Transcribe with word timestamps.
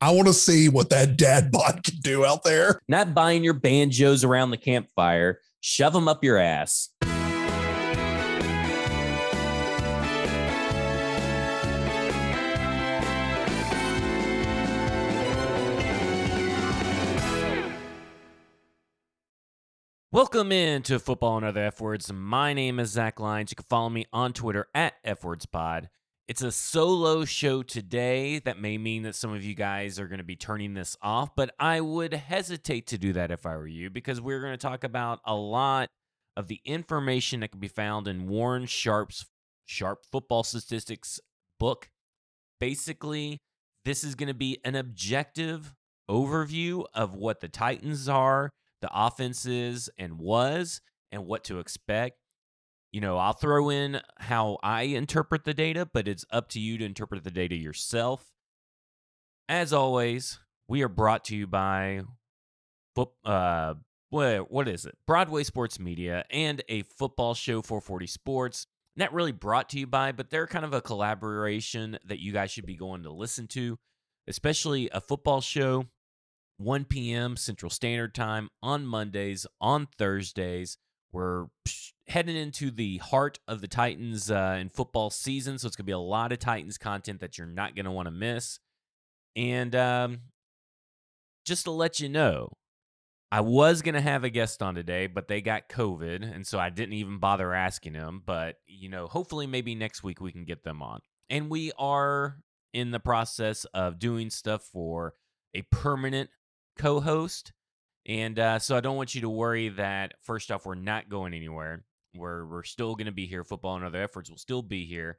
I 0.00 0.12
want 0.12 0.28
to 0.28 0.32
see 0.32 0.68
what 0.68 0.90
that 0.90 1.16
dad 1.16 1.50
bod 1.52 1.82
can 1.82 1.96
do 2.00 2.24
out 2.24 2.44
there. 2.44 2.80
Not 2.88 3.14
buying 3.14 3.42
your 3.42 3.54
banjos 3.54 4.22
around 4.22 4.50
the 4.50 4.56
campfire. 4.56 5.40
Shove 5.60 5.92
them 5.92 6.06
up 6.06 6.22
your 6.22 6.38
ass. 6.38 6.90
Welcome 20.10 20.52
in 20.52 20.82
to 20.84 20.98
Football 21.00 21.38
and 21.38 21.46
Other 21.46 21.64
F 21.64 21.80
Words. 21.80 22.12
My 22.12 22.52
name 22.54 22.78
is 22.78 22.90
Zach 22.90 23.18
Lyons. 23.20 23.50
You 23.50 23.56
can 23.56 23.66
follow 23.68 23.90
me 23.90 24.06
on 24.12 24.32
Twitter 24.32 24.68
at 24.74 24.94
FWordsPod. 25.04 25.88
It's 26.28 26.42
a 26.42 26.52
solo 26.52 27.24
show 27.24 27.62
today. 27.62 28.38
That 28.38 28.60
may 28.60 28.76
mean 28.76 29.04
that 29.04 29.14
some 29.14 29.32
of 29.32 29.42
you 29.42 29.54
guys 29.54 29.98
are 29.98 30.06
going 30.06 30.18
to 30.18 30.24
be 30.24 30.36
turning 30.36 30.74
this 30.74 30.94
off, 31.00 31.34
but 31.34 31.54
I 31.58 31.80
would 31.80 32.12
hesitate 32.12 32.86
to 32.88 32.98
do 32.98 33.14
that 33.14 33.30
if 33.30 33.46
I 33.46 33.56
were 33.56 33.66
you 33.66 33.88
because 33.88 34.20
we're 34.20 34.42
going 34.42 34.52
to 34.52 34.58
talk 34.58 34.84
about 34.84 35.20
a 35.24 35.34
lot 35.34 35.88
of 36.36 36.48
the 36.48 36.60
information 36.66 37.40
that 37.40 37.52
can 37.52 37.60
be 37.60 37.66
found 37.68 38.06
in 38.06 38.28
Warren 38.28 38.66
Sharp's 38.66 39.24
Sharp 39.64 40.04
Football 40.04 40.44
Statistics 40.44 41.18
book. 41.58 41.88
Basically, 42.60 43.38
this 43.86 44.04
is 44.04 44.14
going 44.14 44.28
to 44.28 44.34
be 44.34 44.58
an 44.66 44.74
objective 44.74 45.74
overview 46.10 46.84
of 46.92 47.14
what 47.14 47.40
the 47.40 47.48
Titans 47.48 48.06
are 48.06 48.50
the 48.82 48.90
offense 48.92 49.46
is 49.46 49.90
and 49.98 50.18
was 50.18 50.82
and 51.10 51.26
what 51.26 51.42
to 51.44 51.58
expect. 51.58 52.18
You 52.92 53.00
know, 53.00 53.18
I'll 53.18 53.34
throw 53.34 53.68
in 53.68 54.00
how 54.18 54.58
I 54.62 54.82
interpret 54.82 55.44
the 55.44 55.54
data, 55.54 55.86
but 55.92 56.08
it's 56.08 56.24
up 56.30 56.48
to 56.50 56.60
you 56.60 56.78
to 56.78 56.84
interpret 56.84 57.22
the 57.22 57.30
data 57.30 57.54
yourself. 57.54 58.32
As 59.48 59.72
always, 59.72 60.38
we 60.68 60.82
are 60.82 60.88
brought 60.88 61.24
to 61.26 61.36
you 61.36 61.46
by 61.46 62.02
uh 63.24 63.74
what 64.10 64.50
what 64.50 64.68
is 64.68 64.86
it? 64.86 64.96
Broadway 65.06 65.44
Sports 65.44 65.78
Media 65.78 66.24
and 66.30 66.62
a 66.68 66.82
football 66.82 67.34
show 67.34 67.62
440 67.62 68.06
Sports. 68.06 68.66
Not 68.96 69.12
really 69.12 69.32
brought 69.32 69.68
to 69.70 69.78
you 69.78 69.86
by, 69.86 70.12
but 70.12 70.30
they're 70.30 70.46
kind 70.46 70.64
of 70.64 70.74
a 70.74 70.80
collaboration 70.80 71.98
that 72.04 72.18
you 72.18 72.32
guys 72.32 72.50
should 72.50 72.66
be 72.66 72.74
going 72.74 73.04
to 73.04 73.12
listen 73.12 73.46
to, 73.48 73.78
especially 74.26 74.90
a 74.90 75.00
football 75.00 75.40
show 75.40 75.86
1 76.56 76.86
p.m. 76.86 77.36
Central 77.36 77.70
Standard 77.70 78.14
Time 78.14 78.48
on 78.62 78.84
Mondays, 78.84 79.46
on 79.60 79.86
Thursdays. 79.98 80.78
We're 81.12 81.46
heading 82.06 82.36
into 82.36 82.70
the 82.70 82.98
heart 82.98 83.38
of 83.48 83.60
the 83.60 83.68
Titans 83.68 84.30
uh, 84.30 84.58
in 84.60 84.68
football 84.68 85.10
season, 85.10 85.58
so 85.58 85.66
it's 85.66 85.76
going 85.76 85.84
to 85.84 85.88
be 85.88 85.92
a 85.92 85.98
lot 85.98 86.32
of 86.32 86.38
Titans 86.38 86.78
content 86.78 87.20
that 87.20 87.38
you're 87.38 87.46
not 87.46 87.74
going 87.74 87.84
to 87.84 87.90
want 87.90 88.06
to 88.06 88.12
miss. 88.12 88.60
And 89.36 89.74
um, 89.74 90.20
just 91.44 91.64
to 91.64 91.70
let 91.70 92.00
you 92.00 92.08
know, 92.08 92.52
I 93.30 93.40
was 93.40 93.82
going 93.82 93.94
to 93.94 94.00
have 94.00 94.24
a 94.24 94.30
guest 94.30 94.62
on 94.62 94.74
today, 94.74 95.06
but 95.06 95.28
they 95.28 95.42
got 95.42 95.68
COVID, 95.68 96.34
and 96.34 96.46
so 96.46 96.58
I 96.58 96.70
didn't 96.70 96.94
even 96.94 97.18
bother 97.18 97.52
asking 97.52 97.92
them. 97.92 98.22
But, 98.24 98.56
you 98.66 98.88
know, 98.88 99.06
hopefully 99.06 99.46
maybe 99.46 99.74
next 99.74 100.02
week 100.02 100.20
we 100.20 100.32
can 100.32 100.44
get 100.44 100.64
them 100.64 100.82
on. 100.82 101.00
And 101.28 101.50
we 101.50 101.72
are 101.78 102.38
in 102.72 102.90
the 102.90 103.00
process 103.00 103.64
of 103.66 103.98
doing 103.98 104.30
stuff 104.30 104.62
for 104.62 105.14
a 105.54 105.62
permanent 105.70 106.30
co 106.78 107.00
host. 107.00 107.52
And 108.08 108.38
uh, 108.38 108.58
so 108.58 108.74
I 108.74 108.80
don't 108.80 108.96
want 108.96 109.14
you 109.14 109.20
to 109.20 109.28
worry 109.28 109.68
that, 109.68 110.14
first 110.22 110.50
off, 110.50 110.64
we're 110.64 110.74
not 110.74 111.10
going 111.10 111.34
anywhere. 111.34 111.84
We're, 112.16 112.46
we're 112.46 112.62
still 112.62 112.94
going 112.94 113.06
to 113.06 113.12
be 113.12 113.26
here. 113.26 113.44
Football 113.44 113.76
and 113.76 113.84
Other 113.84 114.02
F 114.02 114.16
Words 114.16 114.30
will 114.30 114.38
still 114.38 114.62
be 114.62 114.86
here. 114.86 115.18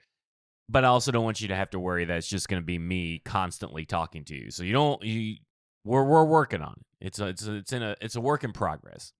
But 0.67 0.85
I 0.85 0.87
also 0.87 1.11
don't 1.11 1.23
want 1.23 1.39
you 1.39 1.47
to 1.49 1.55
have 1.55 1.69
to 1.71 1.79
worry 1.79 2.05
that 2.05 2.17
it's 2.17 2.27
just 2.27 2.49
going 2.49 2.61
to 2.61 2.65
be 2.65 2.79
me 2.79 3.21
constantly 3.23 3.85
talking 3.85 4.25
to 4.25 4.35
you. 4.35 4.49
So 4.49 4.63
you 4.63 4.73
don't, 4.73 5.01
you, 5.03 5.37
we're, 5.83 6.03
we're 6.03 6.25
working 6.25 6.61
on 6.61 6.73
it. 6.99 7.07
It's 7.07 7.19
a, 7.19 7.27
it's 7.27 7.47
a, 7.47 7.53
it's 7.55 7.73
in 7.73 7.83
a, 7.83 7.95
it's 8.01 8.15
a 8.15 8.21
work 8.21 8.43
in 8.43 8.51
progress. 8.51 9.13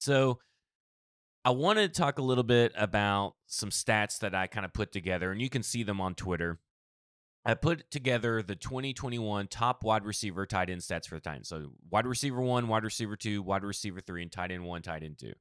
So 0.00 0.38
I 1.44 1.50
wanted 1.50 1.92
to 1.92 2.00
talk 2.00 2.18
a 2.18 2.22
little 2.22 2.44
bit 2.44 2.72
about 2.76 3.34
some 3.46 3.70
stats 3.70 4.18
that 4.20 4.34
I 4.34 4.46
kind 4.46 4.64
of 4.64 4.72
put 4.72 4.92
together, 4.92 5.30
and 5.30 5.40
you 5.40 5.48
can 5.48 5.62
see 5.62 5.84
them 5.84 6.00
on 6.00 6.14
Twitter. 6.14 6.58
I 7.46 7.54
put 7.54 7.88
together 7.92 8.42
the 8.42 8.56
2021 8.56 9.46
top 9.46 9.84
wide 9.84 10.04
receiver 10.04 10.46
tight 10.46 10.68
end 10.68 10.80
stats 10.80 11.06
for 11.06 11.14
the 11.14 11.20
Titans. 11.20 11.48
So 11.48 11.70
wide 11.88 12.04
receiver 12.04 12.40
one, 12.40 12.66
wide 12.66 12.82
receiver 12.82 13.14
two, 13.14 13.40
wide 13.40 13.62
receiver 13.62 14.00
three, 14.00 14.22
and 14.22 14.32
tight 14.32 14.50
end 14.50 14.64
one, 14.64 14.82
tight 14.82 15.04
end 15.04 15.18
two. 15.18 15.32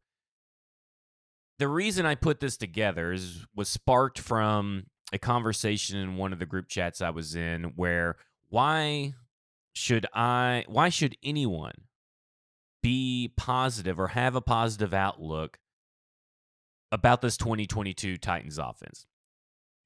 The 1.58 1.68
reason 1.68 2.06
I 2.06 2.14
put 2.14 2.40
this 2.40 2.58
together 2.58 3.12
is 3.12 3.48
was 3.56 3.70
sparked 3.70 4.20
from 4.20 4.86
a 5.12 5.18
conversation 5.18 5.98
in 5.98 6.16
one 6.16 6.32
of 6.32 6.38
the 6.38 6.46
group 6.46 6.68
chats 6.68 7.02
I 7.02 7.10
was 7.10 7.36
in 7.36 7.74
where 7.76 8.18
why 8.50 9.16
should 9.74 10.06
I 10.14 10.66
why 10.68 10.90
should 10.90 11.18
anyone 11.24 11.86
be 12.84 13.34
positive 13.36 14.00
or 14.00 14.10
have 14.10 14.36
a 14.36 14.42
positive 14.42 14.94
outlook 14.94 15.58
about 16.92 17.22
this 17.22 17.36
2022 17.36 18.18
Titans 18.18 18.60
offense? 18.60 19.08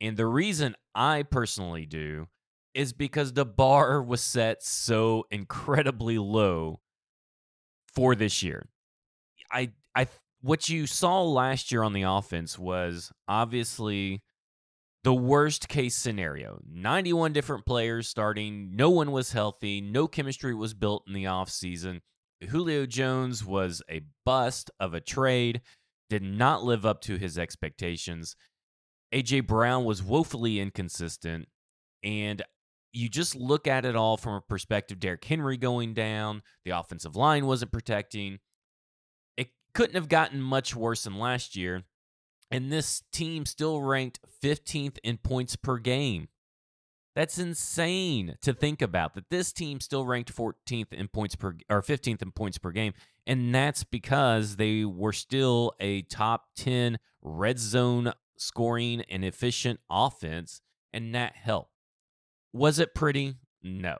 And 0.01 0.17
the 0.17 0.25
reason 0.25 0.75
I 0.95 1.23
personally 1.23 1.85
do 1.85 2.27
is 2.73 2.93
because 2.93 3.33
the 3.33 3.45
bar 3.45 4.01
was 4.01 4.21
set 4.21 4.63
so 4.63 5.25
incredibly 5.31 6.17
low 6.17 6.79
for 7.93 8.15
this 8.15 8.43
year. 8.43 8.67
I 9.51 9.71
I 9.95 10.07
what 10.41 10.69
you 10.69 10.87
saw 10.87 11.21
last 11.23 11.71
year 11.71 11.83
on 11.83 11.93
the 11.93 12.03
offense 12.03 12.57
was 12.57 13.11
obviously 13.27 14.21
the 15.03 15.13
worst 15.13 15.67
case 15.69 15.95
scenario. 15.95 16.59
91 16.69 17.33
different 17.33 17.65
players 17.65 18.07
starting, 18.07 18.75
no 18.75 18.89
one 18.89 19.11
was 19.11 19.31
healthy, 19.31 19.81
no 19.81 20.07
chemistry 20.07 20.53
was 20.53 20.73
built 20.73 21.03
in 21.07 21.13
the 21.13 21.23
offseason. 21.23 22.01
Julio 22.49 22.85
Jones 22.85 23.43
was 23.43 23.81
a 23.89 24.01
bust 24.25 24.71
of 24.79 24.93
a 24.93 25.01
trade, 25.01 25.61
did 26.09 26.23
not 26.23 26.63
live 26.63 26.85
up 26.85 27.01
to 27.01 27.17
his 27.17 27.37
expectations. 27.37 28.35
AJ 29.13 29.47
Brown 29.47 29.85
was 29.85 30.03
woefully 30.03 30.59
inconsistent. 30.59 31.47
And 32.03 32.41
you 32.91 33.09
just 33.09 33.35
look 33.35 33.67
at 33.67 33.85
it 33.85 33.95
all 33.95 34.17
from 34.17 34.33
a 34.33 34.41
perspective 34.41 34.99
Derrick 34.99 35.23
Henry 35.23 35.57
going 35.57 35.93
down, 35.93 36.41
the 36.65 36.71
offensive 36.71 37.15
line 37.15 37.45
wasn't 37.45 37.71
protecting. 37.71 38.39
It 39.37 39.49
couldn't 39.73 39.95
have 39.95 40.09
gotten 40.09 40.41
much 40.41 40.75
worse 40.75 41.03
than 41.03 41.17
last 41.17 41.55
year. 41.55 41.83
And 42.51 42.71
this 42.71 43.03
team 43.11 43.45
still 43.45 43.81
ranked 43.81 44.19
15th 44.43 44.97
in 45.03 45.17
points 45.17 45.55
per 45.55 45.77
game. 45.77 46.29
That's 47.15 47.37
insane 47.37 48.37
to 48.41 48.53
think 48.53 48.81
about 48.81 49.13
that 49.15 49.29
this 49.29 49.51
team 49.51 49.81
still 49.81 50.05
ranked 50.05 50.33
14th 50.33 50.93
in 50.93 51.07
points 51.09 51.35
per 51.35 51.57
or 51.69 51.81
15th 51.81 52.21
in 52.21 52.31
points 52.31 52.57
per 52.57 52.71
game 52.71 52.93
and 53.27 53.53
that's 53.53 53.83
because 53.83 54.55
they 54.55 54.85
were 54.85 55.11
still 55.11 55.73
a 55.79 56.03
top 56.03 56.45
10 56.55 56.97
red 57.21 57.59
zone 57.59 58.13
scoring 58.39 59.03
and 59.09 59.23
efficient 59.23 59.79
offense, 59.89 60.61
and 60.93 61.13
that 61.13 61.35
helped. 61.35 61.71
Was 62.53 62.79
it 62.79 62.95
pretty? 62.95 63.35
No. 63.61 63.97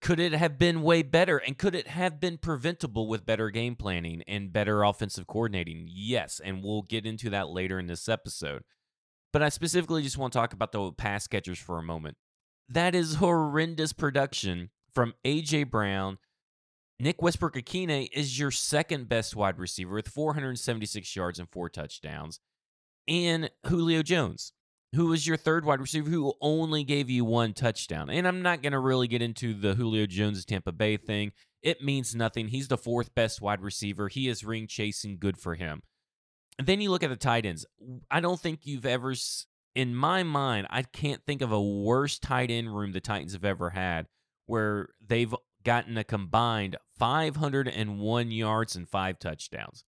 Could 0.00 0.18
it 0.18 0.32
have 0.32 0.58
been 0.58 0.82
way 0.82 1.02
better? 1.02 1.36
And 1.36 1.58
could 1.58 1.74
it 1.74 1.88
have 1.88 2.18
been 2.20 2.38
preventable 2.38 3.06
with 3.06 3.26
better 3.26 3.50
game 3.50 3.76
planning 3.76 4.22
and 4.26 4.52
better 4.52 4.82
offensive 4.82 5.26
coordinating? 5.26 5.86
Yes. 5.88 6.40
And 6.42 6.64
we'll 6.64 6.82
get 6.82 7.04
into 7.04 7.28
that 7.30 7.50
later 7.50 7.78
in 7.78 7.86
this 7.86 8.08
episode. 8.08 8.64
But 9.32 9.42
I 9.42 9.50
specifically 9.50 10.02
just 10.02 10.18
want 10.18 10.32
to 10.32 10.38
talk 10.38 10.54
about 10.54 10.72
the 10.72 10.90
pass 10.92 11.26
catchers 11.26 11.58
for 11.58 11.78
a 11.78 11.82
moment. 11.82 12.16
That 12.68 12.94
is 12.94 13.16
horrendous 13.16 13.92
production 13.92 14.70
from 14.94 15.14
A.J. 15.24 15.64
Brown. 15.64 16.18
Nick 16.98 17.22
Westbrook 17.22 17.54
Ikhine 17.54 18.08
is 18.12 18.38
your 18.38 18.50
second 18.50 19.08
best 19.08 19.36
wide 19.36 19.58
receiver 19.58 19.94
with 19.94 20.08
476 20.08 21.14
yards 21.14 21.38
and 21.38 21.48
four 21.48 21.68
touchdowns 21.68 22.40
and 23.08 23.50
Julio 23.66 24.02
Jones, 24.02 24.52
who 24.94 25.06
was 25.06 25.26
your 25.26 25.36
third 25.36 25.64
wide 25.64 25.80
receiver 25.80 26.10
who 26.10 26.34
only 26.40 26.84
gave 26.84 27.08
you 27.08 27.24
one 27.24 27.52
touchdown. 27.52 28.10
And 28.10 28.26
I'm 28.26 28.42
not 28.42 28.62
going 28.62 28.72
to 28.72 28.78
really 28.78 29.08
get 29.08 29.22
into 29.22 29.54
the 29.54 29.74
Julio 29.74 30.06
Jones 30.06 30.44
Tampa 30.44 30.72
Bay 30.72 30.96
thing. 30.96 31.32
It 31.62 31.82
means 31.82 32.14
nothing. 32.14 32.48
He's 32.48 32.68
the 32.68 32.78
fourth 32.78 33.14
best 33.14 33.40
wide 33.40 33.60
receiver. 33.60 34.08
He 34.08 34.28
is 34.28 34.44
ring 34.44 34.66
chasing, 34.66 35.18
good 35.18 35.38
for 35.38 35.54
him. 35.54 35.82
And 36.58 36.66
then 36.66 36.80
you 36.80 36.90
look 36.90 37.02
at 37.02 37.10
the 37.10 37.16
tight 37.16 37.46
ends. 37.46 37.66
I 38.10 38.20
don't 38.20 38.40
think 38.40 38.60
you've 38.64 38.86
ever, 38.86 39.14
in 39.74 39.94
my 39.94 40.22
mind, 40.22 40.66
I 40.70 40.82
can't 40.82 41.24
think 41.26 41.42
of 41.42 41.52
a 41.52 41.60
worse 41.60 42.18
tight 42.18 42.50
end 42.50 42.74
room 42.74 42.92
the 42.92 43.00
Titans 43.00 43.32
have 43.32 43.44
ever 43.44 43.70
had 43.70 44.06
where 44.46 44.88
they've 45.06 45.34
gotten 45.64 45.96
a 45.96 46.04
combined 46.04 46.76
501 46.98 48.30
yards 48.30 48.74
and 48.74 48.88
five 48.88 49.18
touchdowns. 49.18 49.84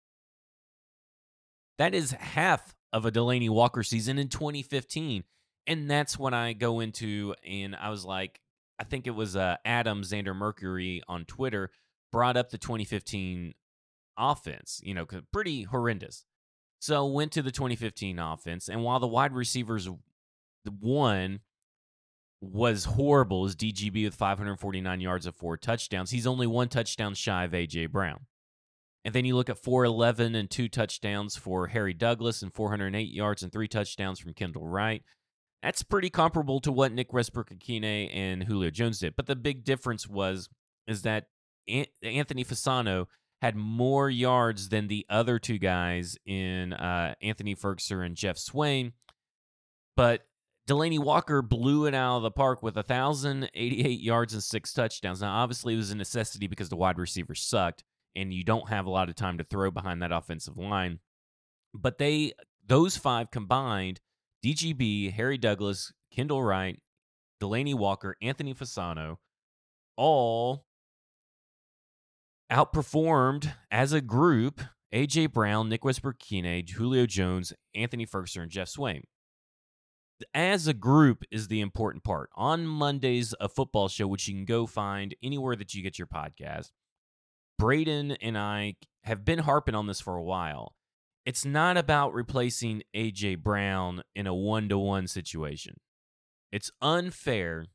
That 1.77 1.95
is 1.95 2.11
half 2.11 2.75
of 2.93 3.05
a 3.05 3.11
Delanie 3.11 3.49
Walker 3.49 3.83
season 3.83 4.17
in 4.17 4.27
2015. 4.27 5.23
And 5.67 5.89
that's 5.89 6.17
when 6.17 6.33
I 6.33 6.53
go 6.53 6.79
into, 6.79 7.35
and 7.45 7.75
I 7.75 7.89
was 7.89 8.03
like, 8.03 8.39
I 8.79 8.83
think 8.83 9.05
it 9.05 9.11
was 9.11 9.35
uh, 9.35 9.57
Adam 9.63 10.01
Xander 10.01 10.35
Mercury 10.35 11.03
on 11.07 11.25
Twitter 11.25 11.69
brought 12.11 12.35
up 12.35 12.49
the 12.49 12.57
2015 12.57 13.53
offense, 14.17 14.81
you 14.83 14.93
know, 14.93 15.05
pretty 15.31 15.63
horrendous. 15.63 16.25
So 16.79 17.05
went 17.05 17.31
to 17.33 17.43
the 17.43 17.51
2015 17.51 18.17
offense, 18.17 18.67
and 18.67 18.83
while 18.83 18.99
the 18.99 19.07
wide 19.07 19.33
receivers 19.33 19.87
one 20.79 21.41
was 22.41 22.85
horrible 22.85 23.45
is 23.45 23.55
DGB 23.55 24.05
with 24.05 24.15
549 24.15 24.99
yards 24.99 25.25
of 25.25 25.35
four 25.35 25.57
touchdowns. 25.57 26.09
He's 26.09 26.27
only 26.27 26.47
one 26.47 26.69
touchdown 26.69 27.13
shy 27.13 27.43
of 27.43 27.51
AJ 27.51 27.91
Brown. 27.91 28.25
And 29.03 29.15
then 29.15 29.25
you 29.25 29.35
look 29.35 29.49
at 29.49 29.63
411 29.63 30.35
and 30.35 30.49
two 30.49 30.69
touchdowns 30.69 31.35
for 31.35 31.67
Harry 31.67 31.93
Douglas 31.93 32.41
and 32.41 32.53
408 32.53 33.11
yards 33.11 33.41
and 33.41 33.51
three 33.51 33.67
touchdowns 33.67 34.19
from 34.19 34.33
Kendall 34.33 34.67
Wright. 34.67 35.03
That's 35.63 35.83
pretty 35.83 36.09
comparable 36.09 36.59
to 36.61 36.71
what 36.71 36.91
Nick 36.91 37.13
Westbrook-Ikhine 37.13 38.09
and 38.13 38.43
Julio 38.43 38.69
Jones 38.69 38.99
did. 38.99 39.15
But 39.15 39.27
the 39.27 39.35
big 39.35 39.63
difference 39.63 40.07
was 40.07 40.49
is 40.87 41.03
that 41.03 41.25
Anthony 42.03 42.43
Fasano 42.43 43.05
had 43.41 43.55
more 43.55 44.09
yards 44.09 44.69
than 44.69 44.87
the 44.87 45.05
other 45.09 45.39
two 45.39 45.57
guys 45.57 46.15
in 46.25 46.73
uh, 46.73 47.15
Anthony 47.21 47.55
Firkser 47.55 48.05
and 48.05 48.15
Jeff 48.15 48.37
Swaim. 48.37 48.93
But 49.97 50.21
Delanie 50.67 50.99
Walker 50.99 51.41
blew 51.41 51.85
it 51.85 51.95
out 51.95 52.17
of 52.17 52.23
the 52.23 52.31
park 52.31 52.61
with 52.61 52.75
1,088 52.75 53.99
yards 53.99 54.33
and 54.33 54.43
six 54.43 54.73
touchdowns. 54.73 55.21
Now, 55.21 55.35
obviously, 55.35 55.73
it 55.73 55.77
was 55.77 55.91
a 55.91 55.95
necessity 55.95 56.47
because 56.47 56.69
the 56.69 56.75
wide 56.75 56.99
receivers 56.99 57.41
sucked, 57.41 57.83
and 58.15 58.33
you 58.33 58.43
don't 58.43 58.69
have 58.69 58.85
a 58.85 58.89
lot 58.89 59.09
of 59.09 59.15
time 59.15 59.37
to 59.37 59.43
throw 59.43 59.71
behind 59.71 60.01
that 60.01 60.11
offensive 60.11 60.57
line. 60.57 60.99
But 61.73 61.97
they, 61.97 62.33
those 62.65 62.97
five 62.97 63.31
combined, 63.31 63.99
DGB, 64.43 65.13
Harry 65.13 65.37
Douglas, 65.37 65.93
Kendall 66.13 66.43
Wright, 66.43 66.79
Delanie 67.41 67.75
Walker, 67.75 68.15
Anthony 68.21 68.53
Fasano, 68.53 69.17
all 69.97 70.65
outperformed 72.51 73.53
as 73.71 73.93
a 73.93 74.01
group 74.01 74.61
AJ 74.93 75.31
Brown, 75.31 75.69
Nick 75.69 75.85
Westbrook-Ikhine, 75.85 76.69
Julio 76.69 77.05
Jones, 77.05 77.53
Anthony 77.73 78.05
Firkser, 78.05 78.41
and 78.41 78.51
Jeff 78.51 78.67
Swaim. 78.67 79.03
As 80.33 80.67
a 80.67 80.73
group 80.73 81.23
is 81.31 81.47
the 81.47 81.61
important 81.61 82.03
part. 82.03 82.29
On 82.35 82.67
Mondays, 82.67 83.33
a 83.39 83.47
football 83.47 83.87
show, 83.87 84.07
which 84.07 84.27
you 84.27 84.35
can 84.35 84.45
go 84.45 84.67
find 84.67 85.15
anywhere 85.23 85.55
that 85.55 85.73
you 85.73 85.81
get 85.81 85.97
your 85.97 86.07
podcast, 86.07 86.71
Braden 87.61 88.13
and 88.13 88.35
I 88.35 88.77
have 89.03 89.23
been 89.23 89.37
harping 89.37 89.75
on 89.75 89.85
this 89.85 90.01
for 90.01 90.15
a 90.15 90.23
while. 90.23 90.73
It's 91.27 91.45
not 91.45 91.77
about 91.77 92.11
replacing 92.11 92.81
AJ 92.95 93.43
Brown 93.43 94.01
in 94.15 94.25
a 94.25 94.33
one 94.33 94.67
to 94.69 94.79
one 94.79 95.05
situation. 95.05 95.75
It's 96.51 96.71
unfair 96.81 97.67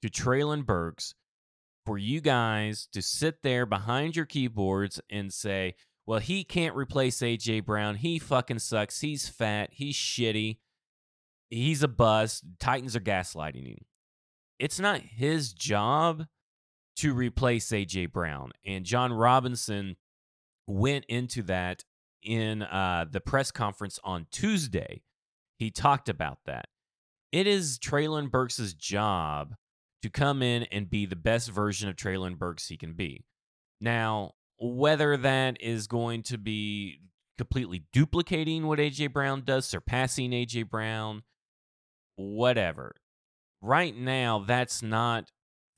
to 0.00 0.08
Treylon 0.08 0.64
Burks 0.64 1.12
for 1.84 1.98
you 1.98 2.22
guys 2.22 2.88
to 2.94 3.02
sit 3.02 3.42
there 3.42 3.66
behind 3.66 4.16
your 4.16 4.24
keyboards 4.24 5.02
and 5.10 5.30
say, 5.30 5.74
well, 6.06 6.20
he 6.20 6.42
can't 6.42 6.74
replace 6.74 7.18
AJ 7.18 7.66
Brown. 7.66 7.96
He 7.96 8.18
fucking 8.18 8.60
sucks. 8.60 9.02
He's 9.02 9.28
fat. 9.28 9.68
He's 9.70 9.96
shitty. 9.96 10.60
He's 11.50 11.82
a 11.82 11.88
bust. 11.88 12.42
Titans 12.58 12.96
are 12.96 13.00
gaslighting 13.00 13.66
him. 13.66 13.84
It's 14.58 14.80
not 14.80 15.02
his 15.02 15.52
job 15.52 16.24
to 16.96 17.14
replace 17.14 17.68
AJ 17.68 18.12
Brown. 18.12 18.52
And 18.64 18.84
Jon 18.84 19.12
Robinson 19.12 19.96
went 20.66 21.04
into 21.06 21.42
that 21.42 21.84
in 22.22 22.62
uh, 22.62 23.06
the 23.10 23.20
press 23.20 23.50
conference 23.50 23.98
on 24.02 24.26
Tuesday. 24.30 25.02
He 25.58 25.70
talked 25.70 26.08
about 26.08 26.38
that. 26.46 26.66
It 27.32 27.46
is 27.46 27.78
Treylon 27.78 28.30
Burks' 28.30 28.72
job 28.74 29.54
to 30.02 30.10
come 30.10 30.42
in 30.42 30.64
and 30.64 30.90
be 30.90 31.06
the 31.06 31.16
best 31.16 31.50
version 31.50 31.88
of 31.88 31.96
Treylon 31.96 32.38
Burks 32.38 32.68
he 32.68 32.76
can 32.76 32.94
be. 32.94 33.24
Now, 33.80 34.32
whether 34.58 35.16
that 35.16 35.60
is 35.60 35.86
going 35.86 36.22
to 36.24 36.38
be 36.38 37.00
completely 37.36 37.84
duplicating 37.92 38.66
what 38.66 38.78
AJ 38.78 39.12
Brown 39.12 39.42
does, 39.44 39.66
surpassing 39.66 40.30
AJ 40.30 40.70
Brown, 40.70 41.22
whatever. 42.16 42.94
Right 43.60 43.96
now, 43.96 44.38
that's 44.46 44.82
not 44.82 45.30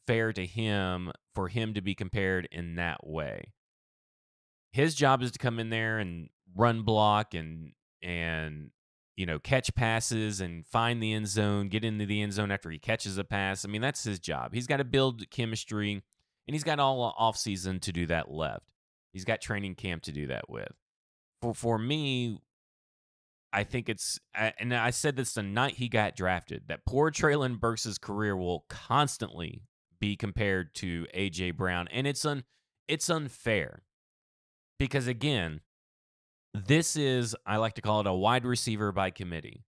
fair 0.08 0.32
to 0.32 0.46
him 0.46 1.12
for 1.34 1.49
him 1.49 1.75
to 1.75 1.82
be 1.82 1.94
compared 1.94 2.49
in 2.50 2.76
that 2.76 3.06
way. 3.06 3.52
His 4.72 4.94
job 4.94 5.22
is 5.22 5.31
to 5.32 5.38
come 5.38 5.58
in 5.58 5.69
there 5.69 5.99
and 5.99 6.31
run 6.56 6.82
block 6.82 7.34
and 7.34 7.72
and 8.02 8.70
you 9.16 9.26
know 9.26 9.38
catch 9.38 9.75
passes 9.75 10.40
and 10.40 10.66
find 10.66 11.02
the 11.02 11.12
end 11.12 11.28
zone, 11.28 11.69
get 11.69 11.84
into 11.84 12.06
the 12.06 12.22
end 12.22 12.32
zone 12.32 12.50
after 12.50 12.70
he 12.70 12.78
catches 12.78 13.19
a 13.19 13.25
pass. 13.25 13.64
I 13.64 13.69
mean, 13.69 13.82
that's 13.82 14.05
his 14.05 14.19
job. 14.19 14.55
He's 14.55 14.66
got 14.66 14.78
to 14.78 14.84
build 14.84 15.28
chemistry 15.31 15.93
and 15.93 16.55
he's 16.55 16.64
got 16.64 16.81
all 16.81 17.14
off 17.19 17.37
season 17.37 17.78
to 17.81 17.93
do 17.93 18.06
that 18.06 18.31
left. 18.31 18.72
He's 19.12 19.26
got 19.26 19.43
training 19.43 19.75
camp 19.75 20.02
to 20.05 20.12
do 20.12 20.26
that 20.28 20.49
with. 20.49 20.72
For 21.43 21.52
for 21.52 21.78
me, 21.78 22.38
I 23.52 23.64
think 23.64 23.88
it's, 23.88 24.19
and 24.34 24.75
I 24.75 24.90
said 24.90 25.16
this 25.16 25.34
the 25.34 25.43
night 25.43 25.75
he 25.75 25.88
got 25.88 26.16
drafted, 26.16 26.64
that 26.69 26.84
poor 26.87 27.10
Treylon 27.10 27.60
Burks' 27.60 27.99
career 27.99 28.37
will 28.37 28.64
constantly 28.69 29.62
be 30.00 30.17
compared 30.17 30.75
to 30.77 31.06
AJ 31.15 31.56
Brown, 31.56 31.89
and 31.91 32.06
it's 32.06 32.25
un 32.25 32.45
it's 32.87 33.11
unfair 33.11 33.83
because 34.79 35.06
again, 35.06 35.61
this 36.55 36.97
is 36.97 37.37
I 37.47 37.56
like 37.56 37.75
to 37.75 37.83
call 37.83 38.00
it 38.00 38.06
a 38.06 38.12
wide 38.12 38.45
receiver 38.45 38.93
by 38.93 39.11
committee. 39.11 39.65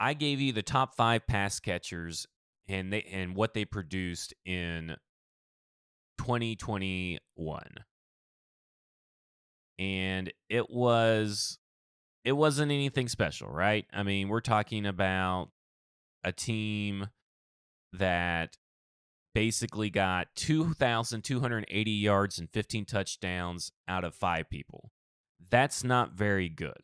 I 0.00 0.14
gave 0.14 0.40
you 0.40 0.52
the 0.52 0.62
top 0.62 0.96
five 0.96 1.26
pass 1.26 1.60
catchers 1.60 2.26
and 2.68 2.92
they 2.92 3.02
and 3.02 3.36
what 3.36 3.54
they 3.54 3.64
produced 3.64 4.34
in 4.44 4.96
2021. 6.18 7.62
And 9.78 10.32
it 10.48 10.70
was 10.70 11.58
it 12.24 12.32
wasn't 12.32 12.72
anything 12.72 13.08
special, 13.08 13.48
right? 13.48 13.86
I 13.92 14.02
mean, 14.02 14.28
we're 14.28 14.40
talking 14.40 14.86
about 14.86 15.50
a 16.24 16.32
team 16.32 17.08
that 17.92 18.56
basically 19.34 19.90
got 19.90 20.28
2,280 20.36 21.90
yards 21.90 22.38
and 22.38 22.50
15 22.50 22.84
touchdowns 22.84 23.72
out 23.88 24.04
of 24.04 24.14
five 24.14 24.50
people. 24.50 24.90
That's 25.50 25.82
not 25.82 26.12
very 26.12 26.48
good. 26.48 26.82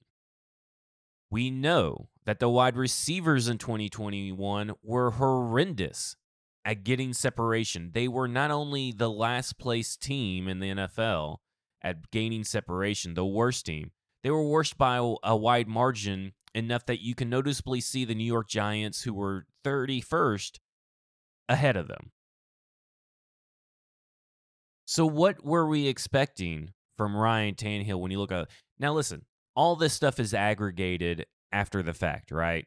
We 1.31 1.51
know 1.51 2.09
that 2.25 2.41
the 2.41 2.49
wide 2.49 2.77
receivers 2.77 3.49
in 3.49 3.59
2021 3.59 4.73
were 4.83 5.11
horrendous 5.13 6.17
at 6.65 6.85
getting 6.85 7.13
separation. 7.13 7.91
They 7.93 8.09
were 8.09 8.29
not 8.29 8.51
only 8.51 8.93
the 8.93 9.11
last 9.11 9.59
place 9.59 9.97
team 9.97 10.49
in 10.49 10.61
the 10.61 10.71
NFL 10.71 11.39
at 11.83 12.11
gaining 12.11 12.45
separation, 12.45 13.15
the 13.15 13.25
worst 13.27 13.67
team, 13.67 13.93
they 14.23 14.31
were 14.31 14.43
worst 14.43 14.77
by 14.77 14.97
a 15.23 15.37
wide 15.37 15.69
margin 15.69 16.33
enough 16.55 16.87
that 16.87 17.03
you 17.03 17.15
can 17.15 17.31
noticeably 17.31 17.81
see 17.81 18.05
the 18.05 18.15
New 18.15 18.25
York 18.25 18.49
Giants, 18.49 19.03
who 19.03 19.15
were 19.15 19.47
31st, 19.65 20.59
ahead 21.49 21.77
of 21.77 21.89
them. 21.89 22.11
So, 24.91 25.05
what 25.05 25.45
were 25.45 25.69
we 25.69 25.87
expecting 25.87 26.73
from 26.97 27.15
Ryan 27.15 27.55
Tannehill 27.55 28.01
when 28.01 28.11
you 28.11 28.19
look 28.19 28.33
at 28.33 28.49
now? 28.79 28.95
Listen, 28.95 29.27
all 29.55 29.77
this 29.77 29.93
stuff 29.93 30.19
is 30.19 30.33
aggregated 30.33 31.27
after 31.53 31.83
the 31.83 31.93
fact, 31.93 32.31
right? 32.31 32.67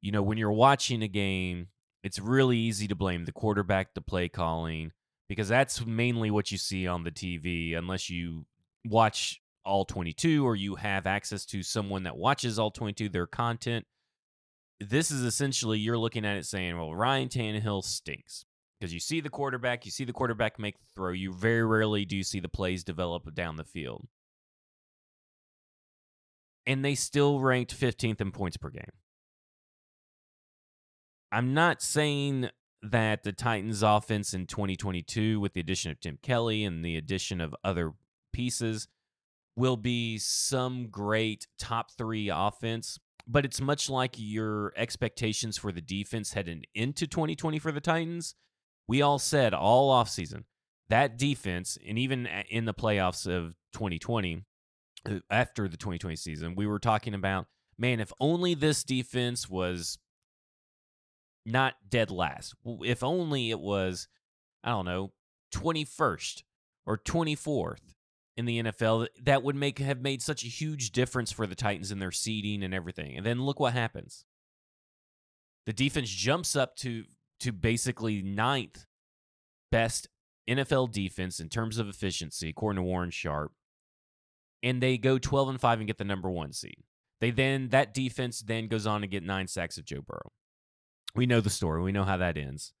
You 0.00 0.12
know, 0.12 0.22
when 0.22 0.38
you're 0.38 0.52
watching 0.52 1.02
a 1.02 1.08
game, 1.08 1.66
it's 2.04 2.20
really 2.20 2.56
easy 2.56 2.86
to 2.86 2.94
blame 2.94 3.24
the 3.24 3.32
quarterback, 3.32 3.94
the 3.94 4.00
play 4.00 4.28
calling, 4.28 4.92
because 5.28 5.48
that's 5.48 5.84
mainly 5.84 6.30
what 6.30 6.52
you 6.52 6.56
see 6.56 6.86
on 6.86 7.02
the 7.02 7.10
TV, 7.10 7.76
unless 7.76 8.08
you 8.08 8.46
watch 8.86 9.40
all 9.64 9.84
22 9.84 10.46
or 10.46 10.54
you 10.54 10.76
have 10.76 11.04
access 11.04 11.44
to 11.46 11.64
someone 11.64 12.04
that 12.04 12.16
watches 12.16 12.60
all 12.60 12.70
22 12.70 13.08
their 13.08 13.26
content 13.26 13.84
this 14.80 15.10
is 15.10 15.20
essentially 15.20 15.78
you're 15.78 15.98
looking 15.98 16.24
at 16.24 16.38
it 16.38 16.46
saying 16.46 16.78
well 16.78 16.94
ryan 16.94 17.28
Tannehill 17.28 17.84
stinks 17.84 18.46
because 18.80 18.92
you 18.94 19.00
see 19.00 19.20
the 19.20 19.28
quarterback 19.28 19.84
you 19.84 19.90
see 19.90 20.04
the 20.04 20.12
quarterback 20.12 20.58
make 20.58 20.78
the 20.78 20.86
throw 20.94 21.12
you 21.12 21.32
very 21.32 21.64
rarely 21.64 22.04
do 22.04 22.22
see 22.22 22.40
the 22.40 22.48
plays 22.48 22.82
develop 22.82 23.34
down 23.34 23.56
the 23.56 23.64
field 23.64 24.06
and 26.66 26.84
they 26.84 26.94
still 26.94 27.40
ranked 27.40 27.78
15th 27.78 28.20
in 28.20 28.32
points 28.32 28.56
per 28.56 28.70
game 28.70 28.92
i'm 31.30 31.52
not 31.54 31.82
saying 31.82 32.48
that 32.82 33.22
the 33.22 33.32
titans 33.32 33.82
offense 33.82 34.32
in 34.32 34.46
2022 34.46 35.38
with 35.38 35.52
the 35.52 35.60
addition 35.60 35.90
of 35.90 36.00
tim 36.00 36.18
kelly 36.22 36.64
and 36.64 36.84
the 36.84 36.96
addition 36.96 37.40
of 37.40 37.54
other 37.62 37.92
pieces 38.32 38.88
will 39.56 39.76
be 39.76 40.18
some 40.18 40.88
great 40.88 41.46
top 41.58 41.90
three 41.92 42.30
offense, 42.32 42.98
but 43.26 43.44
it's 43.44 43.60
much 43.60 43.90
like 43.90 44.14
your 44.16 44.72
expectations 44.76 45.58
for 45.58 45.72
the 45.72 45.80
defense 45.80 46.32
heading 46.32 46.64
into 46.74 47.06
2020 47.06 47.58
for 47.58 47.72
the 47.72 47.80
Titans. 47.80 48.34
We 48.90 49.02
all 49.02 49.20
said 49.20 49.54
all 49.54 49.92
offseason 49.92 50.42
that 50.88 51.16
defense, 51.16 51.78
and 51.86 51.96
even 51.96 52.26
in 52.48 52.64
the 52.64 52.74
playoffs 52.74 53.24
of 53.24 53.54
2020, 53.72 54.44
uh, 55.08 55.20
after 55.30 55.68
the 55.68 55.76
2020 55.76 56.16
season, 56.16 56.56
we 56.56 56.66
were 56.66 56.80
talking 56.80 57.14
about, 57.14 57.46
man, 57.78 58.00
if 58.00 58.12
only 58.18 58.54
this 58.54 58.82
defense 58.82 59.48
was 59.48 60.00
not 61.46 61.74
dead 61.88 62.10
last. 62.10 62.56
If 62.66 63.04
only 63.04 63.50
it 63.50 63.60
was, 63.60 64.08
I 64.64 64.70
don't 64.70 64.86
know, 64.86 65.12
21st 65.54 66.42
or 66.84 66.98
24th 66.98 67.94
in 68.36 68.44
the 68.44 68.60
NFL 68.64 69.06
that 69.22 69.44
would 69.44 69.54
make 69.54 69.78
have 69.78 70.00
made 70.00 70.20
such 70.20 70.42
a 70.42 70.48
huge 70.48 70.90
difference 70.90 71.30
for 71.30 71.46
the 71.46 71.54
Titans 71.54 71.92
in 71.92 72.00
their 72.00 72.10
seeding 72.10 72.64
and 72.64 72.74
everything. 72.74 73.16
And 73.16 73.24
then 73.24 73.42
look 73.42 73.60
what 73.60 73.72
happens. 73.72 74.24
The 75.66 75.72
defense 75.72 76.10
jumps 76.10 76.56
up 76.56 76.74
to 76.78 77.04
to 77.40 77.52
basically 77.52 78.22
ninth 78.22 78.86
best 79.70 80.08
NFL 80.48 80.92
defense 80.92 81.40
in 81.40 81.48
terms 81.48 81.78
of 81.78 81.88
efficiency, 81.88 82.48
according 82.48 82.82
to 82.82 82.86
Warren 82.86 83.10
Sharp. 83.10 83.52
And 84.62 84.82
they 84.82 84.98
go 84.98 85.18
12 85.18 85.48
and 85.48 85.60
5 85.60 85.78
and 85.78 85.86
get 85.86 85.98
the 85.98 86.04
number 86.04 86.30
one 86.30 86.52
seed. 86.52 86.82
They 87.20 87.30
then, 87.30 87.68
that 87.68 87.94
defense 87.94 88.40
then 88.40 88.66
goes 88.66 88.86
on 88.86 89.02
to 89.02 89.06
get 89.06 89.22
nine 89.22 89.46
sacks 89.46 89.78
of 89.78 89.84
Joe 89.84 90.02
Burrow. 90.06 90.32
We 91.14 91.26
know 91.26 91.40
the 91.40 91.50
story, 91.50 91.82
we 91.82 91.92
know 91.92 92.04
how 92.04 92.16
that 92.16 92.36
ends. 92.36 92.72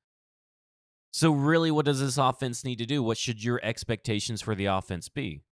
So, 1.12 1.32
really, 1.32 1.70
what 1.70 1.86
does 1.86 2.00
this 2.00 2.18
offense 2.18 2.64
need 2.64 2.78
to 2.78 2.86
do? 2.86 3.02
What 3.02 3.18
should 3.18 3.42
your 3.42 3.60
expectations 3.64 4.40
for 4.40 4.54
the 4.54 4.66
offense 4.66 5.08
be? 5.08 5.42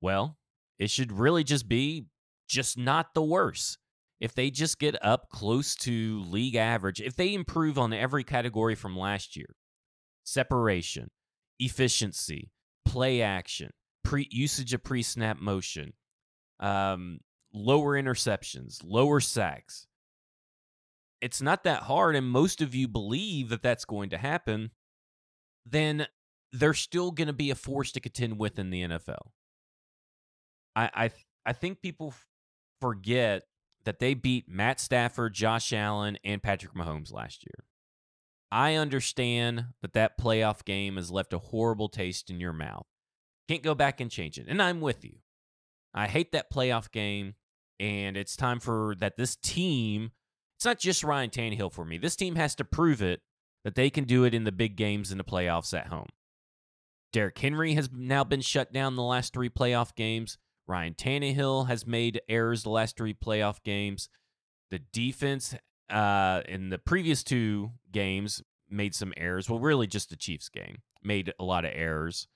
Well, 0.00 0.38
it 0.78 0.90
should 0.90 1.12
really 1.12 1.42
just 1.42 1.68
be 1.68 2.06
just 2.48 2.78
not 2.78 3.14
the 3.14 3.22
worst. 3.22 3.78
If 4.22 4.36
they 4.36 4.52
just 4.52 4.78
get 4.78 5.04
up 5.04 5.30
close 5.30 5.74
to 5.78 6.22
league 6.28 6.54
average, 6.54 7.00
if 7.00 7.16
they 7.16 7.34
improve 7.34 7.76
on 7.76 7.92
every 7.92 8.22
category 8.22 8.76
from 8.76 8.96
last 8.96 9.34
year 9.34 9.56
separation, 10.22 11.10
efficiency, 11.58 12.52
play 12.84 13.20
action, 13.20 13.70
pre 14.04 14.28
usage 14.30 14.72
of 14.74 14.84
pre 14.84 15.02
snap 15.02 15.40
motion, 15.40 15.94
um, 16.60 17.18
lower 17.52 18.00
interceptions, 18.00 18.78
lower 18.84 19.18
sacks. 19.18 19.88
It's 21.20 21.42
not 21.42 21.64
that 21.64 21.82
hard, 21.82 22.14
and 22.14 22.28
most 22.28 22.60
of 22.60 22.76
you 22.76 22.86
believe 22.86 23.48
that 23.48 23.62
that's 23.62 23.84
going 23.84 24.10
to 24.10 24.18
happen. 24.18 24.70
Then 25.66 26.06
they're 26.52 26.74
still 26.74 27.10
going 27.10 27.26
to 27.26 27.32
be 27.32 27.50
a 27.50 27.56
force 27.56 27.90
to 27.90 28.00
contend 28.00 28.38
with 28.38 28.60
in 28.60 28.70
the 28.70 28.82
NFL. 28.82 29.30
I 30.76 30.90
I, 30.94 31.10
I 31.44 31.52
think 31.54 31.82
people 31.82 32.14
forget 32.80 33.42
that 33.84 33.98
they 33.98 34.14
beat 34.14 34.48
Matt 34.48 34.80
Stafford, 34.80 35.34
Josh 35.34 35.72
Allen, 35.72 36.18
and 36.24 36.42
Patrick 36.42 36.74
Mahomes 36.74 37.12
last 37.12 37.44
year. 37.44 37.64
I 38.50 38.74
understand 38.74 39.66
that 39.80 39.94
that 39.94 40.18
playoff 40.18 40.64
game 40.64 40.96
has 40.96 41.10
left 41.10 41.32
a 41.32 41.38
horrible 41.38 41.88
taste 41.88 42.28
in 42.28 42.38
your 42.38 42.52
mouth. 42.52 42.86
Can't 43.48 43.62
go 43.62 43.74
back 43.74 44.00
and 44.00 44.10
change 44.10 44.38
it. 44.38 44.46
And 44.48 44.60
I'm 44.60 44.80
with 44.80 45.04
you. 45.04 45.16
I 45.94 46.06
hate 46.06 46.32
that 46.32 46.52
playoff 46.52 46.90
game. 46.90 47.34
And 47.80 48.16
it's 48.16 48.36
time 48.36 48.60
for 48.60 48.94
that 49.00 49.16
this 49.16 49.36
team, 49.36 50.12
it's 50.56 50.64
not 50.64 50.78
just 50.78 51.02
Ryan 51.02 51.30
Tannehill 51.30 51.72
for 51.72 51.84
me. 51.84 51.98
This 51.98 52.14
team 52.14 52.36
has 52.36 52.54
to 52.56 52.64
prove 52.64 53.02
it 53.02 53.20
that 53.64 53.74
they 53.74 53.90
can 53.90 54.04
do 54.04 54.24
it 54.24 54.34
in 54.34 54.44
the 54.44 54.52
big 54.52 54.76
games 54.76 55.10
in 55.10 55.18
the 55.18 55.24
playoffs 55.24 55.76
at 55.76 55.88
home. 55.88 56.08
Derrick 57.12 57.38
Henry 57.38 57.74
has 57.74 57.90
now 57.92 58.24
been 58.24 58.40
shut 58.40 58.72
down 58.72 58.96
the 58.96 59.02
last 59.02 59.32
three 59.32 59.50
playoff 59.50 59.94
games. 59.94 60.38
Ryan 60.72 60.94
Tannehill 60.94 61.66
has 61.68 61.86
made 61.86 62.22
errors 62.30 62.62
the 62.62 62.70
last 62.70 62.96
three 62.96 63.12
playoff 63.12 63.62
games. 63.62 64.08
The 64.70 64.78
defense 64.78 65.54
uh, 65.90 66.40
in 66.48 66.70
the 66.70 66.78
previous 66.78 67.22
two 67.22 67.72
games 67.92 68.42
made 68.70 68.94
some 68.94 69.12
errors. 69.18 69.50
Well, 69.50 69.60
really, 69.60 69.86
just 69.86 70.08
the 70.08 70.16
Chiefs 70.16 70.48
game 70.48 70.78
made 71.02 71.34
a 71.38 71.44
lot 71.44 71.66
of 71.66 71.72
errors. 71.74 72.26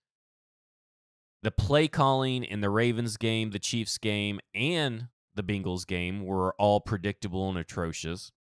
The 1.42 1.50
play 1.50 1.88
calling 1.88 2.44
in 2.44 2.60
the 2.60 2.68
Ravens 2.68 3.16
game, 3.16 3.52
the 3.52 3.58
Chiefs 3.58 3.96
game, 3.96 4.38
and 4.54 5.08
the 5.34 5.42
Bengals 5.42 5.86
game 5.86 6.22
were 6.22 6.54
all 6.58 6.80
predictable 6.80 7.48
and 7.48 7.56
atrocious. 7.56 8.32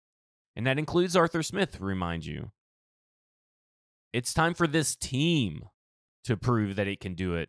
And 0.57 0.67
that 0.67 0.79
includes 0.79 1.15
Arthur 1.15 1.45
Smith, 1.45 1.79
remind 1.79 2.27
you. 2.27 2.51
It's 4.13 4.35
time 4.35 4.55
for 4.55 4.67
this 4.67 4.97
team 4.97 5.69
to 6.25 6.37
prove 6.37 6.75
that 6.75 6.89
it 6.89 6.99
can 6.99 7.15
do 7.15 7.37
it 7.37 7.49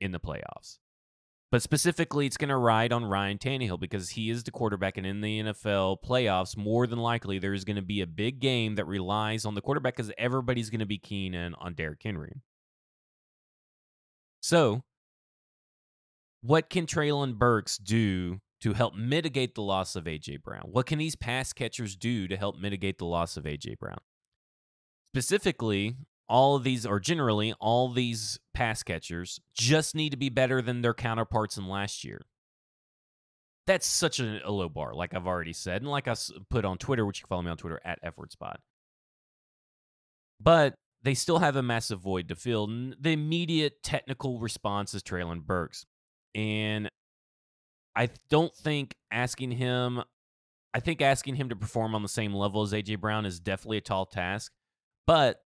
in 0.00 0.12
the 0.12 0.20
playoffs. 0.20 0.78
But 1.56 1.62
specifically, 1.62 2.26
it's 2.26 2.36
going 2.36 2.50
to 2.50 2.56
ride 2.58 2.92
on 2.92 3.06
Ryan 3.06 3.38
Tannehill 3.38 3.80
because 3.80 4.10
he 4.10 4.28
is 4.28 4.44
the 4.44 4.50
quarterback. 4.50 4.98
And 4.98 5.06
in 5.06 5.22
the 5.22 5.40
NFL 5.40 6.02
playoffs, 6.04 6.54
more 6.54 6.86
than 6.86 6.98
likely, 6.98 7.38
there's 7.38 7.64
going 7.64 7.76
to 7.76 7.82
be 7.82 8.02
a 8.02 8.06
big 8.06 8.40
game 8.40 8.74
that 8.74 8.84
relies 8.84 9.46
on 9.46 9.54
the 9.54 9.62
quarterback 9.62 9.96
because 9.96 10.12
everybody's 10.18 10.68
going 10.68 10.80
to 10.80 10.84
be 10.84 10.98
keen 10.98 11.32
in 11.32 11.54
on 11.54 11.72
Derrick 11.72 12.02
Henry. 12.02 12.42
So, 14.42 14.82
what 16.42 16.68
can 16.68 16.84
Treylon 16.84 17.38
Burks 17.38 17.78
do 17.78 18.40
to 18.60 18.74
help 18.74 18.94
mitigate 18.94 19.54
the 19.54 19.62
loss 19.62 19.96
of 19.96 20.06
A.J. 20.06 20.36
Brown? 20.44 20.64
What 20.66 20.84
can 20.84 20.98
these 20.98 21.16
pass 21.16 21.54
catchers 21.54 21.96
do 21.96 22.28
to 22.28 22.36
help 22.36 22.58
mitigate 22.58 22.98
the 22.98 23.06
loss 23.06 23.38
of 23.38 23.46
A.J. 23.46 23.76
Brown? 23.80 24.00
Specifically, 25.14 25.96
all 26.28 26.56
of 26.56 26.64
these, 26.64 26.84
or 26.84 26.98
generally, 26.98 27.52
all 27.60 27.88
these 27.88 28.38
pass 28.54 28.82
catchers 28.82 29.40
just 29.54 29.94
need 29.94 30.10
to 30.10 30.16
be 30.16 30.28
better 30.28 30.60
than 30.60 30.82
their 30.82 30.94
counterparts 30.94 31.56
in 31.56 31.68
last 31.68 32.04
year. 32.04 32.20
That's 33.66 33.86
such 33.86 34.20
a, 34.20 34.40
a 34.44 34.50
low 34.50 34.68
bar, 34.68 34.94
like 34.94 35.14
I've 35.14 35.26
already 35.26 35.52
said, 35.52 35.82
and 35.82 35.90
like 35.90 36.08
I 36.08 36.14
put 36.50 36.64
on 36.64 36.78
Twitter, 36.78 37.04
which 37.04 37.18
you 37.18 37.24
can 37.24 37.28
follow 37.28 37.42
me 37.42 37.50
on 37.50 37.56
Twitter 37.56 37.80
at 37.84 38.02
FWordsPod. 38.02 38.56
But 40.40 40.74
they 41.02 41.14
still 41.14 41.38
have 41.38 41.56
a 41.56 41.62
massive 41.62 42.00
void 42.00 42.28
to 42.28 42.36
fill. 42.36 42.66
The 42.66 43.12
immediate 43.12 43.82
technical 43.82 44.38
response 44.38 44.94
is 44.94 45.02
Treylon 45.02 45.42
Burks. 45.42 45.86
And 46.34 46.90
I 47.94 48.10
don't 48.28 48.54
think 48.54 48.94
asking 49.10 49.52
him, 49.52 50.02
I 50.74 50.80
think 50.80 51.00
asking 51.00 51.36
him 51.36 51.48
to 51.48 51.56
perform 51.56 51.94
on 51.94 52.02
the 52.02 52.08
same 52.08 52.34
level 52.34 52.62
as 52.62 52.72
AJ 52.72 53.00
Brown 53.00 53.24
is 53.24 53.40
definitely 53.40 53.78
a 53.78 53.82
tall 53.82 54.04
task. 54.06 54.52
But 55.06 55.40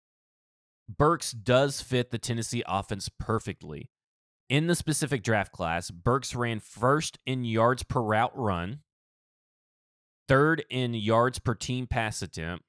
Burks 0.89 1.33
does 1.33 1.81
fit 1.81 2.11
the 2.11 2.19
Tennessee 2.19 2.63
offense 2.67 3.11
perfectly. 3.19 3.91
In 4.49 4.67
the 4.67 4.75
specific 4.75 5.23
draft 5.23 5.53
class, 5.53 5.91
Burks 5.91 6.35
ran 6.35 6.61
first 6.61 7.19
in 7.27 7.45
yards 7.45 7.83
per 7.83 8.01
route 8.01 8.33
run, 8.35 8.81
third 10.27 10.65
in 10.71 10.95
yards 10.95 11.39
per 11.39 11.55
team 11.55 11.87
pass 11.87 12.23
attempt, 12.23 12.65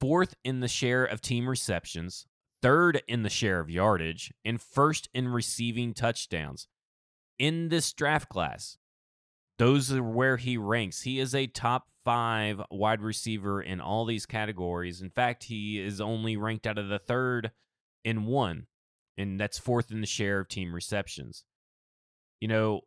fourth 0.00 0.34
in 0.44 0.60
the 0.60 0.68
share 0.68 1.04
of 1.04 1.20
team 1.20 1.48
receptions, 1.48 2.26
third 2.62 3.02
in 3.08 3.22
the 3.22 3.30
share 3.30 3.58
of 3.58 3.68
yardage, 3.68 4.32
and 4.44 4.60
first 4.60 5.08
in 5.12 5.28
receiving 5.28 5.94
touchdowns. 5.94 6.68
In 7.38 7.68
this 7.68 7.92
draft 7.92 8.28
class, 8.28 8.78
those 9.58 9.92
are 9.92 10.02
where 10.02 10.36
he 10.36 10.56
ranks. 10.56 11.02
He 11.02 11.18
is 11.18 11.34
a 11.34 11.48
top 11.48 11.88
five 12.04 12.60
wide 12.70 13.00
receiver 13.00 13.62
in 13.62 13.80
all 13.80 14.04
these 14.04 14.26
categories. 14.26 15.00
In 15.00 15.10
fact, 15.10 15.44
he 15.44 15.80
is 15.80 16.00
only 16.00 16.36
ranked 16.36 16.66
out 16.66 16.78
of 16.78 16.88
the 16.88 16.98
third 16.98 17.50
in 18.04 18.26
one, 18.26 18.66
and 19.16 19.40
that's 19.40 19.58
fourth 19.58 19.90
in 19.90 20.00
the 20.00 20.06
share 20.06 20.40
of 20.40 20.48
team 20.48 20.74
receptions. 20.74 21.44
You 22.40 22.48
know, 22.48 22.80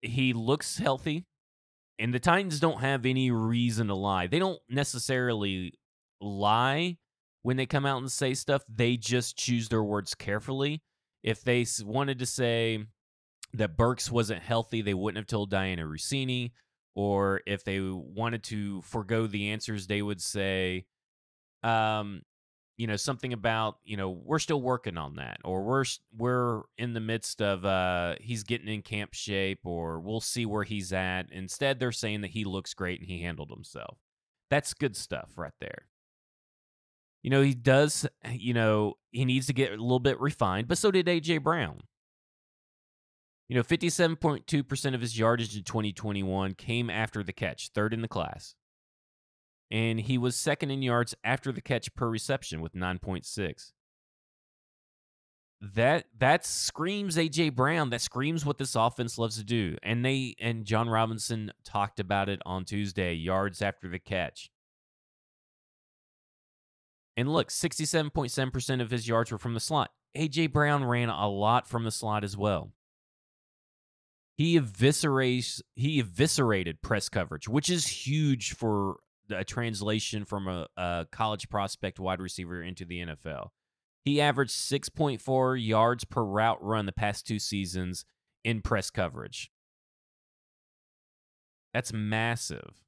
he 0.00 0.32
looks 0.32 0.78
healthy, 0.78 1.26
and 1.98 2.12
the 2.12 2.18
Titans 2.18 2.60
don't 2.60 2.80
have 2.80 3.06
any 3.06 3.30
reason 3.30 3.86
to 3.88 3.94
lie. 3.94 4.26
They 4.26 4.38
don't 4.38 4.60
necessarily 4.68 5.74
lie 6.20 6.98
when 7.42 7.56
they 7.56 7.66
come 7.66 7.84
out 7.84 7.98
and 7.98 8.10
say 8.10 8.34
stuff, 8.34 8.62
they 8.68 8.96
just 8.96 9.36
choose 9.36 9.68
their 9.68 9.82
words 9.82 10.14
carefully. 10.14 10.82
If 11.22 11.42
they 11.44 11.66
wanted 11.84 12.18
to 12.20 12.26
say 12.26 12.84
that 13.54 13.76
Burks 13.76 14.10
wasn't 14.10 14.42
healthy, 14.42 14.82
they 14.82 14.94
wouldn't 14.94 15.18
have 15.18 15.26
told 15.26 15.50
Dianna 15.50 15.84
Russini 15.84 16.52
or 16.94 17.40
if 17.46 17.64
they 17.64 17.80
wanted 17.80 18.42
to 18.44 18.82
forego 18.82 19.26
the 19.26 19.50
answers, 19.50 19.86
they 19.86 20.02
would 20.02 20.20
say, 20.20 20.84
um, 21.62 22.22
you 22.76 22.86
know, 22.86 22.96
something 22.96 23.32
about, 23.32 23.76
you 23.84 23.96
know, 23.96 24.10
we're 24.10 24.38
still 24.38 24.60
working 24.60 24.96
on 24.96 25.16
that, 25.16 25.38
or 25.44 25.62
we're 25.62 25.84
we're 26.16 26.62
in 26.78 26.94
the 26.94 27.00
midst 27.00 27.40
of 27.40 27.64
uh, 27.64 28.16
he's 28.20 28.42
getting 28.42 28.68
in 28.68 28.82
camp 28.82 29.14
shape, 29.14 29.60
or 29.64 30.00
we'll 30.00 30.20
see 30.20 30.46
where 30.46 30.64
he's 30.64 30.92
at. 30.92 31.30
Instead, 31.30 31.78
they're 31.78 31.92
saying 31.92 32.22
that 32.22 32.30
he 32.30 32.44
looks 32.44 32.74
great 32.74 33.00
and 33.00 33.08
he 33.08 33.22
handled 33.22 33.50
himself. 33.50 33.98
That's 34.50 34.74
good 34.74 34.96
stuff 34.96 35.30
right 35.36 35.52
there. 35.60 35.86
You 37.22 37.30
know, 37.30 37.42
he 37.42 37.54
does, 37.54 38.06
you 38.30 38.52
know, 38.52 38.94
he 39.12 39.24
needs 39.24 39.46
to 39.46 39.52
get 39.52 39.70
a 39.70 39.76
little 39.76 40.00
bit 40.00 40.20
refined, 40.20 40.66
but 40.66 40.78
so 40.78 40.90
did 40.90 41.06
AJ 41.06 41.42
Brown. 41.42 41.82
You 43.48 43.56
know, 43.56 43.62
57.2% 43.62 44.94
of 44.94 45.00
his 45.00 45.18
yardage 45.18 45.56
in 45.56 45.64
2021 45.64 46.54
came 46.54 46.88
after 46.88 47.22
the 47.22 47.32
catch, 47.32 47.70
third 47.74 47.92
in 47.92 48.00
the 48.00 48.08
class. 48.08 48.54
And 49.70 50.00
he 50.00 50.18
was 50.18 50.36
second 50.36 50.70
in 50.70 50.82
yards 50.82 51.14
after 51.24 51.52
the 51.52 51.60
catch 51.60 51.94
per 51.94 52.08
reception 52.08 52.60
with 52.60 52.74
9.6. 52.74 53.72
That 55.74 56.06
that 56.18 56.44
screams 56.44 57.16
AJ 57.16 57.54
Brown. 57.54 57.90
That 57.90 58.00
screams 58.00 58.44
what 58.44 58.58
this 58.58 58.74
offense 58.74 59.16
loves 59.16 59.38
to 59.38 59.44
do. 59.44 59.76
And 59.82 60.04
they 60.04 60.34
and 60.40 60.64
Jon 60.64 60.88
Robinson 60.88 61.52
talked 61.64 62.00
about 62.00 62.28
it 62.28 62.40
on 62.44 62.64
Tuesday, 62.64 63.14
yards 63.14 63.62
after 63.62 63.88
the 63.88 64.00
catch. 64.00 64.50
And 67.16 67.32
look, 67.32 67.48
67.7% 67.50 68.80
of 68.80 68.90
his 68.90 69.06
yards 69.06 69.30
were 69.30 69.38
from 69.38 69.54
the 69.54 69.60
slot. 69.60 69.90
AJ 70.16 70.52
Brown 70.52 70.84
ran 70.84 71.10
a 71.10 71.28
lot 71.28 71.68
from 71.68 71.84
the 71.84 71.90
slot 71.90 72.24
as 72.24 72.36
well. 72.36 72.72
He 74.36 74.58
eviscerates 74.58 75.60
he 75.74 76.00
eviscerated 76.00 76.82
press 76.82 77.08
coverage, 77.08 77.48
which 77.48 77.68
is 77.68 77.86
huge 77.86 78.54
for 78.54 78.96
a 79.30 79.44
translation 79.44 80.24
from 80.24 80.48
a, 80.48 80.66
a 80.76 81.06
college 81.10 81.48
prospect 81.48 82.00
wide 82.00 82.20
receiver 82.20 82.62
into 82.62 82.84
the 82.84 83.00
NFL. 83.00 83.48
He 84.04 84.20
averaged 84.20 84.52
6.4 84.52 85.64
yards 85.64 86.04
per 86.04 86.24
route 86.24 86.62
run 86.62 86.86
the 86.86 86.92
past 86.92 87.26
two 87.26 87.38
seasons 87.38 88.04
in 88.44 88.62
press 88.62 88.90
coverage. 88.90 89.50
That's 91.72 91.92
massive. 91.92 92.82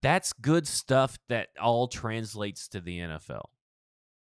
That's 0.00 0.32
good 0.32 0.68
stuff 0.68 1.18
that 1.28 1.48
all 1.60 1.88
translates 1.88 2.68
to 2.68 2.80
the 2.80 3.00
NFL. 3.00 3.46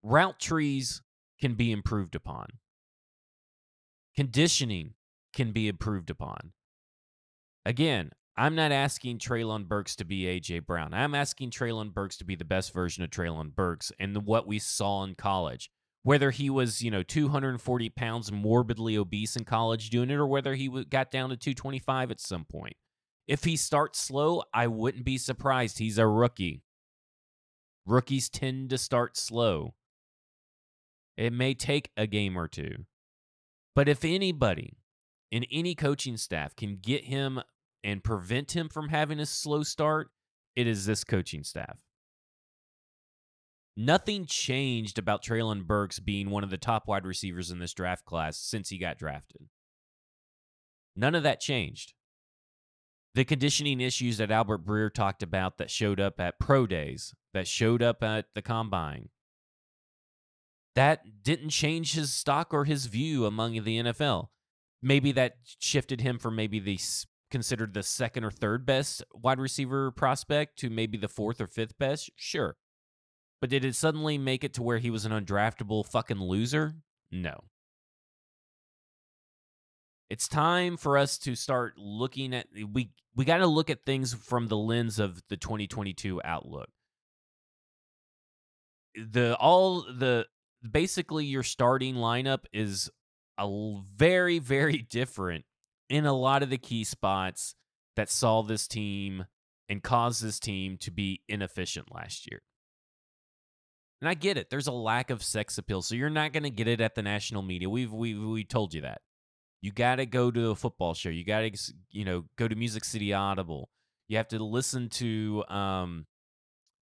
Route 0.02 0.40
trees 0.40 1.02
can 1.40 1.54
be 1.54 1.70
improved 1.70 2.16
upon. 2.16 2.48
Conditioning 4.14 4.94
can 5.32 5.52
be 5.52 5.68
improved 5.68 6.10
upon. 6.10 6.52
Again, 7.64 8.10
I'm 8.36 8.54
not 8.54 8.72
asking 8.72 9.18
Treylon 9.18 9.68
Burks 9.68 9.94
to 9.96 10.04
be 10.04 10.24
AJ 10.24 10.66
Brown. 10.66 10.94
I'm 10.94 11.14
asking 11.14 11.50
Treylon 11.50 11.92
Burks 11.92 12.16
to 12.18 12.24
be 12.24 12.34
the 12.34 12.44
best 12.44 12.72
version 12.72 13.04
of 13.04 13.10
Treylon 13.10 13.54
Burks 13.54 13.92
and 13.98 14.26
what 14.26 14.46
we 14.46 14.58
saw 14.58 15.04
in 15.04 15.14
college. 15.14 15.70
Whether 16.02 16.30
he 16.32 16.50
was, 16.50 16.82
you 16.82 16.90
know, 16.90 17.02
240 17.02 17.88
pounds 17.90 18.32
morbidly 18.32 18.96
obese 18.96 19.36
in 19.36 19.44
college 19.44 19.90
doing 19.90 20.10
it, 20.10 20.14
or 20.14 20.26
whether 20.26 20.54
he 20.56 20.68
got 20.84 21.12
down 21.12 21.30
to 21.30 21.36
225 21.36 22.10
at 22.10 22.20
some 22.20 22.44
point. 22.44 22.74
If 23.28 23.44
he 23.44 23.56
starts 23.56 24.00
slow, 24.00 24.42
I 24.52 24.66
wouldn't 24.66 25.04
be 25.04 25.16
surprised. 25.16 25.78
He's 25.78 25.98
a 25.98 26.08
rookie. 26.08 26.62
Rookies 27.86 28.28
tend 28.28 28.70
to 28.70 28.78
start 28.78 29.16
slow. 29.16 29.74
It 31.16 31.32
may 31.32 31.54
take 31.54 31.90
a 31.96 32.08
game 32.08 32.36
or 32.36 32.48
two. 32.48 32.86
But 33.74 33.88
if 33.88 34.04
anybody 34.04 34.76
in 35.30 35.44
any 35.50 35.74
coaching 35.74 36.16
staff 36.16 36.54
can 36.54 36.76
get 36.76 37.04
him 37.04 37.40
and 37.82 38.04
prevent 38.04 38.54
him 38.54 38.68
from 38.68 38.90
having 38.90 39.18
a 39.18 39.26
slow 39.26 39.62
start, 39.62 40.10
it 40.54 40.66
is 40.66 40.86
this 40.86 41.04
coaching 41.04 41.42
staff. 41.42 41.78
Nothing 43.76 44.26
changed 44.26 44.98
about 44.98 45.24
Treylon 45.24 45.66
Burks 45.66 45.98
being 45.98 46.28
one 46.28 46.44
of 46.44 46.50
the 46.50 46.58
top 46.58 46.86
wide 46.86 47.06
receivers 47.06 47.50
in 47.50 47.58
this 47.58 47.72
draft 47.72 48.04
class 48.04 48.36
since 48.36 48.68
he 48.68 48.76
got 48.76 48.98
drafted. 48.98 49.48
None 50.94 51.14
of 51.14 51.22
that 51.22 51.40
changed. 51.40 51.94
The 53.14 53.24
conditioning 53.24 53.80
issues 53.80 54.18
that 54.18 54.30
Albert 54.30 54.64
Breer 54.66 54.92
talked 54.92 55.22
about 55.22 55.56
that 55.56 55.70
showed 55.70 56.00
up 56.00 56.20
at 56.20 56.38
pro 56.38 56.66
days, 56.66 57.14
that 57.32 57.48
showed 57.48 57.82
up 57.82 58.02
at 58.02 58.26
the 58.34 58.42
combine, 58.42 59.08
that 60.74 61.22
didn't 61.22 61.50
change 61.50 61.94
his 61.94 62.12
stock 62.12 62.52
or 62.52 62.64
his 62.64 62.86
view 62.86 63.26
among 63.26 63.52
the 63.52 63.78
NFL. 63.78 64.28
Maybe 64.82 65.12
that 65.12 65.34
shifted 65.58 66.00
him 66.00 66.18
from 66.18 66.36
maybe 66.36 66.58
the 66.58 66.78
considered 67.30 67.72
the 67.72 67.82
second 67.82 68.24
or 68.24 68.30
third 68.30 68.66
best 68.66 69.02
wide 69.14 69.40
receiver 69.40 69.90
prospect 69.90 70.58
to 70.58 70.68
maybe 70.68 70.98
the 70.98 71.08
fourth 71.08 71.40
or 71.40 71.46
fifth 71.46 71.78
best. 71.78 72.10
Sure. 72.14 72.56
But 73.40 73.50
did 73.50 73.64
it 73.64 73.74
suddenly 73.74 74.18
make 74.18 74.44
it 74.44 74.54
to 74.54 74.62
where 74.62 74.78
he 74.78 74.90
was 74.90 75.04
an 75.04 75.12
undraftable 75.12 75.84
fucking 75.84 76.20
loser? 76.20 76.74
No. 77.10 77.44
It's 80.10 80.28
time 80.28 80.76
for 80.76 80.98
us 80.98 81.16
to 81.18 81.34
start 81.34 81.74
looking 81.78 82.34
at 82.34 82.46
we 82.70 82.90
we 83.16 83.24
got 83.24 83.38
to 83.38 83.46
look 83.46 83.70
at 83.70 83.84
things 83.84 84.12
from 84.12 84.48
the 84.48 84.56
lens 84.56 84.98
of 84.98 85.22
the 85.28 85.36
2022 85.36 86.20
outlook. 86.22 86.68
The 88.94 89.34
all 89.36 89.82
the 89.82 90.26
basically 90.68 91.24
your 91.24 91.42
starting 91.42 91.96
lineup 91.96 92.44
is 92.52 92.90
a 93.38 93.80
very 93.96 94.38
very 94.38 94.78
different 94.90 95.44
in 95.88 96.06
a 96.06 96.12
lot 96.12 96.42
of 96.42 96.50
the 96.50 96.58
key 96.58 96.84
spots 96.84 97.54
that 97.96 98.10
saw 98.10 98.42
this 98.42 98.66
team 98.66 99.26
and 99.68 99.82
caused 99.82 100.22
this 100.22 100.38
team 100.38 100.76
to 100.78 100.90
be 100.90 101.22
inefficient 101.28 101.94
last 101.94 102.30
year. 102.30 102.42
And 104.00 104.08
I 104.08 104.14
get 104.14 104.36
it. 104.36 104.50
There's 104.50 104.66
a 104.66 104.72
lack 104.72 105.10
of 105.10 105.22
sex 105.22 105.58
appeal, 105.58 105.80
so 105.80 105.94
you're 105.94 106.10
not 106.10 106.32
going 106.32 106.42
to 106.42 106.50
get 106.50 106.66
it 106.66 106.80
at 106.80 106.94
the 106.94 107.02
national 107.02 107.42
media. 107.42 107.70
We've 107.70 107.92
we 107.92 108.14
we 108.14 108.42
told 108.42 108.74
you 108.74 108.80
that. 108.80 109.00
You 109.60 109.70
got 109.70 109.96
to 109.96 110.06
go 110.06 110.30
to 110.30 110.50
a 110.50 110.56
football 110.56 110.94
show. 110.94 111.08
You 111.08 111.24
got 111.24 111.40
to 111.40 111.74
you 111.90 112.04
know 112.04 112.24
go 112.36 112.48
to 112.48 112.56
Music 112.56 112.84
City 112.84 113.12
Audible. 113.12 113.70
You 114.08 114.16
have 114.16 114.28
to 114.28 114.42
listen 114.42 114.88
to 114.90 115.44
um, 115.48 116.06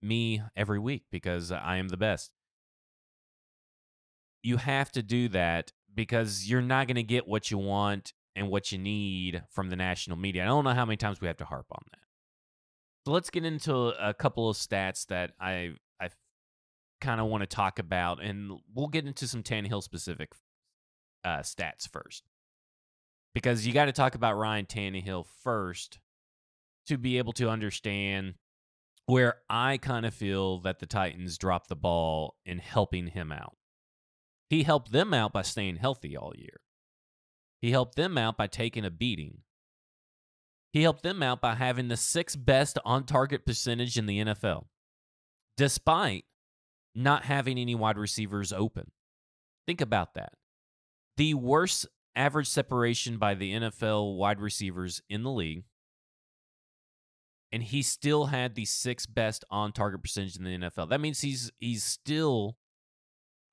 me 0.01 0.43
every 0.57 0.79
week 0.79 1.05
because 1.13 1.53
I 1.53 1.77
am 1.77 1.89
the 1.89 1.99
best 1.99 2.31
you 4.43 4.57
have 4.57 4.91
to 4.93 5.03
do 5.03 5.29
that 5.29 5.73
because 5.95 6.49
you're 6.49 6.63
not 6.63 6.87
going 6.87 6.97
to 6.97 7.03
get 7.03 7.26
what 7.26 7.50
you 7.50 7.59
want 7.59 8.13
and 8.37 8.49
what 8.49 8.73
you 8.73 8.79
need 8.79 9.43
from 9.50 9.71
the 9.71 9.76
national 9.76 10.17
media. 10.17 10.43
I 10.43 10.47
don't 10.47 10.65
know 10.65 10.75
how 10.75 10.87
many 10.87 10.97
times 10.97 11.21
we 11.21 11.26
have 11.26 11.37
to 11.39 11.45
harp 11.45 11.67
on 11.73 11.83
that. 11.91 12.00
So 13.07 13.13
let's 13.13 13.31
get 13.31 13.45
into 13.45 13.75
a 13.75 14.15
couple 14.15 14.49
of 14.49 14.57
stats 14.57 15.07
that 15.07 15.33
I 15.41 15.73
I 16.00 16.11
kind 17.00 17.21
of 17.21 17.26
want 17.26 17.43
to 17.43 17.47
talk 17.47 17.79
about, 17.79 18.23
and 18.23 18.61
we'll 18.75 18.89
get 18.89 19.07
into 19.07 19.26
some 19.26 19.43
Tannehill 19.43 19.83
specific 19.83 20.33
uh, 21.25 21.39
stats 21.39 21.89
first, 21.89 22.25
because 23.35 23.67
you 23.67 23.73
got 23.73 23.87
to 23.87 23.93
talk 23.93 24.15
about 24.15 24.37
Ryan 24.37 24.67
Tannehill 24.67 25.25
first 25.43 25.99
to 26.87 26.99
be 26.99 27.19
able 27.19 27.33
to 27.35 27.49
understand 27.49 28.35
where 29.07 29.37
I 29.49 29.79
kind 29.79 30.07
of 30.07 30.15
feel 30.15 30.61
that 30.61 30.79
the 30.79 30.87
Titans 30.87 31.39
dropped 31.39 31.69
the 31.69 31.76
ball 31.76 32.37
in 32.45 32.59
helping 32.59 33.09
him 33.09 33.33
out. 33.33 33.57
He 34.50 34.65
helped 34.65 34.91
them 34.91 35.15
out 35.15 35.32
by 35.32 35.43
staying 35.43 35.76
healthy 35.76 36.17
all 36.17 36.32
year. 36.36 36.60
He 37.63 37.71
helped 37.71 37.95
them 37.95 38.19
out 38.19 38.36
by 38.36 38.49
taking 38.49 38.84
a 38.84 38.91
beating. 38.91 39.39
He 40.73 40.82
helped 40.82 41.04
them 41.04 41.23
out 41.23 41.41
by 41.41 41.54
having 41.54 41.86
the 41.86 41.97
sixth 41.97 42.36
best 42.45 42.76
on 42.84 43.04
target 43.04 43.47
percentage 43.47 43.97
in 43.97 44.06
the 44.06 44.19
NFL, 44.19 44.67
despite 45.56 46.25
not 46.97 47.25
having 47.25 47.58
any 47.58 47.76
wide 47.76 47.97
receivers 47.97 48.52
open. 48.52 48.91
Think 49.69 49.80
about 49.80 50.15
that. 50.15 50.32
The 51.17 51.34
worst 51.34 51.86
average 52.17 52.49
separation 52.49 53.19
by 53.19 53.34
the 53.34 53.52
NFL 53.52 54.17
wide 54.17 54.41
receivers 54.41 55.00
in 55.08 55.23
the 55.23 55.30
league. 55.30 55.65
And 57.52 57.63
he 57.63 57.82
still 57.82 58.26
had 58.26 58.54
the 58.54 58.65
sixth 58.65 59.13
best 59.13 59.45
on 59.50 59.73
target 59.73 60.02
percentage 60.02 60.36
in 60.36 60.45
the 60.45 60.58
NFL. 60.58 60.89
That 60.89 61.00
means 61.00 61.21
he's 61.21 61.50
he's 61.58 61.82
still 61.82 62.56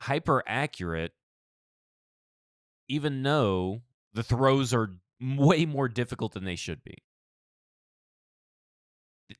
hyper 0.02 0.44
accurate, 0.48 1.14
even 2.88 3.24
though 3.24 3.82
the 4.14 4.24
throws 4.24 4.74
are 4.74 4.92
way 5.22 5.66
more 5.66 5.88
difficult 5.88 6.34
than 6.34 6.46
they 6.46 6.56
should 6.56 6.84
be. 6.84 6.96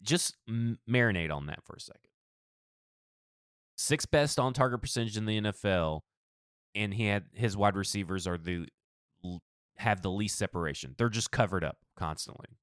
Just 0.02 0.36
marinate 0.50 1.32
on 1.32 1.46
that 1.48 1.64
for 1.64 1.76
a 1.76 1.80
second. 1.80 2.02
Sixth 3.78 4.10
best 4.10 4.40
on 4.40 4.54
target 4.54 4.82
percentage 4.82 5.18
in 5.18 5.26
the 5.26 5.40
NFL, 5.40 6.02
and 6.76 6.94
he 6.94 7.06
had 7.06 7.26
his 7.34 7.56
wide 7.56 7.76
receivers 7.76 8.28
are 8.28 8.38
the 8.38 8.68
have 9.78 10.02
the 10.02 10.10
least 10.10 10.38
separation. 10.38 10.96
They're 10.98 11.10
just 11.10 11.32
covered 11.32 11.64
up 11.64 11.78
constantly. 11.96 12.58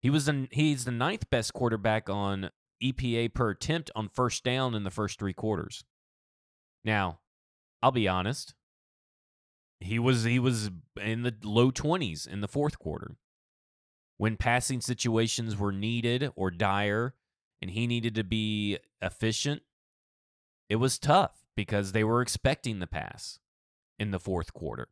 He 0.00 0.10
was 0.10 0.30
he's 0.50 0.84
the 0.84 0.90
ninth 0.90 1.28
best 1.30 1.52
quarterback 1.52 2.08
on 2.08 2.50
EPA 2.82 3.34
per 3.34 3.50
attempt 3.50 3.90
on 3.94 4.08
first 4.08 4.44
down 4.44 4.74
in 4.74 4.84
the 4.84 4.90
first 4.90 5.18
three 5.18 5.32
quarters. 5.32 5.84
Now, 6.84 7.20
I'll 7.82 7.92
be 7.92 8.08
honest. 8.08 8.54
He 9.80 9.98
was 9.98 10.24
he 10.24 10.38
was 10.38 10.70
in 11.00 11.22
the 11.22 11.34
low 11.44 11.70
20s 11.70 12.26
in 12.26 12.40
the 12.40 12.48
fourth 12.48 12.78
quarter. 12.78 13.16
When 14.16 14.36
passing 14.36 14.80
situations 14.80 15.56
were 15.56 15.70
needed 15.70 16.30
or 16.34 16.50
dire 16.50 17.14
and 17.62 17.70
he 17.70 17.86
needed 17.86 18.16
to 18.16 18.24
be 18.24 18.78
efficient, 19.00 19.62
it 20.68 20.76
was 20.76 20.98
tough 20.98 21.44
because 21.54 21.92
they 21.92 22.02
were 22.02 22.20
expecting 22.20 22.80
the 22.80 22.88
pass 22.88 23.38
in 23.98 24.10
the 24.10 24.18
fourth 24.18 24.52
quarter. 24.52 24.88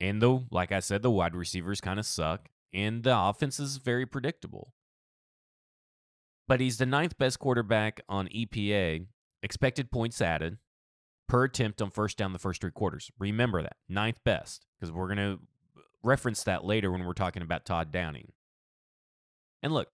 And 0.00 0.22
though, 0.22 0.46
like 0.50 0.72
I 0.72 0.80
said, 0.80 1.02
the 1.02 1.10
wide 1.10 1.36
receivers 1.36 1.82
kind 1.82 1.98
of 1.98 2.06
suck 2.06 2.48
and 2.72 3.02
the 3.02 3.16
offense 3.16 3.60
is 3.60 3.76
very 3.76 4.06
predictable. 4.06 4.72
But 6.48 6.60
he's 6.60 6.78
the 6.78 6.86
ninth 6.86 7.18
best 7.18 7.38
quarterback 7.38 8.00
on 8.08 8.28
EPA, 8.28 9.06
expected 9.42 9.90
points 9.90 10.20
added, 10.20 10.58
per 11.30 11.44
attempt 11.44 11.80
on 11.80 11.92
first 11.92 12.18
down 12.18 12.32
the 12.32 12.40
first 12.40 12.60
three 12.60 12.72
quarters. 12.72 13.08
Remember 13.16 13.62
that. 13.62 13.76
Ninth 13.88 14.18
best, 14.24 14.66
because 14.74 14.92
we're 14.92 15.06
going 15.06 15.18
to 15.18 15.38
uh, 15.78 15.82
reference 16.02 16.42
that 16.42 16.64
later 16.64 16.90
when 16.90 17.04
we're 17.04 17.12
talking 17.12 17.42
about 17.42 17.64
Todd 17.64 17.92
Downing. 17.92 18.32
And 19.62 19.72
look, 19.72 19.88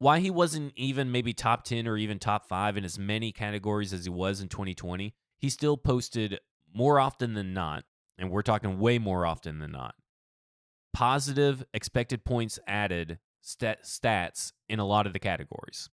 why 0.00 0.18
he 0.18 0.30
wasn't 0.30 0.72
even 0.74 1.12
maybe 1.12 1.32
top 1.32 1.62
10 1.62 1.86
or 1.86 1.96
even 1.96 2.18
top 2.18 2.48
five 2.48 2.76
in 2.76 2.84
as 2.84 2.98
many 2.98 3.30
categories 3.30 3.92
as 3.92 4.04
he 4.04 4.10
was 4.10 4.40
in 4.40 4.48
2020, 4.48 5.14
he 5.38 5.48
still 5.48 5.76
posted 5.76 6.40
more 6.74 6.98
often 6.98 7.34
than 7.34 7.54
not, 7.54 7.84
and 8.18 8.28
we're 8.28 8.42
talking 8.42 8.80
way 8.80 8.98
more 8.98 9.24
often 9.24 9.60
than 9.60 9.70
not, 9.70 9.94
positive 10.92 11.64
expected 11.72 12.24
points 12.24 12.58
added 12.66 13.20
stat- 13.42 13.84
stats 13.84 14.52
in 14.68 14.80
a 14.80 14.86
lot 14.86 15.06
of 15.06 15.12
the 15.12 15.20
categories. 15.20 15.88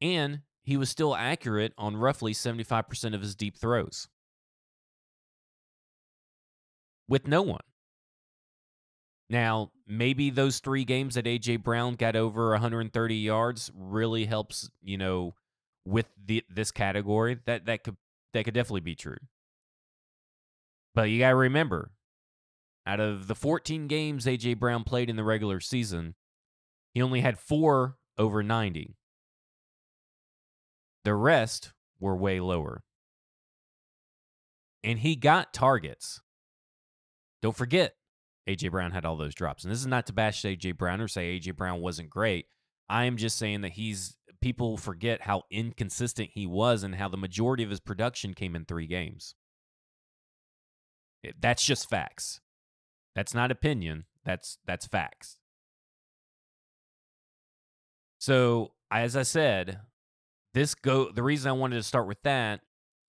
And 0.00 0.40
he 0.62 0.76
was 0.76 0.88
still 0.88 1.14
accurate 1.14 1.72
on 1.76 1.96
roughly 1.96 2.32
75% 2.32 3.14
of 3.14 3.20
his 3.20 3.34
deep 3.34 3.56
throws. 3.56 4.08
With 7.08 7.26
no 7.26 7.42
one. 7.42 7.60
Now, 9.28 9.72
maybe 9.86 10.30
those 10.30 10.60
three 10.60 10.84
games 10.84 11.14
that 11.14 11.26
A.J. 11.26 11.56
Brown 11.56 11.94
got 11.94 12.16
over 12.16 12.50
130 12.50 13.14
yards 13.14 13.70
really 13.74 14.26
helps, 14.26 14.70
you 14.82 14.98
know, 14.98 15.34
with 15.84 16.06
the, 16.22 16.44
this 16.48 16.70
category. 16.70 17.38
That, 17.46 17.66
that, 17.66 17.82
could, 17.82 17.96
that 18.34 18.44
could 18.44 18.54
definitely 18.54 18.80
be 18.80 18.94
true. 18.94 19.16
But 20.94 21.04
you 21.04 21.18
got 21.18 21.30
to 21.30 21.36
remember, 21.36 21.90
out 22.86 23.00
of 23.00 23.26
the 23.26 23.34
14 23.34 23.88
games 23.88 24.26
A.J. 24.26 24.54
Brown 24.54 24.84
played 24.84 25.08
in 25.08 25.16
the 25.16 25.24
regular 25.24 25.60
season, 25.60 26.14
he 26.92 27.02
only 27.02 27.22
had 27.22 27.38
four 27.38 27.96
over 28.18 28.42
90. 28.42 28.96
The 31.04 31.14
rest 31.14 31.72
were 32.00 32.16
way 32.16 32.40
lower. 32.40 32.84
And 34.84 34.98
he 34.98 35.16
got 35.16 35.52
targets. 35.52 36.20
Don't 37.40 37.56
forget, 37.56 37.94
AJ 38.48 38.70
Brown 38.70 38.92
had 38.92 39.04
all 39.04 39.16
those 39.16 39.34
drops. 39.34 39.64
And 39.64 39.72
this 39.72 39.80
is 39.80 39.86
not 39.86 40.06
to 40.06 40.12
bash 40.12 40.42
AJ 40.42 40.78
Brown 40.78 41.00
or 41.00 41.08
say 41.08 41.38
AJ 41.38 41.56
Brown 41.56 41.80
wasn't 41.80 42.10
great. 42.10 42.46
I 42.88 43.04
am 43.04 43.16
just 43.16 43.38
saying 43.38 43.62
that 43.62 43.72
he's 43.72 44.16
people 44.40 44.76
forget 44.76 45.22
how 45.22 45.44
inconsistent 45.50 46.30
he 46.34 46.46
was 46.46 46.82
and 46.82 46.96
how 46.96 47.08
the 47.08 47.16
majority 47.16 47.62
of 47.62 47.70
his 47.70 47.80
production 47.80 48.34
came 48.34 48.56
in 48.56 48.64
3 48.64 48.86
games. 48.86 49.34
That's 51.40 51.64
just 51.64 51.88
facts. 51.88 52.40
That's 53.14 53.34
not 53.34 53.52
opinion. 53.52 54.04
That's 54.24 54.58
that's 54.66 54.86
facts. 54.86 55.38
So, 58.18 58.72
as 58.90 59.16
I 59.16 59.22
said, 59.22 59.80
this 60.54 60.74
go 60.74 61.10
the 61.10 61.22
reason 61.22 61.48
I 61.48 61.52
wanted 61.52 61.76
to 61.76 61.82
start 61.82 62.06
with 62.06 62.22
that 62.22 62.60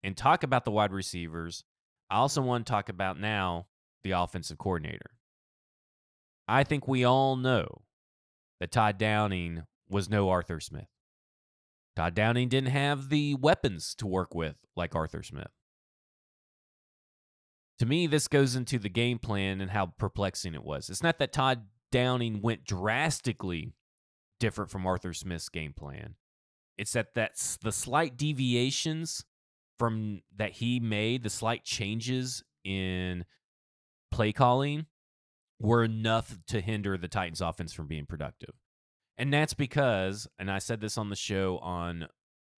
and 0.03 0.15
talk 0.15 0.43
about 0.43 0.65
the 0.65 0.71
wide 0.71 0.91
receivers, 0.91 1.63
I 2.09 2.17
also 2.17 2.41
want 2.41 2.65
to 2.65 2.71
talk 2.71 2.89
about 2.89 3.19
now 3.19 3.67
the 4.03 4.11
offensive 4.11 4.57
coordinator. 4.57 5.11
I 6.47 6.63
think 6.63 6.87
we 6.87 7.03
all 7.03 7.35
know 7.35 7.83
that 8.59 8.71
Todd 8.71 8.97
Downing 8.97 9.63
was 9.89 10.09
no 10.09 10.29
Arthur 10.29 10.59
Smith. 10.59 10.87
Todd 11.95 12.15
Downing 12.15 12.49
didn't 12.49 12.71
have 12.71 13.09
the 13.09 13.35
weapons 13.35 13.95
to 13.95 14.07
work 14.07 14.33
with 14.33 14.55
like 14.75 14.95
Arthur 14.95 15.23
Smith. 15.23 15.51
To 17.79 17.85
me, 17.85 18.07
this 18.07 18.27
goes 18.27 18.55
into 18.55 18.79
the 18.79 18.89
game 18.89 19.19
plan 19.19 19.61
and 19.61 19.71
how 19.71 19.87
perplexing 19.97 20.53
it 20.53 20.63
was. 20.63 20.89
It's 20.89 21.03
not 21.03 21.19
that 21.19 21.33
Todd 21.33 21.65
Downing 21.91 22.41
went 22.41 22.65
drastically 22.65 23.73
different 24.39 24.71
from 24.71 24.85
Arthur 24.85 25.13
Smith's 25.13 25.49
game 25.49 25.73
plan. 25.73 26.15
It's 26.77 26.93
that 26.93 27.13
that's 27.13 27.57
the 27.57 27.71
slight 27.71 28.17
deviations 28.17 29.25
from 29.77 30.21
that 30.35 30.53
he 30.53 30.79
made, 30.79 31.23
the 31.23 31.29
slight 31.29 31.63
changes 31.63 32.43
in 32.63 33.25
play 34.11 34.31
calling 34.31 34.85
were 35.59 35.83
enough 35.83 36.37
to 36.47 36.61
hinder 36.61 36.97
the 36.97 37.07
Titans 37.07 37.41
offense 37.41 37.73
from 37.73 37.87
being 37.87 38.05
productive. 38.05 38.55
And 39.17 39.31
that's 39.31 39.53
because, 39.53 40.27
and 40.39 40.49
I 40.49 40.59
said 40.59 40.81
this 40.81 40.97
on 40.97 41.09
the 41.09 41.15
show 41.15 41.57
on 41.59 42.07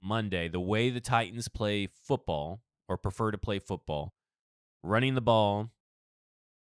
Monday, 0.01 0.47
the 0.47 0.59
way 0.59 0.89
the 0.89 1.01
Titans 1.01 1.47
play 1.47 1.87
football 1.87 2.61
or 2.87 2.97
prefer 2.97 3.31
to 3.31 3.37
play 3.37 3.59
football, 3.59 4.13
running 4.83 5.15
the 5.15 5.21
ball, 5.21 5.71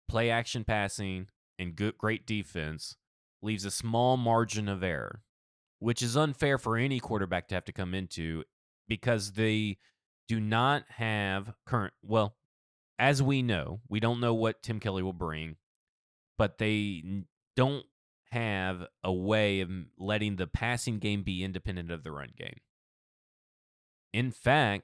play 0.07 0.29
action 0.29 0.63
passing, 0.63 1.27
and 1.57 1.75
good 1.75 1.97
great 1.97 2.25
defense 2.25 2.95
leaves 3.41 3.65
a 3.65 3.71
small 3.71 4.17
margin 4.17 4.67
of 4.67 4.83
error, 4.83 5.21
which 5.79 6.01
is 6.01 6.15
unfair 6.15 6.57
for 6.57 6.77
any 6.77 6.99
quarterback 6.99 7.47
to 7.47 7.55
have 7.55 7.65
to 7.65 7.71
come 7.71 7.93
into 7.93 8.43
because 8.87 9.33
they 9.33 9.77
do 10.27 10.39
not 10.39 10.83
have 10.89 11.53
current 11.65 11.93
well, 12.03 12.35
as 12.99 13.23
we 13.23 13.41
know, 13.41 13.79
we 13.89 13.99
don't 13.99 14.19
know 14.19 14.33
what 14.33 14.61
Tim 14.61 14.79
Kelly 14.79 15.01
will 15.01 15.13
bring, 15.13 15.55
but 16.37 16.57
they 16.57 17.23
don't 17.55 17.85
have 18.31 18.85
a 19.03 19.11
way 19.11 19.61
of 19.61 19.69
letting 19.97 20.35
the 20.35 20.47
passing 20.47 20.99
game 20.99 21.23
be 21.23 21.43
independent 21.43 21.91
of 21.91 22.03
the 22.03 22.11
run 22.11 22.29
game. 22.37 22.59
In 24.13 24.31
fact, 24.31 24.83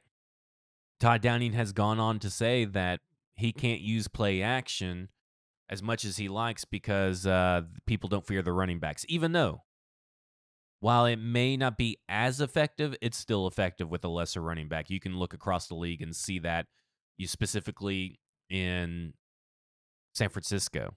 Todd 0.99 1.21
Downing 1.21 1.53
has 1.53 1.73
gone 1.73 1.99
on 1.99 2.19
to 2.19 2.29
say 2.29 2.65
that 2.65 3.01
he 3.36 3.51
can't 3.51 3.81
use 3.81 4.08
play 4.08 4.41
action 4.41 5.10
as 5.69 5.84
much 5.84 6.05
as 6.05 6.17
he 6.17 6.27
likes 6.27 6.63
because 6.63 7.27
uh, 7.27 7.63
people 7.86 8.08
don't 8.08 8.25
fear 8.25 8.41
the 8.41 8.53
running 8.53 8.79
backs, 8.79 9.05
even 9.10 9.34
though 9.34 9.63
while 10.86 11.08
it 11.08 11.15
may 11.15 11.58
not 11.58 11.80
be 11.80 11.98
as 12.08 12.39
effective, 12.39 12.95
it's 13.02 13.17
still 13.17 13.48
effective 13.48 13.89
with 13.89 14.06
a 14.06 14.08
lesser 14.08 14.39
running 14.39 14.67
back. 14.67 14.88
You 14.91 15.00
can 15.00 15.17
look 15.17 15.34
across 15.34 15.65
the 15.65 15.74
league 15.74 16.04
and 16.04 16.15
see 16.15 16.38
that 16.38 16.67
you 17.17 17.26
specifically 17.26 18.19
in 18.52 19.13
San 20.13 20.30
Francisco. 20.30 20.93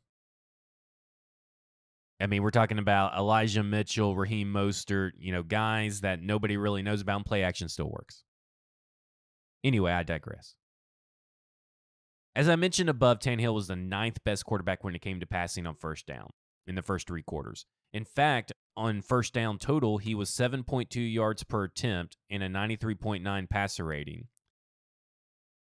I 2.20 2.26
mean, 2.26 2.42
we're 2.42 2.50
talking 2.50 2.78
about 2.78 3.16
Elijah 3.16 3.62
Mitchell, 3.62 4.14
Raheem 4.14 4.52
Mostert, 4.52 5.12
you 5.18 5.32
know, 5.32 5.42
guys 5.42 6.02
that 6.02 6.20
nobody 6.20 6.58
really 6.58 6.82
knows 6.82 7.00
about 7.00 7.16
and 7.16 7.24
play 7.24 7.42
action 7.42 7.70
still 7.70 7.88
works. 7.88 8.24
Anyway, 9.64 9.90
I 9.90 10.02
digress. 10.02 10.54
As 12.36 12.46
I 12.50 12.56
mentioned 12.56 12.90
above, 12.90 13.20
Tannehill 13.20 13.54
was 13.54 13.68
the 13.68 13.76
ninth 13.76 14.22
best 14.22 14.44
quarterback 14.44 14.84
when 14.84 14.94
it 14.94 15.00
came 15.00 15.18
to 15.20 15.26
passing 15.26 15.66
on 15.66 15.76
first 15.76 16.06
down 16.06 16.28
in 16.66 16.74
the 16.74 16.82
first 16.82 17.06
three 17.06 17.22
quarters. 17.22 17.64
In 17.94 18.04
fact, 18.04 18.52
on 18.78 19.02
first 19.02 19.34
down 19.34 19.58
total, 19.58 19.98
he 19.98 20.14
was 20.14 20.30
7.2 20.30 21.12
yards 21.12 21.42
per 21.44 21.64
attempt 21.64 22.16
and 22.30 22.42
a 22.42 22.48
93.9 22.48 23.50
passer 23.50 23.84
rating, 23.84 24.28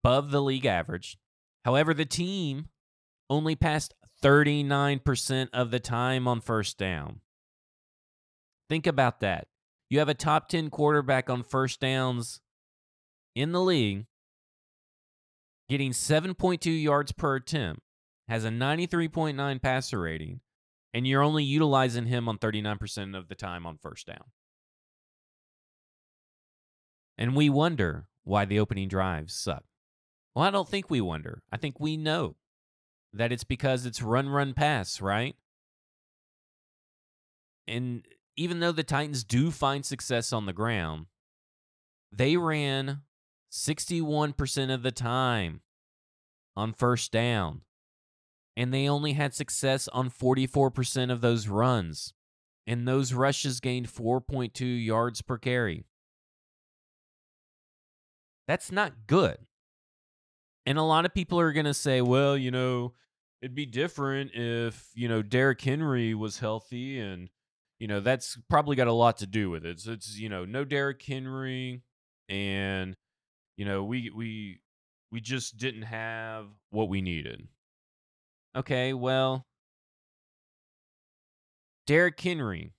above 0.04 0.30
the 0.30 0.42
league 0.42 0.66
average. 0.66 1.16
However, 1.64 1.94
the 1.94 2.04
team 2.04 2.68
only 3.30 3.56
passed 3.56 3.94
39% 4.22 5.48
of 5.52 5.70
the 5.70 5.80
time 5.80 6.26
on 6.26 6.40
first 6.40 6.76
down. 6.76 7.20
Think 8.68 8.87
about 8.87 9.20
that. 9.20 9.46
You 9.88 10.00
have 10.00 10.08
a 10.08 10.14
top 10.14 10.48
10 10.48 10.70
quarterback 10.70 11.30
on 11.30 11.42
first 11.42 11.80
downs 11.80 12.40
in 13.34 13.52
the 13.52 13.61
league 13.61 14.06
getting 15.68 15.92
7.2 15.92 16.82
yards 16.82 17.12
per 17.12 17.37
attempt, 17.37 17.82
has 18.26 18.44
a 18.44 18.48
93.9 18.48 19.62
passer 19.62 20.00
rating, 20.00 20.40
and 20.92 21.07
you're 21.07 21.22
only 21.22 21.44
utilizing 21.44 22.07
him 22.07 22.29
on 22.29 22.38
39% 22.38 23.16
of 23.16 23.29
the 23.29 23.35
time 23.35 23.66
on 23.66 23.79
first 23.79 24.07
down. 24.07 24.24
And 27.16 27.35
we 27.35 27.51
wonder 27.51 28.09
why 28.24 28.44
the 28.44 28.61
opening 28.61 28.88
drives 28.88 29.35
suck. 29.35 29.64
Well, 30.35 30.44
I 30.44 30.51
don't 30.51 30.68
think 30.68 30.88
we 30.88 31.01
wonder. 31.01 31.42
I 31.51 31.57
think 31.57 31.81
we 31.81 31.96
know 31.96 32.37
that 33.12 33.33
it's 33.33 33.44
because 33.44 33.87
it's 33.87 34.03
run, 34.03 34.29
run, 34.29 34.55
pass, 34.55 35.01
right? 35.01 35.35
And 37.66 38.07
even 38.37 38.61
though 38.61 38.72
the 38.72 38.85
Titans 38.85 39.24
do 39.24 39.51
find 39.51 39.85
success 39.85 40.33
on 40.33 40.46
the 40.46 40.53
ground, 40.53 41.07
they 42.12 42.37
ran 42.37 43.03
61% 43.51 44.72
of 44.72 44.83
the 44.83 44.92
time 44.92 45.61
on 46.57 46.72
first 46.72 47.11
down. 47.12 47.62
And 48.59 48.75
they 48.75 48.88
only 48.88 49.12
had 49.12 49.35
success 49.35 49.87
on 49.92 50.11
44% 50.11 51.12
of 51.12 51.21
those 51.21 51.47
runs. 51.47 52.12
And 52.66 52.88
those 52.88 53.12
rushes 53.12 53.61
gained 53.61 53.87
4.2 53.87 54.85
yards 54.85 55.23
per 55.23 55.38
carry. 55.38 55.85
That's 58.49 58.73
not 58.73 59.07
good. 59.07 59.37
And 60.66 60.77
a 60.77 60.83
lot 60.83 61.05
of 61.05 61.14
people 61.14 61.38
are 61.38 61.53
going 61.53 61.66
to 61.66 61.73
say, 61.73 62.01
well, 62.01 62.37
you 62.37 62.51
know, 62.51 62.94
it'd 63.40 63.55
be 63.55 63.64
different 63.64 64.33
if, 64.35 64.90
you 64.92 65.09
know, 65.09 65.23
Derrick 65.23 65.61
Henry 65.61 66.12
was 66.12 66.40
healthy 66.40 66.99
and, 66.99 67.31
you 67.79 67.87
know, 67.87 68.01
that's 68.01 68.37
probably 68.51 68.75
got 68.75 68.88
a 68.88 68.92
lot 68.92 69.18
to 69.18 69.27
do 69.29 69.51
with 69.51 69.64
it. 69.64 69.79
So 69.79 69.92
it's, 69.92 70.18
you 70.18 70.29
know, 70.29 70.44
no 70.44 70.64
Derrick 70.64 71.01
Henry 71.01 71.85
and, 72.29 72.97
you 73.57 73.64
know, 73.64 73.85
we, 73.85 74.11
we, 74.11 74.59
we 75.12 75.21
just 75.21 75.59
didn't 75.59 75.83
have 75.83 76.47
what 76.71 76.88
we 76.88 77.01
needed. 77.03 77.47
Okay, 78.56 78.92
well, 78.92 79.46
Derrick 81.87 82.20
Henry 82.20 82.72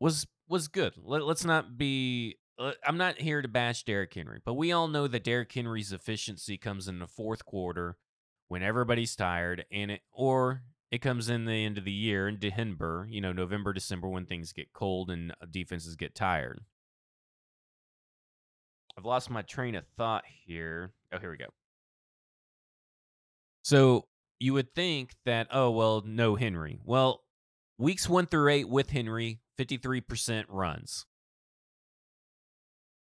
was 0.00 0.26
was 0.48 0.68
good. 0.68 0.94
Let, 1.02 1.22
us 1.22 1.44
not 1.44 1.76
be 1.76 2.38
uh, 2.58 2.72
I'm 2.86 2.96
not 2.96 3.20
here 3.20 3.42
to 3.42 3.48
bash 3.48 3.84
Derrick 3.84 4.14
Henry, 4.14 4.40
but 4.44 4.54
we 4.54 4.72
all 4.72 4.88
know 4.88 5.06
that 5.06 5.24
Derrick 5.24 5.52
Henry's 5.52 5.92
efficiency 5.92 6.56
comes 6.56 6.88
in 6.88 6.98
the 6.98 7.06
fourth 7.06 7.44
quarter 7.44 7.96
when 8.48 8.62
everybody's 8.62 9.16
tired, 9.16 9.64
and 9.70 9.90
it 9.90 10.00
or 10.12 10.62
it 10.90 10.98
comes 10.98 11.28
in 11.28 11.44
the 11.44 11.64
end 11.64 11.78
of 11.78 11.84
the 11.84 11.92
year 11.92 12.28
in 12.28 12.38
December, 12.38 13.06
you 13.10 13.20
know, 13.20 13.32
November, 13.32 13.72
December 13.72 14.08
when 14.08 14.26
things 14.26 14.52
get 14.52 14.72
cold 14.72 15.10
and 15.10 15.32
uh, 15.32 15.46
defenses 15.50 15.96
get 15.96 16.14
tired. 16.14 16.60
I've 18.96 19.04
lost 19.04 19.28
my 19.28 19.42
train 19.42 19.74
of 19.74 19.84
thought 19.96 20.24
here. 20.46 20.92
Oh, 21.12 21.18
here 21.18 21.30
we 21.30 21.36
go. 21.36 21.46
So 23.66 24.04
you 24.38 24.52
would 24.52 24.76
think 24.76 25.14
that, 25.24 25.48
oh, 25.50 25.72
well, 25.72 26.00
no 26.06 26.36
Henry. 26.36 26.78
Well, 26.84 27.24
weeks 27.78 28.08
one 28.08 28.26
through 28.26 28.48
eight 28.48 28.68
with 28.68 28.90
Henry, 28.90 29.40
53% 29.58 30.44
runs. 30.46 31.04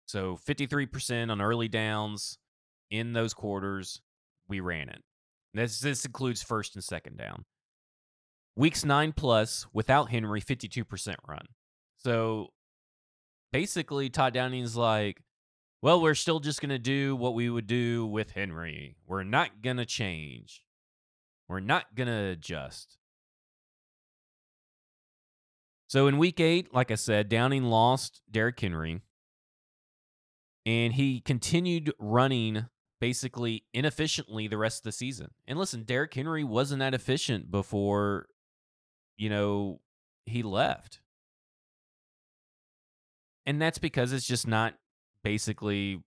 So 0.06 0.40
53% 0.48 1.32
on 1.32 1.42
early 1.42 1.68
downs 1.68 2.38
in 2.90 3.12
those 3.12 3.34
quarters, 3.34 4.00
we 4.48 4.62
ran 4.62 4.88
it. 4.88 5.02
This 5.54 5.82
this 5.82 6.06
includes 6.06 6.44
first 6.44 6.76
and 6.76 6.84
second 6.84 7.18
down. 7.18 7.44
Weeks 8.56 8.86
9 8.86 9.12
plus 9.18 9.68
without 9.74 10.12
Henry 10.12 10.40
52% 10.40 11.16
run. 11.28 11.48
So 11.98 12.54
basically 13.52 14.10
Todd 14.10 14.34
Downing's 14.34 14.78
like, 14.78 15.22
well, 15.82 16.02
we're 16.02 16.16
still 16.16 16.40
just 16.40 16.62
going 16.62 16.70
to 16.70 16.80
do 16.80 17.16
what 17.16 17.36
we 17.36 17.50
would 17.50 17.68
do 17.68 18.06
with 18.06 18.32
Henry. 18.32 18.98
We're 19.06 19.24
not 19.24 19.62
going 19.62 19.78
to 19.78 19.86
change. 19.86 20.63
We're 21.48 21.60
not 21.60 21.96
going 21.96 22.08
to 22.08 22.32
adjust. 22.32 22.98
So 25.88 26.08
in 26.08 26.18
week 26.18 26.40
eight, 26.40 26.74
like 26.74 26.92
I 26.92 26.96
said, 26.96 27.30
Downing 27.30 27.63
lost 27.63 28.22
Derrick 28.30 28.60
Henry, 28.60 29.02
and 30.66 30.94
he 30.94 31.22
continued 31.22 31.94
running 31.98 32.66
basically 33.00 33.63
inefficiently 33.74 34.48
the 34.48 34.58
rest 34.58 34.80
of 34.80 34.84
the 34.84 34.92
season. 34.92 35.30
And 35.48 35.58
listen, 35.58 35.84
Derrick 35.84 36.13
Henry 36.13 36.44
wasn't 36.44 36.80
that 36.80 36.94
efficient 36.94 37.52
before, 37.52 38.28
you 39.18 39.30
know, 39.30 39.80
he 40.26 40.44
left. 40.44 41.00
And 43.46 43.62
that's 43.62 43.78
because 43.78 44.12
it's 44.12 44.28
just 44.28 44.46
not 44.46 44.74
basically 45.24 46.02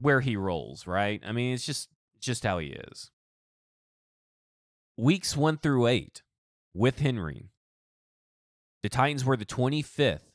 where 0.00 0.20
he 0.20 0.36
rolls, 0.36 0.86
right? 0.86 1.20
I 1.24 1.32
mean, 1.32 1.54
it's 1.54 1.66
just 1.66 1.88
just 2.20 2.44
how 2.44 2.58
he 2.58 2.68
is. 2.68 3.10
Weeks 4.96 5.36
1 5.36 5.58
through 5.58 5.86
8 5.86 6.22
with 6.74 6.98
Henry. 6.98 7.50
The 8.82 8.88
Titans 8.88 9.24
were 9.24 9.36
the 9.36 9.44
25th 9.44 10.32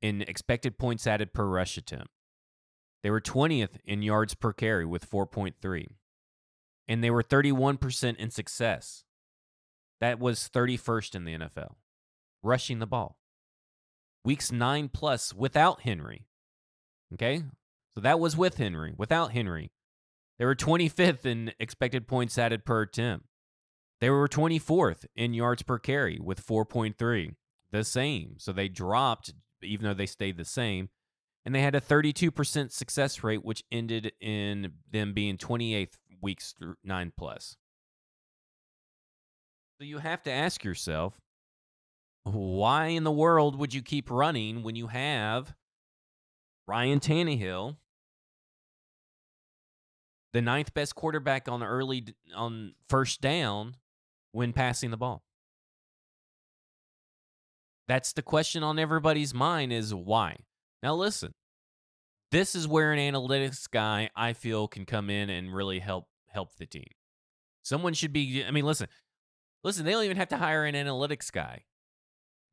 in 0.00 0.22
expected 0.22 0.78
points 0.78 1.06
added 1.06 1.32
per 1.32 1.44
rush 1.44 1.76
attempt. 1.76 2.08
They 3.02 3.10
were 3.10 3.20
20th 3.20 3.78
in 3.84 4.02
yards 4.02 4.34
per 4.34 4.52
carry 4.52 4.84
with 4.84 5.08
4.3. 5.08 5.86
And 6.88 7.02
they 7.02 7.10
were 7.10 7.22
31% 7.22 8.16
in 8.16 8.30
success. 8.30 9.04
That 10.00 10.18
was 10.18 10.50
31st 10.52 11.14
in 11.14 11.24
the 11.24 11.38
NFL, 11.38 11.74
rushing 12.42 12.78
the 12.78 12.86
ball. 12.86 13.18
Weeks 14.24 14.52
9 14.52 14.88
plus 14.88 15.34
without 15.34 15.82
Henry. 15.82 16.26
Okay? 17.14 17.42
So 17.94 18.00
that 18.00 18.20
was 18.20 18.36
with 18.36 18.58
Henry. 18.58 18.92
Without 18.96 19.32
Henry, 19.32 19.70
they 20.38 20.44
were 20.44 20.54
25th 20.54 21.24
in 21.24 21.52
expected 21.58 22.06
points 22.06 22.38
added 22.38 22.64
per 22.64 22.82
attempt. 22.82 23.26
They 24.00 24.10
were 24.10 24.28
24th 24.28 25.06
in 25.16 25.32
yards 25.32 25.62
per 25.62 25.78
carry 25.78 26.18
with 26.22 26.44
4.3, 26.44 27.34
the 27.72 27.84
same. 27.84 28.34
So 28.38 28.52
they 28.52 28.68
dropped, 28.68 29.32
even 29.62 29.86
though 29.86 29.94
they 29.94 30.06
stayed 30.06 30.36
the 30.36 30.44
same 30.44 30.90
and 31.46 31.54
they 31.54 31.62
had 31.62 31.76
a 31.76 31.80
32% 31.80 32.72
success 32.72 33.22
rate, 33.22 33.44
which 33.44 33.62
ended 33.70 34.12
in 34.20 34.72
them 34.90 35.14
being 35.14 35.38
28th 35.38 35.94
weeks 36.20 36.52
through 36.52 36.74
nine 36.82 37.12
plus. 37.16 37.56
So 39.78 39.84
you 39.84 39.98
have 39.98 40.24
to 40.24 40.32
ask 40.32 40.64
yourself, 40.64 41.14
why 42.24 42.86
in 42.86 43.04
the 43.04 43.12
world 43.12 43.56
would 43.56 43.72
you 43.72 43.82
keep 43.82 44.10
running 44.10 44.64
when 44.64 44.74
you 44.74 44.88
have 44.88 45.54
Ryan 46.66 47.00
Tannehill, 47.00 47.76
the 50.32 50.42
ninth 50.42 50.74
best 50.74 50.94
quarterback 50.94 51.48
on 51.48 51.62
early 51.62 52.06
on 52.34 52.74
first 52.88 53.20
down 53.20 53.76
when 54.32 54.52
passing 54.52 54.90
the 54.90 54.96
ball? 54.96 55.22
That's 57.88 58.12
the 58.12 58.22
question 58.22 58.62
on 58.62 58.78
everybody's 58.78 59.32
mind 59.32 59.72
is 59.72 59.94
why. 59.94 60.38
Now, 60.82 60.94
listen, 60.94 61.34
this 62.32 62.54
is 62.54 62.66
where 62.66 62.92
an 62.92 62.98
analytics 62.98 63.70
guy 63.70 64.10
I 64.16 64.32
feel 64.32 64.66
can 64.66 64.84
come 64.84 65.08
in 65.08 65.30
and 65.30 65.54
really 65.54 65.78
help 65.78 66.08
help 66.28 66.56
the 66.56 66.66
team. 66.66 66.88
Someone 67.62 67.94
should 67.94 68.12
be. 68.12 68.44
I 68.44 68.50
mean, 68.50 68.64
listen, 68.64 68.88
listen. 69.62 69.84
They 69.84 69.92
don't 69.92 70.04
even 70.04 70.16
have 70.16 70.28
to 70.28 70.36
hire 70.36 70.64
an 70.64 70.74
analytics 70.74 71.30
guy. 71.30 71.64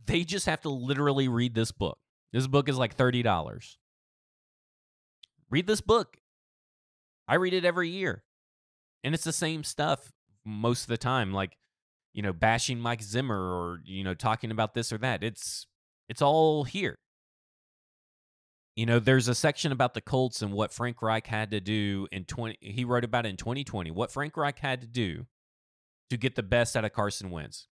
They 0.05 0.23
just 0.23 0.45
have 0.45 0.61
to 0.61 0.69
literally 0.69 1.27
read 1.27 1.55
this 1.55 1.71
book. 1.71 1.97
This 2.31 2.47
book 2.47 2.69
is 2.69 2.77
like 2.77 2.95
thirty 2.95 3.23
dollars. 3.23 3.79
Read 5.53 5.67
this 5.67 5.81
book. 5.81 6.17
I 7.27 7.35
read 7.35 7.53
it 7.53 7.63
every 7.63 7.87
year, 7.87 8.23
and 9.03 9.13
it's 9.13 9.23
the 9.23 9.31
same 9.31 9.63
stuff 9.63 10.11
most 10.43 10.81
of 10.81 10.87
the 10.87 10.97
time. 10.97 11.31
Like, 11.31 11.57
you 12.11 12.23
know, 12.23 12.33
bashing 12.33 12.79
Mike 12.79 13.03
Zimmer 13.03 13.37
or 13.37 13.79
you 13.85 14.03
know 14.03 14.15
talking 14.15 14.49
about 14.49 14.73
this 14.73 14.91
or 14.91 14.97
that. 14.97 15.23
It's 15.23 15.67
it's 16.09 16.23
all 16.23 16.63
here. 16.63 16.97
You 18.75 18.87
know, 18.87 18.97
there's 18.97 19.27
a 19.27 19.35
section 19.35 19.71
about 19.71 19.93
the 19.93 20.01
Colts 20.01 20.41
and 20.41 20.53
what 20.53 20.73
Frank 20.73 21.03
Reich 21.03 21.27
had 21.27 21.51
to 21.51 21.61
do 21.61 22.07
in 22.11 22.25
20 22.25 22.57
he 22.59 22.83
wrote 22.83 23.03
about 23.03 23.27
it 23.27 23.29
in 23.29 23.37
2020, 23.37 23.91
what 23.91 24.11
Frank 24.11 24.35
Reich 24.35 24.57
had 24.57 24.81
to 24.81 24.87
do 24.87 25.27
to 26.09 26.17
get 26.17 26.33
the 26.33 26.41
best 26.41 26.75
out 26.75 26.83
of 26.83 26.93
Carson 26.93 27.29
Wentz. 27.29 27.67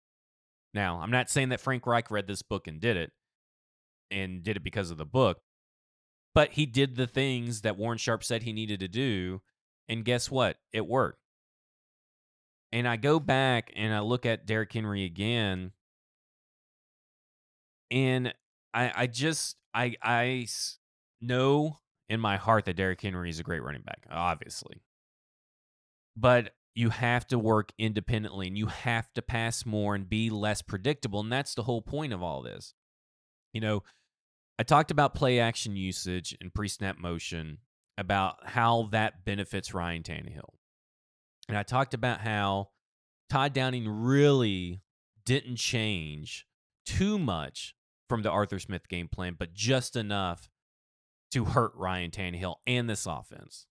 Now, 0.73 0.99
I'm 0.99 1.11
not 1.11 1.29
saying 1.29 1.49
that 1.49 1.61
Frank 1.61 1.85
Reich 1.85 2.09
read 2.09 2.25
this 2.25 2.41
book 2.41 2.65
and 2.65 2.81
did 2.81 2.97
it 2.97 3.11
and 4.09 4.41
did 4.41 4.57
it 4.57 4.63
because 4.63 4.89
of 4.89 4.97
the 4.97 5.05
book, 5.05 5.41
but 6.33 6.51
he 6.53 6.65
did 6.65 6.95
the 6.95 7.07
things 7.07 7.61
that 7.61 7.77
Warren 7.77 7.97
Sharp 7.97 8.23
said 8.23 8.43
he 8.43 8.53
needed 8.53 8.79
to 8.81 8.87
do, 8.87 9.41
and 9.89 10.05
guess 10.05 10.29
what? 10.29 10.57
It 10.71 10.85
worked. 10.87 11.19
And 12.71 12.87
I 12.87 12.97
go 12.97 13.19
back 13.19 13.71
and 13.75 13.93
I 13.93 14.01
look 14.01 14.25
at 14.25 14.45
Derrick 14.45 14.71
Henry 14.73 15.05
again, 15.05 15.71
and 17.89 18.33
I 18.73 18.91
I 18.95 19.07
just 19.07 19.57
I 19.73 19.95
I 20.01 20.47
know 21.21 21.79
in 22.09 22.19
my 22.19 22.37
heart 22.37 22.65
that 22.65 22.75
Derrick 22.75 23.01
Henry 23.01 23.29
is 23.29 23.39
a 23.39 23.43
great 23.43 23.63
running 23.63 23.81
back, 23.81 24.05
obviously. 24.09 24.81
But 26.15 26.53
you 26.75 26.89
have 26.91 27.25
to 27.27 27.39
work 27.39 27.71
independently 27.79 28.47
and 28.47 28.57
you 28.57 28.67
have 28.67 29.11
to 29.13 29.21
pass 29.21 29.65
more 29.65 29.95
and 29.95 30.07
be 30.07 30.29
less 30.29 30.61
predictable. 30.61 31.19
And 31.19 31.31
that's 31.31 31.55
the 31.55 31.63
whole 31.63 31.81
point 31.81 32.13
of 32.13 32.21
all 32.21 32.41
this. 32.41 32.75
You 33.51 33.61
know, 33.61 33.83
I 34.59 34.63
talked 34.63 34.91
about 34.91 35.15
play 35.15 35.39
action 35.39 35.75
usage 35.75 36.35
and 36.41 36.53
pre 36.53 36.67
snap 36.67 36.97
motion, 36.97 37.59
about 37.97 38.37
how 38.45 38.89
that 38.91 39.25
benefits 39.25 39.73
Ryan 39.73 40.03
Tannehill. 40.03 40.53
And 41.49 41.57
I 41.57 41.63
talked 41.63 41.93
about 41.93 42.21
how 42.21 42.69
Todd 43.29 43.53
Downing 43.53 43.87
really 43.87 44.81
didn't 45.25 45.57
change 45.57 46.45
too 46.85 47.17
much 47.17 47.75
from 48.07 48.21
the 48.21 48.31
Arthur 48.31 48.59
Smith 48.59 48.87
game 48.87 49.07
plan, 49.07 49.35
but 49.37 49.53
just 49.53 49.95
enough 49.95 50.49
to 51.31 51.45
hurt 51.45 51.73
Ryan 51.75 52.11
Tannehill 52.11 52.55
and 52.65 52.89
this 52.89 53.05
offense. 53.05 53.65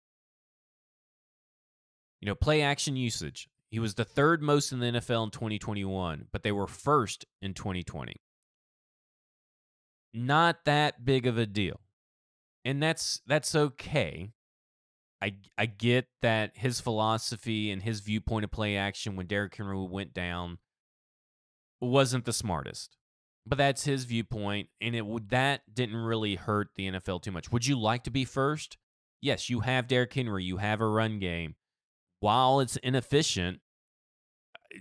You 2.20 2.26
know, 2.26 2.34
play 2.34 2.62
action 2.62 2.96
usage. 2.96 3.48
He 3.70 3.78
was 3.78 3.94
the 3.94 4.04
third 4.04 4.42
most 4.42 4.72
in 4.72 4.80
the 4.80 4.86
NFL 4.86 5.24
in 5.24 5.30
2021, 5.30 6.26
but 6.32 6.42
they 6.42 6.52
were 6.52 6.66
first 6.66 7.24
in 7.40 7.54
2020. 7.54 8.16
Not 10.16 10.64
that 10.64 11.04
big 11.04 11.26
of 11.26 11.38
a 11.38 11.46
deal. 11.46 11.80
And 12.64 12.82
that's 12.82 13.20
that's 13.26 13.54
okay. 13.54 14.32
I 15.22 15.34
I 15.56 15.66
get 15.66 16.08
that 16.22 16.52
his 16.54 16.80
philosophy 16.80 17.70
and 17.70 17.82
his 17.82 18.00
viewpoint 18.00 18.44
of 18.44 18.50
play 18.50 18.76
action 18.76 19.14
when 19.14 19.26
Derrick 19.26 19.54
Henry 19.54 19.76
went 19.76 20.12
down 20.12 20.58
wasn't 21.80 22.24
the 22.24 22.32
smartest 22.32 22.96
but 23.46 23.58
that's 23.58 23.84
his 23.84 24.04
viewpoint, 24.04 24.68
and 24.80 24.96
it 24.96 25.30
that 25.30 25.62
didn't 25.72 25.96
really 25.96 26.34
hurt 26.34 26.70
the 26.74 26.90
NFL 26.90 27.22
too 27.22 27.30
much. 27.30 27.52
Would 27.52 27.66
you 27.66 27.78
like 27.78 28.02
to 28.04 28.10
be 28.10 28.24
first? 28.24 28.76
Yes, 29.22 29.48
you 29.48 29.60
have 29.60 29.86
Derrick 29.86 30.12
Henry, 30.12 30.44
you 30.44 30.56
have 30.56 30.80
a 30.80 30.86
run 30.86 31.20
game. 31.20 31.54
While 32.18 32.60
it's 32.60 32.76
inefficient, 32.76 33.60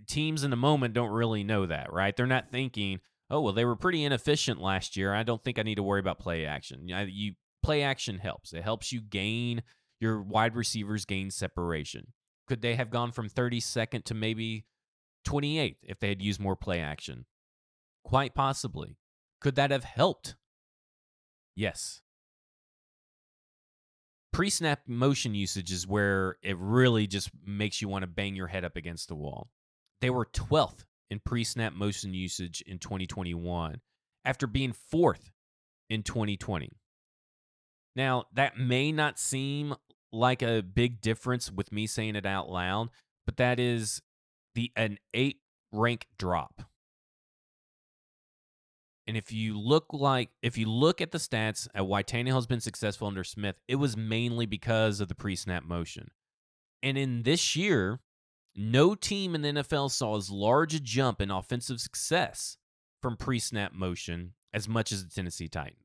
teams 0.08 0.43
in 0.43 0.50
the 0.50 0.58
moment 0.58 0.95
don't 0.95 1.12
really 1.12 1.43
know 1.43 1.67
that, 1.67 1.93
right? 1.93 2.15
They're 2.15 2.26
not 2.26 2.50
thinking, 2.50 3.02
"Oh, 3.30 3.42
well, 3.42 3.54
they 3.54 3.66
were 3.66 3.76
pretty 3.76 4.04
inefficient 4.04 4.62
last 4.62 4.96
year. 4.96 5.14
I 5.14 5.24
don't 5.24 5.44
think 5.44 5.58
I 5.58 5.64
need 5.64 5.76
to 5.76 5.84
worry 5.84 6.00
about 6.00 6.20
play 6.20 6.46
action." 6.46 6.88
You 6.88 7.34
play 7.64 7.84
action 7.84 8.20
helps. 8.20 8.54
It 8.54 8.64
helps 8.64 8.92
you 8.92 9.02
gain 9.02 9.64
your 10.00 10.22
wide 10.22 10.56
receivers 10.56 11.06
gain 11.06 11.32
separation. 11.32 12.14
Could 12.48 12.62
they 12.62 12.76
have 12.76 12.92
gone 12.92 13.12
from 13.12 13.30
32nd 13.30 14.04
to 14.06 14.14
maybe 14.14 14.66
28th 15.26 15.78
if 15.82 16.00
they 16.00 16.10
had 16.10 16.22
used 16.22 16.40
more 16.40 16.56
play 16.56 16.80
action? 16.80 17.26
Quite 18.04 18.36
possibly. 18.36 18.98
Could 19.42 19.56
that 19.56 19.72
have 19.72 19.84
helped? 19.84 20.36
Yes. 21.56 22.02
Pre 24.32 24.50
snap 24.50 24.82
motion 24.86 25.34
usage 25.34 25.72
is 25.72 25.88
where 25.88 26.38
it 26.44 26.58
really 26.60 27.08
just 27.08 27.32
makes 27.44 27.82
you 27.82 27.88
want 27.88 28.04
to 28.04 28.08
bang 28.08 28.36
your 28.36 28.48
head 28.48 28.66
up 28.66 28.76
against 28.76 29.08
the 29.08 29.16
wall. 29.16 29.50
They 30.02 30.10
were 30.10 30.26
12th 30.26 30.84
in 31.10 31.20
pre 31.20 31.44
snap 31.44 31.74
motion 31.74 32.13
usage 32.13 32.63
in 32.65 32.80
2021 32.80 33.82
after 34.24 34.48
being 34.48 34.74
fourth 34.74 35.32
in 35.89 36.04
2020. 36.04 36.72
Now, 37.96 38.26
that 38.34 38.58
may 38.58 38.91
not 38.91 39.20
seem 39.20 39.76
like 40.12 40.41
a 40.41 40.62
big 40.62 41.02
difference 41.02 41.52
with 41.52 41.72
me 41.72 41.88
saying 41.88 42.15
it 42.15 42.26
out 42.26 42.50
loud, 42.50 42.89
but 43.26 43.38
that 43.38 43.60
is 43.60 44.02
the 44.54 44.72
an 44.76 44.98
8 45.13 45.38
rank 45.72 46.08
drop. 46.18 46.63
And 49.08 49.15
if 49.15 49.32
you 49.32 49.60
look 49.60 49.86
like 49.91 50.30
if 50.41 50.58
you 50.58 50.68
look 50.68 51.00
at 51.00 51.12
the 51.12 51.20
stats 51.20 51.68
at 51.76 51.86
why 51.86 52.02
Tannehill 52.02 52.36
has 52.36 52.48
been 52.48 52.62
successful 52.62 53.08
under 53.08 53.24
Smith, 53.24 53.56
it 53.68 53.76
was 53.76 53.96
mainly 53.96 54.46
because 54.46 55.00
of 55.00 55.10
the 55.10 55.15
pre-snap 55.15 55.63
motion. 55.63 56.10
And 56.82 56.98
in 56.98 57.24
this 57.24 57.56
year, 57.56 58.00
no 58.56 58.96
team 58.96 59.36
in 59.36 59.41
the 59.41 59.50
NFL 59.50 59.91
saw 59.91 60.15
as 60.15 60.30
large 60.30 60.74
a 60.74 60.80
jump 60.80 61.22
in 61.22 61.30
offensive 61.30 61.82
success 61.82 62.58
from 63.02 63.18
pre-snap 63.18 63.74
motion 63.74 64.34
as 64.54 64.68
much 64.70 64.91
as 64.91 65.04
the 65.04 65.13
Tennessee 65.13 65.48
Titans. 65.48 65.80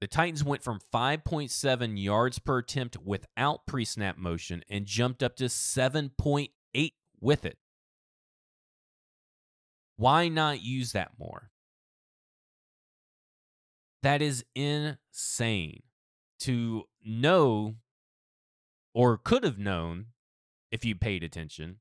The 0.00 0.08
Titans 0.08 0.42
went 0.44 0.64
from 0.64 0.80
5.7 0.92 2.02
yards 2.02 2.38
per 2.40 2.58
attempt 2.58 2.98
without 2.98 3.66
pre-snap 3.66 4.18
motion 4.18 4.64
and 4.68 4.84
jumped 4.84 5.22
up 5.22 5.36
to 5.36 5.44
7.8 5.44 6.92
with 7.20 7.44
it. 7.44 7.56
Why 9.96 10.28
not 10.28 10.62
use 10.62 10.92
that 10.92 11.12
more? 11.18 11.50
That 14.02 14.20
is 14.20 14.44
insane 14.56 15.84
to 16.40 16.84
know 17.04 17.76
or 18.92 19.16
could 19.16 19.44
have 19.44 19.58
known 19.58 20.06
if 20.72 20.84
you 20.84 20.96
paid 20.96 21.22
attention 21.22 21.76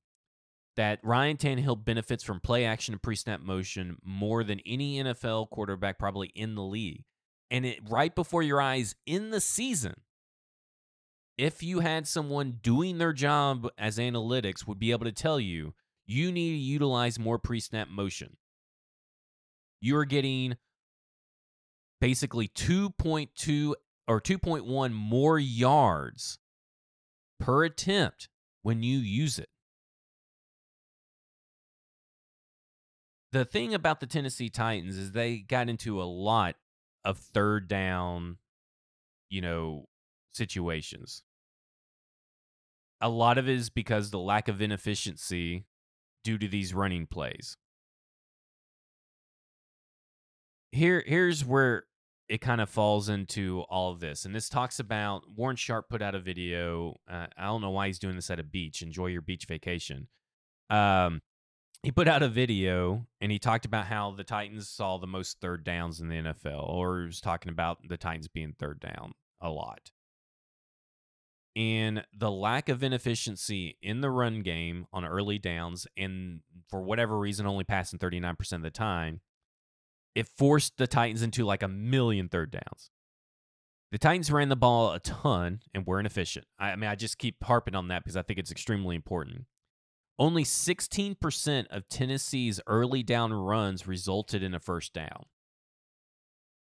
that 0.75 0.99
Ryan 1.04 1.38
Tannehill 1.38 1.84
benefits 1.84 2.23
from 2.23 2.39
play 2.39 2.65
action 2.65 2.93
and 2.93 3.01
pre 3.01 3.15
snap 3.15 3.41
motion 3.41 3.97
more 4.04 4.43
than 4.43 4.62
any 4.65 5.01
NFL 5.01 5.49
quarterback 5.49 5.97
probably 5.97 6.27
in 6.36 6.56
the 6.56 6.62
league. 6.62 7.06
And 7.49 7.65
it 7.65 7.80
right 7.89 8.13
before 8.13 8.43
your 8.43 8.62
eyes 8.62 8.95
in 9.06 9.32
the 9.32 9.41
season, 9.41 9.95
if 11.38 11.63
you 11.63 11.80
had 11.80 12.08
someone 12.08 12.60
doing 12.62 12.97
their 12.97 13.13
job 13.13 13.67
as 13.77 13.97
analytics 13.97 14.67
would 14.67 14.80
be 14.80 14.91
able 14.91 15.06
to 15.06 15.12
tell 15.12 15.39
you 15.39 15.73
you 16.06 16.32
need 16.32 16.51
to 16.51 16.58
utilize 16.58 17.17
more 17.17 17.39
pre-snap 17.39 17.88
motion. 17.88 18.38
You 19.82 19.97
are 19.97 20.06
getting 20.06 20.58
basically 21.99 22.47
2.2 22.49 23.73
or 24.08 24.21
2.1 24.21 24.93
more 24.93 25.39
yards 25.39 26.39
per 27.39 27.63
attempt 27.63 28.30
when 28.63 28.84
you 28.84 28.97
use 28.97 29.39
it. 29.39 29.50
The 33.32 33.45
thing 33.45 33.74
about 33.74 34.02
the 34.02 34.08
Tennessee 34.08 34.50
Titans 34.50 34.97
is 34.97 35.12
they 35.12 35.38
got 35.38 35.69
into 35.69 36.02
a 36.02 36.04
lot 36.04 36.56
of 37.06 37.17
third 37.17 37.67
down, 37.67 38.38
you 39.30 39.41
know, 39.41 39.86
situations. 40.34 41.24
A 43.00 43.10
lot 43.10 43.38
of 43.38 43.47
it 43.47 43.56
is 43.56 43.69
because 43.69 44.12
the 44.12 44.19
lack 44.19 44.47
of 44.47 44.62
inefficiency 44.62 45.65
due 46.24 46.38
to 46.38 46.47
these 46.47 46.74
running 46.74 47.08
plays. 47.08 47.58
Here, 50.71 51.04
here's 51.06 51.43
where 51.43 51.86
it 52.31 52.39
kind 52.39 52.61
of 52.61 52.69
falls 52.69 53.09
into 53.09 53.61
all 53.69 53.91
of 53.91 53.99
this. 53.99 54.23
And 54.23 54.33
this 54.33 54.47
talks 54.47 54.79
about 54.79 55.23
Warren 55.35 55.57
Sharp 55.57 55.89
put 55.89 56.01
out 56.01 56.15
a 56.15 56.19
video. 56.19 56.95
Uh, 57.09 57.27
I 57.37 57.45
don't 57.45 57.61
know 57.61 57.71
why 57.71 57.87
he's 57.87 57.99
doing 57.99 58.15
this 58.15 58.29
at 58.29 58.39
a 58.39 58.43
beach. 58.43 58.81
Enjoy 58.81 59.07
your 59.07 59.21
beach 59.21 59.45
vacation. 59.45 60.07
Um, 60.69 61.21
he 61.83 61.91
put 61.91 62.07
out 62.07 62.23
a 62.23 62.29
video 62.29 63.05
and 63.19 63.31
he 63.31 63.37
talked 63.37 63.65
about 63.65 63.87
how 63.87 64.11
the 64.11 64.23
Titans 64.23 64.69
saw 64.69 64.97
the 64.97 65.07
most 65.07 65.41
third 65.41 65.65
downs 65.65 65.99
in 65.99 66.07
the 66.07 66.15
NFL, 66.15 66.69
or 66.69 67.01
he 67.01 67.05
was 67.07 67.19
talking 67.19 67.51
about 67.51 67.79
the 67.87 67.97
Titans 67.97 68.29
being 68.29 68.55
third 68.57 68.79
down 68.79 69.13
a 69.41 69.49
lot 69.49 69.91
and 71.55 72.05
the 72.17 72.31
lack 72.31 72.69
of 72.69 72.83
inefficiency 72.83 73.77
in 73.81 74.01
the 74.01 74.09
run 74.09 74.41
game 74.41 74.85
on 74.93 75.03
early 75.03 75.37
downs, 75.37 75.85
and 75.97 76.41
for 76.69 76.81
whatever 76.81 77.17
reason, 77.17 77.45
only 77.45 77.63
passing 77.63 77.99
39% 77.99 78.53
of 78.53 78.61
the 78.61 78.69
time, 78.69 79.19
it 80.15 80.28
forced 80.28 80.78
the 80.78 80.88
Titans 80.88 81.21
into 81.21 81.45
like 81.45 81.63
a 81.63 81.67
million 81.67 82.28
third 82.28 82.52
downs. 82.52 82.89
The 83.91 83.97
Titans 83.97 84.32
ran 84.32 84.50
the 84.50 84.56
ball 84.56 84.93
a 84.93 85.00
ton 85.00 85.60
and 85.74 85.86
were 85.86 86.00
inefficient. 86.00 86.45
I, 86.58 86.76
mean, 86.76 86.89
I 86.89 86.95
just 86.95 87.17
keep 87.17 87.43
harping 87.43 87.76
on 87.76 87.89
that 87.89 88.04
because 88.04 88.15
I 88.15 88.21
think 88.21 88.39
it's 88.39 88.52
extremely 88.52 88.95
important. 88.95 89.45
Only 90.17 90.43
16% 90.43 91.65
of 91.71 91.89
Tennessee's 91.89 92.62
early 92.67 93.04
down 93.04 93.34
runs 93.34 93.88
resulted 93.88 94.43
in 94.43 94.54
a 94.54 94.60
first 94.60 94.93
down. 94.93 95.26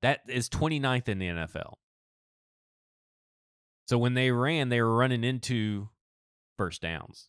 That 0.03 0.21
is 0.29 0.49
29th 0.49 1.09
in 1.09 1.19
the 1.19 1.27
NFL. 1.27 1.75
So 3.89 3.99
when 3.99 4.15
they 4.15 4.31
ran, 4.31 4.69
they 4.69 4.81
were 4.81 4.95
running 4.95 5.25
into 5.25 5.89
first 6.57 6.83
downs. 6.83 7.29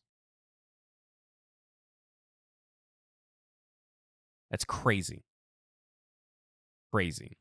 That's 4.51 4.65
crazy. 4.65 5.23
Crazy. 6.91 7.37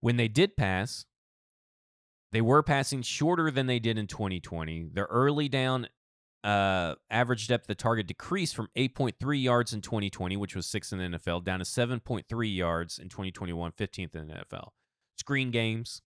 When 0.00 0.16
they 0.16 0.28
did 0.28 0.56
pass, 0.56 1.06
they 2.32 2.40
were 2.40 2.62
passing 2.62 3.02
shorter 3.02 3.50
than 3.50 3.66
they 3.66 3.78
did 3.78 3.98
in 3.98 4.06
2020. 4.06 4.90
Their 4.92 5.06
early 5.06 5.48
down 5.48 5.88
uh, 6.44 6.94
average 7.10 7.48
depth 7.48 7.68
of 7.68 7.76
target 7.76 8.06
decreased 8.06 8.54
from 8.54 8.68
8.3 8.76 9.42
yards 9.42 9.72
in 9.72 9.80
2020, 9.80 10.36
which 10.36 10.54
was 10.54 10.66
sixth 10.66 10.92
in 10.92 10.98
the 10.98 11.18
NFL, 11.18 11.44
down 11.44 11.58
to 11.58 11.64
7.3 11.64 12.56
yards 12.56 12.98
in 12.98 13.08
2021, 13.08 13.72
15th 13.72 14.14
in 14.14 14.28
the 14.28 14.34
NFL. 14.34 14.68
Screen 15.16 15.50
games, 15.50 16.02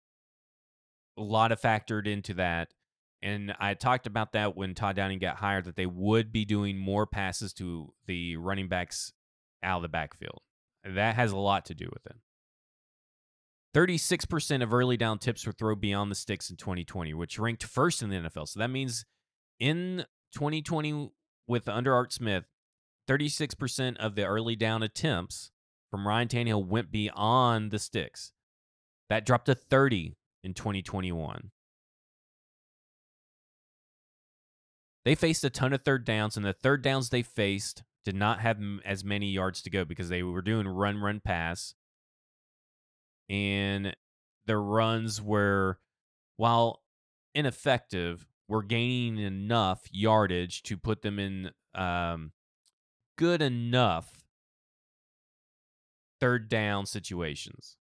a 1.17 1.21
lot 1.21 1.51
of 1.51 1.61
factored 1.61 2.07
into 2.07 2.33
that. 2.33 2.73
And 3.21 3.55
I 3.59 3.75
talked 3.75 4.07
about 4.07 4.33
that 4.33 4.57
when 4.57 4.75
Todd 4.75 4.97
Downing 4.97 5.19
got 5.19 5.37
hired 5.37 5.65
that 5.65 5.77
they 5.77 5.85
would 5.85 6.31
be 6.31 6.43
doing 6.43 6.77
more 6.77 7.07
passes 7.07 7.53
to 7.53 7.93
the 8.05 8.35
running 8.35 8.67
backs 8.67 9.13
out 9.63 9.77
of 9.77 9.81
the 9.83 9.87
backfield. 9.87 10.41
That 10.85 11.15
has 11.15 11.31
a 11.31 11.37
lot 11.37 11.65
to 11.65 11.73
do 11.73 11.89
with 11.91 12.05
it. 12.05 12.15
36% 13.75 14.63
of 14.63 14.73
early 14.73 14.95
down 14.95 15.19
tips 15.19 15.45
were 15.45 15.51
thrown 15.51 15.79
beyond 15.79 16.09
the 16.09 16.15
sticks 16.15 16.49
in 16.49 16.55
2020, 16.55 17.13
which 17.13 17.37
ranked 17.37 17.63
first 17.63 18.01
in 18.01 18.09
the 18.09 18.15
NFL. 18.15 18.47
So 18.47 18.59
that 18.59 18.69
means 18.69 19.05
in 19.59 20.05
2020 20.33 21.11
with 21.47 21.67
under 21.67 21.93
Art 21.93 22.13
Smith, 22.13 22.45
36% 23.09 23.97
of 23.97 24.15
the 24.15 24.23
early 24.23 24.55
down 24.55 24.81
attempts 24.81 25.51
from 25.91 26.07
Ryan 26.07 26.27
Tannehill 26.27 26.65
went 26.65 26.91
beyond 26.91 27.71
the 27.71 27.79
sticks. 27.79 28.31
That 29.09 29.25
dropped 29.25 29.45
to 29.47 29.55
30 29.55 30.15
in 30.43 30.53
2021. 30.53 31.51
They 35.03 35.15
faced 35.15 35.43
a 35.43 35.49
ton 35.51 35.73
of 35.73 35.83
third 35.83 36.03
downs, 36.03 36.35
and 36.35 36.45
the 36.45 36.53
third 36.53 36.81
downs 36.81 37.09
they 37.09 37.21
faced 37.21 37.83
did 38.05 38.15
not 38.15 38.39
have 38.39 38.59
as 38.85 39.03
many 39.03 39.31
yards 39.31 39.61
to 39.63 39.69
go 39.69 39.83
because 39.83 40.09
they 40.09 40.23
were 40.23 40.43
doing 40.43 40.67
run, 40.67 40.99
run, 41.01 41.19
pass. 41.19 41.73
And 43.27 43.95
the 44.45 44.57
runs 44.57 45.21
were, 45.21 45.79
while 46.37 46.83
ineffective, 47.33 48.27
were 48.47 48.61
gaining 48.61 49.17
enough 49.17 49.81
yardage 49.91 50.61
to 50.63 50.77
put 50.77 51.01
them 51.01 51.17
in 51.17 51.49
um, 51.73 52.31
good 53.17 53.41
enough 53.41 54.23
third 56.19 56.47
down 56.47 56.85
situations. 56.85 57.77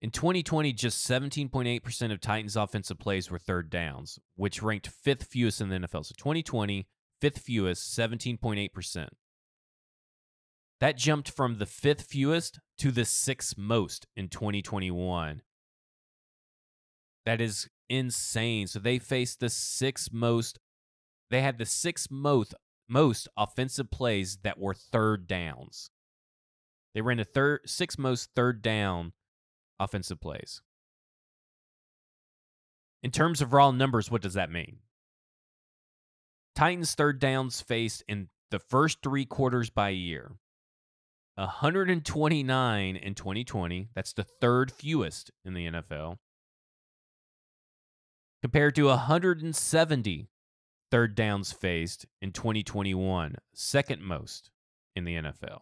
In 0.00 0.10
2020, 0.10 0.72
just 0.74 1.08
17.8% 1.08 2.12
of 2.12 2.20
Titans' 2.20 2.56
offensive 2.56 2.98
plays 3.00 3.30
were 3.30 3.38
third 3.38 3.68
downs, 3.68 4.18
which 4.36 4.62
ranked 4.62 4.86
fifth 4.86 5.24
fewest 5.24 5.60
in 5.60 5.70
the 5.70 5.76
NFL. 5.76 6.06
So 6.06 6.14
2020, 6.16 6.86
fifth 7.20 7.38
fewest, 7.38 7.98
17.8%. 7.98 9.08
That 10.80 10.96
jumped 10.96 11.30
from 11.30 11.58
the 11.58 11.66
fifth 11.66 12.02
fewest 12.02 12.60
to 12.78 12.92
the 12.92 13.04
sixth 13.04 13.58
most 13.58 14.06
in 14.14 14.28
2021. 14.28 15.42
That 17.26 17.40
is 17.40 17.68
insane. 17.88 18.68
So 18.68 18.78
they 18.78 19.00
faced 19.00 19.40
the 19.40 19.50
sixth 19.50 20.12
most, 20.12 20.60
they 21.30 21.42
had 21.42 21.58
the 21.58 21.66
sixth 21.66 22.08
most, 22.08 22.54
most 22.88 23.26
offensive 23.36 23.90
plays 23.90 24.38
that 24.44 24.60
were 24.60 24.74
third 24.74 25.26
downs. 25.26 25.90
They 26.94 27.00
ran 27.00 27.16
the 27.16 27.24
third, 27.24 27.62
sixth 27.66 27.98
most 27.98 28.30
third 28.36 28.62
down 28.62 29.12
offensive 29.78 30.20
plays. 30.20 30.62
In 33.02 33.10
terms 33.10 33.40
of 33.40 33.52
raw 33.52 33.70
numbers, 33.70 34.10
what 34.10 34.22
does 34.22 34.34
that 34.34 34.50
mean? 34.50 34.78
Titans' 36.54 36.94
third 36.94 37.20
downs 37.20 37.60
faced 37.60 38.02
in 38.08 38.28
the 38.50 38.58
first 38.58 38.98
three 39.02 39.24
quarters 39.24 39.70
by 39.70 39.90
year 39.90 40.32
129 41.36 42.96
in 42.96 43.14
2020. 43.14 43.88
That's 43.94 44.12
the 44.12 44.24
third 44.24 44.72
fewest 44.72 45.30
in 45.44 45.54
the 45.54 45.66
NFL. 45.66 46.16
Compared 48.42 48.74
to 48.74 48.86
170 48.86 50.28
third 50.90 51.14
downs 51.14 51.52
faced 51.52 52.06
in 52.20 52.32
2021, 52.32 53.36
second 53.54 54.02
most 54.02 54.50
in 54.96 55.04
the 55.04 55.14
NFL. 55.14 55.60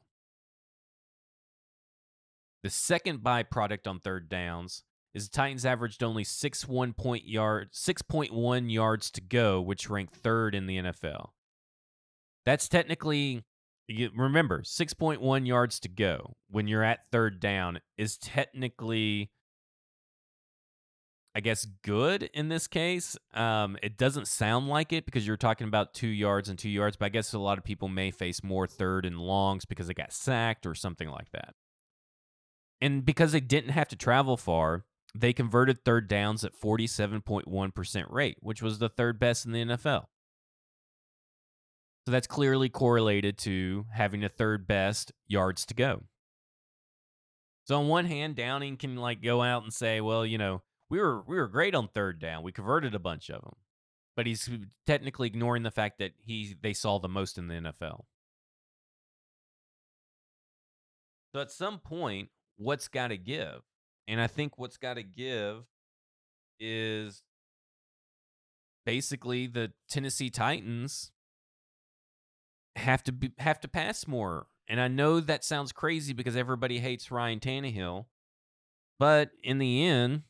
The 2.62 2.70
second 2.70 3.20
byproduct 3.20 3.86
on 3.86 4.00
third 4.00 4.28
downs 4.28 4.82
is 5.16 5.28
the 5.28 5.36
Titans 5.36 5.64
averaged 5.64 6.02
only 6.02 6.24
six 6.24 6.68
one 6.68 6.92
point 6.92 7.26
yard, 7.26 7.68
six 7.72 8.02
point 8.02 8.34
one 8.34 8.68
yards 8.68 9.10
to 9.12 9.22
go, 9.22 9.62
which 9.62 9.88
ranked 9.88 10.14
third 10.14 10.54
in 10.54 10.66
the 10.66 10.76
NFL. 10.76 11.30
That's 12.44 12.68
technically, 12.68 13.44
remember, 14.14 14.62
six 14.62 14.92
point 14.92 15.22
one 15.22 15.46
yards 15.46 15.80
to 15.80 15.88
go 15.88 16.34
when 16.50 16.68
you're 16.68 16.82
at 16.82 17.00
third 17.10 17.40
down 17.40 17.80
is 17.96 18.18
technically, 18.18 19.30
I 21.34 21.40
guess, 21.40 21.66
good 21.82 22.24
in 22.34 22.48
this 22.48 22.66
case. 22.66 23.16
Um, 23.32 23.78
it 23.82 23.96
doesn't 23.96 24.28
sound 24.28 24.68
like 24.68 24.92
it 24.92 25.06
because 25.06 25.26
you're 25.26 25.38
talking 25.38 25.66
about 25.66 25.94
two 25.94 26.08
yards 26.08 26.50
and 26.50 26.58
two 26.58 26.68
yards, 26.68 26.96
but 26.96 27.06
I 27.06 27.08
guess 27.08 27.32
a 27.32 27.38
lot 27.38 27.56
of 27.56 27.64
people 27.64 27.88
may 27.88 28.10
face 28.10 28.44
more 28.44 28.66
third 28.66 29.06
and 29.06 29.18
longs 29.18 29.64
because 29.64 29.86
they 29.86 29.94
got 29.94 30.12
sacked 30.12 30.66
or 30.66 30.74
something 30.74 31.08
like 31.08 31.30
that. 31.32 31.54
And 32.80 33.04
because 33.04 33.32
they 33.32 33.40
didn't 33.40 33.70
have 33.70 33.88
to 33.88 33.96
travel 33.96 34.36
far, 34.36 34.84
they 35.14 35.32
converted 35.32 35.84
third 35.84 36.08
downs 36.08 36.44
at 36.44 36.58
47.1% 36.60 38.12
rate, 38.12 38.36
which 38.40 38.62
was 38.62 38.78
the 38.78 38.88
third 38.88 39.18
best 39.18 39.46
in 39.46 39.52
the 39.52 39.64
NFL. 39.64 40.04
So 42.04 42.12
that's 42.12 42.26
clearly 42.26 42.68
correlated 42.68 43.36
to 43.38 43.86
having 43.92 44.20
the 44.20 44.28
third 44.28 44.66
best 44.66 45.12
yards 45.26 45.66
to 45.66 45.74
go. 45.74 46.04
So 47.64 47.80
on 47.80 47.88
one 47.88 48.04
hand, 48.04 48.36
Downing 48.36 48.76
can 48.76 48.94
like 48.94 49.20
go 49.20 49.42
out 49.42 49.64
and 49.64 49.72
say, 49.72 50.00
"Well, 50.00 50.24
you 50.24 50.38
know, 50.38 50.62
we 50.88 51.00
were 51.00 51.22
we 51.22 51.34
were 51.36 51.48
great 51.48 51.74
on 51.74 51.88
third 51.88 52.20
down. 52.20 52.44
We 52.44 52.52
converted 52.52 52.94
a 52.94 53.00
bunch 53.00 53.28
of 53.28 53.42
them." 53.42 53.56
But 54.14 54.26
he's 54.26 54.48
technically 54.86 55.26
ignoring 55.26 55.64
the 55.64 55.72
fact 55.72 55.98
that 55.98 56.12
he 56.24 56.54
they 56.62 56.72
saw 56.72 57.00
the 57.00 57.08
most 57.08 57.38
in 57.38 57.48
the 57.48 57.54
NFL. 57.54 58.04
So 61.34 61.40
at 61.40 61.50
some 61.50 61.80
point, 61.80 62.28
what's 62.56 62.88
got 62.88 63.08
to 63.08 63.16
give? 63.16 63.62
And 64.08 64.20
I 64.20 64.26
think 64.26 64.58
what's 64.58 64.76
got 64.76 64.94
to 64.94 65.02
give 65.02 65.64
is 66.58 67.22
basically 68.84 69.46
the 69.46 69.72
Tennessee 69.88 70.30
Titans 70.30 71.10
have 72.76 73.02
to 73.04 73.12
be, 73.12 73.32
have 73.38 73.60
to 73.60 73.68
pass 73.68 74.06
more. 74.06 74.46
And 74.68 74.80
I 74.80 74.88
know 74.88 75.20
that 75.20 75.44
sounds 75.44 75.72
crazy 75.72 76.12
because 76.12 76.36
everybody 76.36 76.78
hates 76.78 77.10
Ryan 77.10 77.40
Tannehill, 77.40 78.06
but 78.98 79.30
in 79.42 79.58
the 79.58 79.84
end, 79.84 80.22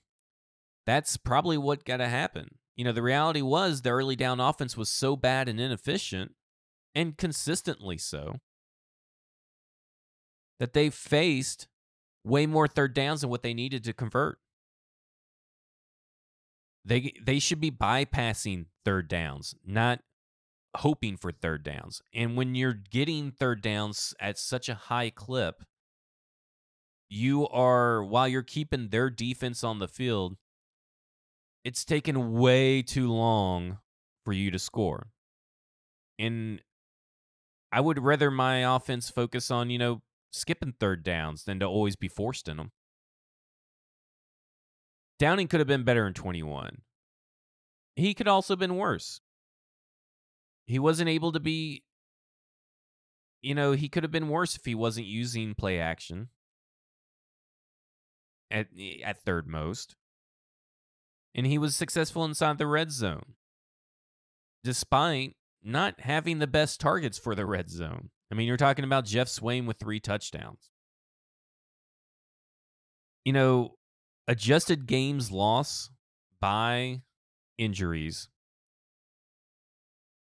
that's 0.86 1.16
probably 1.16 1.58
what 1.58 1.84
got 1.84 1.98
to 1.98 2.08
happen. 2.08 2.56
You 2.76 2.84
know, 2.84 2.92
the 2.92 3.02
reality 3.02 3.40
was 3.42 3.82
the 3.82 3.90
early 3.90 4.16
down 4.16 4.40
offense 4.40 4.76
was 4.76 4.88
so 4.88 5.16
bad 5.16 5.48
and 5.48 5.58
inefficient, 5.58 6.34
and 6.94 7.16
consistently 7.16 7.98
so, 7.98 8.40
that 10.60 10.74
they 10.74 10.90
faced 10.90 11.68
way 12.26 12.44
more 12.46 12.66
third 12.66 12.92
downs 12.92 13.20
than 13.20 13.30
what 13.30 13.42
they 13.42 13.54
needed 13.54 13.84
to 13.84 13.92
convert. 13.92 14.38
They 16.84 17.12
they 17.24 17.38
should 17.38 17.60
be 17.60 17.70
bypassing 17.70 18.66
third 18.84 19.08
downs, 19.08 19.54
not 19.64 20.00
hoping 20.76 21.16
for 21.16 21.32
third 21.32 21.62
downs. 21.62 22.02
And 22.14 22.36
when 22.36 22.54
you're 22.54 22.74
getting 22.74 23.30
third 23.30 23.62
downs 23.62 24.14
at 24.20 24.38
such 24.38 24.68
a 24.68 24.74
high 24.74 25.10
clip, 25.10 25.62
you 27.08 27.48
are 27.48 28.04
while 28.04 28.28
you're 28.28 28.42
keeping 28.42 28.88
their 28.88 29.10
defense 29.10 29.64
on 29.64 29.78
the 29.78 29.88
field, 29.88 30.36
it's 31.64 31.84
taken 31.84 32.32
way 32.32 32.82
too 32.82 33.10
long 33.12 33.78
for 34.24 34.32
you 34.32 34.50
to 34.50 34.58
score. 34.58 35.08
And 36.18 36.60
I 37.72 37.80
would 37.80 37.98
rather 37.98 38.30
my 38.30 38.76
offense 38.76 39.10
focus 39.10 39.50
on, 39.50 39.70
you 39.70 39.78
know, 39.78 40.02
skipping 40.36 40.74
third 40.78 41.02
downs 41.02 41.44
than 41.44 41.60
to 41.60 41.66
always 41.66 41.96
be 41.96 42.08
forced 42.08 42.48
in 42.48 42.56
them. 42.56 42.72
Downing 45.18 45.48
could 45.48 45.60
have 45.60 45.66
been 45.66 45.84
better 45.84 46.06
in 46.06 46.12
21. 46.12 46.82
He 47.94 48.12
could 48.12 48.28
also 48.28 48.52
have 48.52 48.58
been 48.58 48.76
worse. 48.76 49.20
He 50.66 50.78
wasn't 50.78 51.08
able 51.08 51.32
to 51.32 51.40
be, 51.40 51.84
you 53.40 53.54
know, 53.54 53.72
he 53.72 53.88
could 53.88 54.02
have 54.02 54.12
been 54.12 54.28
worse 54.28 54.56
if 54.56 54.64
he 54.64 54.74
wasn't 54.74 55.06
using 55.06 55.54
play 55.54 55.78
action 55.78 56.28
at, 58.50 58.66
eh, 58.78 58.98
at 59.02 59.22
third 59.22 59.46
most. 59.46 59.94
And 61.34 61.46
he 61.46 61.56
was 61.58 61.76
successful 61.76 62.24
inside 62.24 62.58
the 62.58 62.66
red 62.66 62.90
zone, 62.90 63.34
despite 64.64 65.36
not 65.62 66.00
having 66.00 66.38
the 66.38 66.46
best 66.46 66.80
targets 66.80 67.18
for 67.18 67.34
the 67.34 67.46
red 67.46 67.70
zone. 67.70 68.10
I 68.30 68.34
mean, 68.34 68.48
you're 68.48 68.56
talking 68.56 68.84
about 68.84 69.04
Jeff 69.04 69.28
Swaim 69.28 69.66
with 69.66 69.78
three 69.78 70.00
touchdowns. 70.00 70.70
You 73.24 73.32
know, 73.32 73.76
adjusted 74.28 74.86
games 74.86 75.30
loss 75.30 75.90
by 76.40 77.02
injuries. 77.58 78.28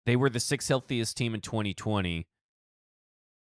They 0.05 0.16
were 0.16 0.30
the 0.30 0.40
sixth 0.40 0.68
healthiest 0.68 1.16
team 1.16 1.34
in 1.34 1.40
2020. 1.40 2.26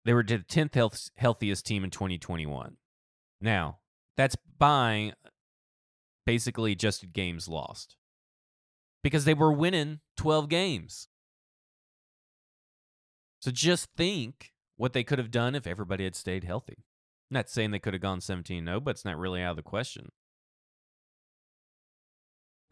They 0.05 0.13
were 0.13 0.23
the 0.23 0.39
10th 0.39 0.75
health, 0.75 1.11
healthiest 1.17 1.67
team 1.67 1.85
in 1.85 1.91
2021. 1.91 2.77
Now, 3.41 3.79
that's 4.17 4.37
by 4.59 5.13
basically 6.25 6.73
adjusted 6.73 7.13
games 7.13 7.49
lost 7.49 7.97
because 9.03 9.25
they 9.25 9.35
were 9.35 9.53
winning 9.53 10.01
12 10.17 10.49
games. 10.49 11.09
So 13.47 13.53
just 13.53 13.91
think 13.97 14.51
what 14.77 14.93
they 14.93 15.05
could 15.05 15.21
have 15.21 15.31
done 15.31 15.55
if 15.55 15.69
everybody 15.69 16.03
had 16.03 16.17
stayed 16.17 16.43
healthy. 16.43 16.79
I'm 17.31 17.35
not 17.37 17.49
saying 17.49 17.71
they 17.71 17.79
could 17.79 17.95
have 17.95 18.03
gone 18.03 18.21
17 18.21 18.65
0, 18.67 18.81
but 18.81 18.91
it's 18.91 19.05
not 19.05 19.17
really 19.17 19.41
out 19.41 19.51
of 19.51 19.57
the 19.57 19.63
question. 19.63 20.09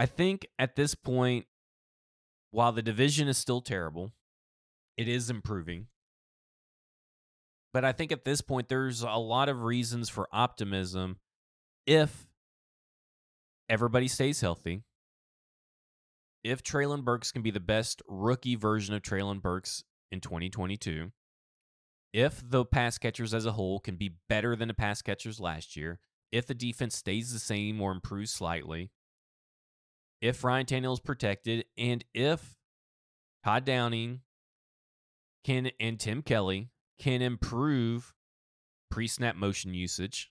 I 0.00 0.06
think 0.06 0.48
at 0.58 0.74
this 0.74 0.96
point, 0.96 1.46
while 2.50 2.72
the 2.72 2.82
division 2.82 3.28
is 3.28 3.38
still 3.38 3.60
terrible, 3.60 4.14
it 4.96 5.06
is 5.06 5.30
improving. 5.30 5.86
But 7.72 7.84
I 7.84 7.92
think 7.92 8.10
at 8.10 8.24
this 8.24 8.40
point, 8.40 8.68
there's 8.68 9.02
a 9.02 9.10
lot 9.10 9.48
of 9.48 9.62
reasons 9.62 10.08
for 10.08 10.26
optimism 10.32 11.18
if 11.86 12.26
everybody 13.68 14.08
stays 14.08 14.40
healthy. 14.40 14.82
If 16.42 16.64
Treylon 16.64 17.04
Burks 17.04 17.30
can 17.30 17.42
be 17.42 17.52
the 17.52 17.60
best 17.60 18.02
rookie 18.08 18.56
version 18.56 18.92
of 18.92 19.02
Treylon 19.02 19.40
Burks 19.40 19.84
in 20.14 20.20
2022, 20.20 21.12
if 22.14 22.40
the 22.48 22.64
pass 22.64 22.96
catchers 22.96 23.34
as 23.34 23.44
a 23.44 23.52
whole 23.52 23.80
can 23.80 23.96
be 23.96 24.16
better 24.28 24.56
than 24.56 24.68
the 24.68 24.74
pass 24.74 25.02
catchers 25.02 25.40
last 25.40 25.76
year, 25.76 25.98
if 26.32 26.46
the 26.46 26.54
defense 26.54 26.96
stays 26.96 27.32
the 27.32 27.38
same 27.38 27.80
or 27.82 27.92
improves 27.92 28.30
slightly, 28.30 28.90
if 30.22 30.42
Ryan 30.42 30.64
Tannehill 30.64 30.94
is 30.94 31.00
protected, 31.00 31.66
and 31.76 32.04
if 32.14 32.56
Todd 33.44 33.64
Downing 33.64 34.20
can 35.44 35.70
and 35.78 36.00
Tim 36.00 36.22
Kelly 36.22 36.70
can 36.98 37.20
improve 37.20 38.14
pre-snap 38.90 39.36
motion 39.36 39.74
usage, 39.74 40.30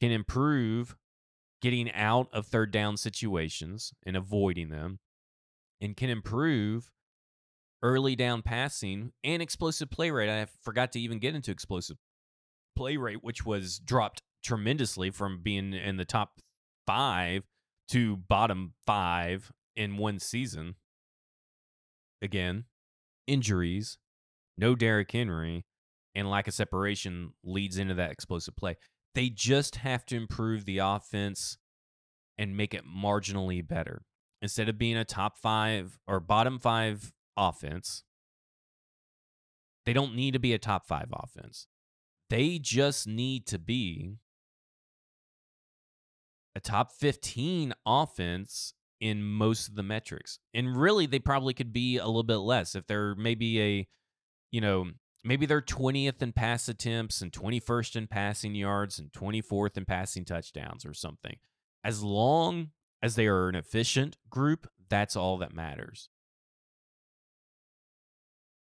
can 0.00 0.12
improve 0.12 0.96
getting 1.62 1.90
out 1.92 2.28
of 2.32 2.46
third 2.46 2.70
down 2.70 2.96
situations 2.96 3.94
and 4.04 4.16
avoiding 4.16 4.68
them, 4.68 4.98
and 5.80 5.96
can 5.96 6.10
improve 6.10 6.90
early 7.82 8.16
down 8.16 8.42
passing 8.42 9.12
and 9.24 9.42
explosive 9.42 9.90
play 9.90 10.10
rate. 10.10 10.30
I 10.30 10.46
forgot 10.62 10.92
to 10.92 11.00
even 11.00 11.18
get 11.18 11.34
into 11.34 11.50
explosive 11.50 11.96
play 12.76 12.96
rate, 12.96 13.22
which 13.22 13.44
was 13.44 13.78
dropped 13.78 14.22
tremendously 14.44 15.10
from 15.10 15.40
being 15.42 15.72
in 15.72 15.96
the 15.96 16.04
top 16.04 16.40
five 16.86 17.44
to 17.88 18.16
bottom 18.16 18.74
five 18.86 19.52
in 19.76 19.96
one 19.96 20.18
season. 20.18 20.76
Again, 22.20 22.64
injuries, 23.26 23.98
no 24.56 24.74
Derrick 24.74 25.10
Henry, 25.10 25.64
and 26.14 26.30
lack 26.30 26.46
of 26.46 26.54
separation 26.54 27.32
leads 27.42 27.78
into 27.78 27.94
that 27.94 28.12
explosive 28.12 28.56
play. 28.56 28.76
They 29.14 29.28
just 29.28 29.76
have 29.76 30.06
to 30.06 30.16
improve 30.16 30.64
the 30.64 30.78
offense 30.78 31.58
and 32.38 32.56
make 32.56 32.74
it 32.74 32.84
marginally 32.86 33.66
better. 33.66 34.02
Instead 34.40 34.68
of 34.68 34.78
being 34.78 34.96
a 34.96 35.04
top 35.04 35.38
five 35.38 35.98
or 36.06 36.18
bottom 36.20 36.58
five 36.58 37.12
offense. 37.36 38.04
They 39.84 39.92
don't 39.92 40.14
need 40.14 40.32
to 40.32 40.38
be 40.38 40.52
a 40.52 40.58
top 40.58 40.86
five 40.86 41.08
offense. 41.12 41.66
They 42.30 42.58
just 42.58 43.06
need 43.06 43.46
to 43.48 43.58
be 43.58 44.18
a 46.54 46.60
top 46.60 46.92
15 46.92 47.72
offense 47.86 48.74
in 49.00 49.22
most 49.22 49.68
of 49.68 49.74
the 49.74 49.82
metrics. 49.82 50.38
And 50.54 50.76
really, 50.76 51.06
they 51.06 51.18
probably 51.18 51.54
could 51.54 51.72
be 51.72 51.98
a 51.98 52.06
little 52.06 52.22
bit 52.22 52.36
less 52.36 52.74
if 52.74 52.86
they're 52.86 53.14
maybe 53.16 53.60
a, 53.60 53.88
you 54.50 54.60
know, 54.60 54.90
maybe 55.24 55.44
they're 55.46 55.60
20th 55.60 56.22
in 56.22 56.32
pass 56.32 56.68
attempts 56.68 57.20
and 57.20 57.32
21st 57.32 57.96
in 57.96 58.06
passing 58.06 58.54
yards 58.54 58.98
and 58.98 59.12
24th 59.12 59.76
in 59.76 59.84
passing 59.84 60.24
touchdowns 60.24 60.86
or 60.86 60.94
something. 60.94 61.36
As 61.84 62.02
long 62.02 62.70
as 63.02 63.16
they 63.16 63.26
are 63.26 63.48
an 63.48 63.56
efficient 63.56 64.16
group, 64.30 64.68
that's 64.88 65.16
all 65.16 65.38
that 65.38 65.54
matters. 65.54 66.08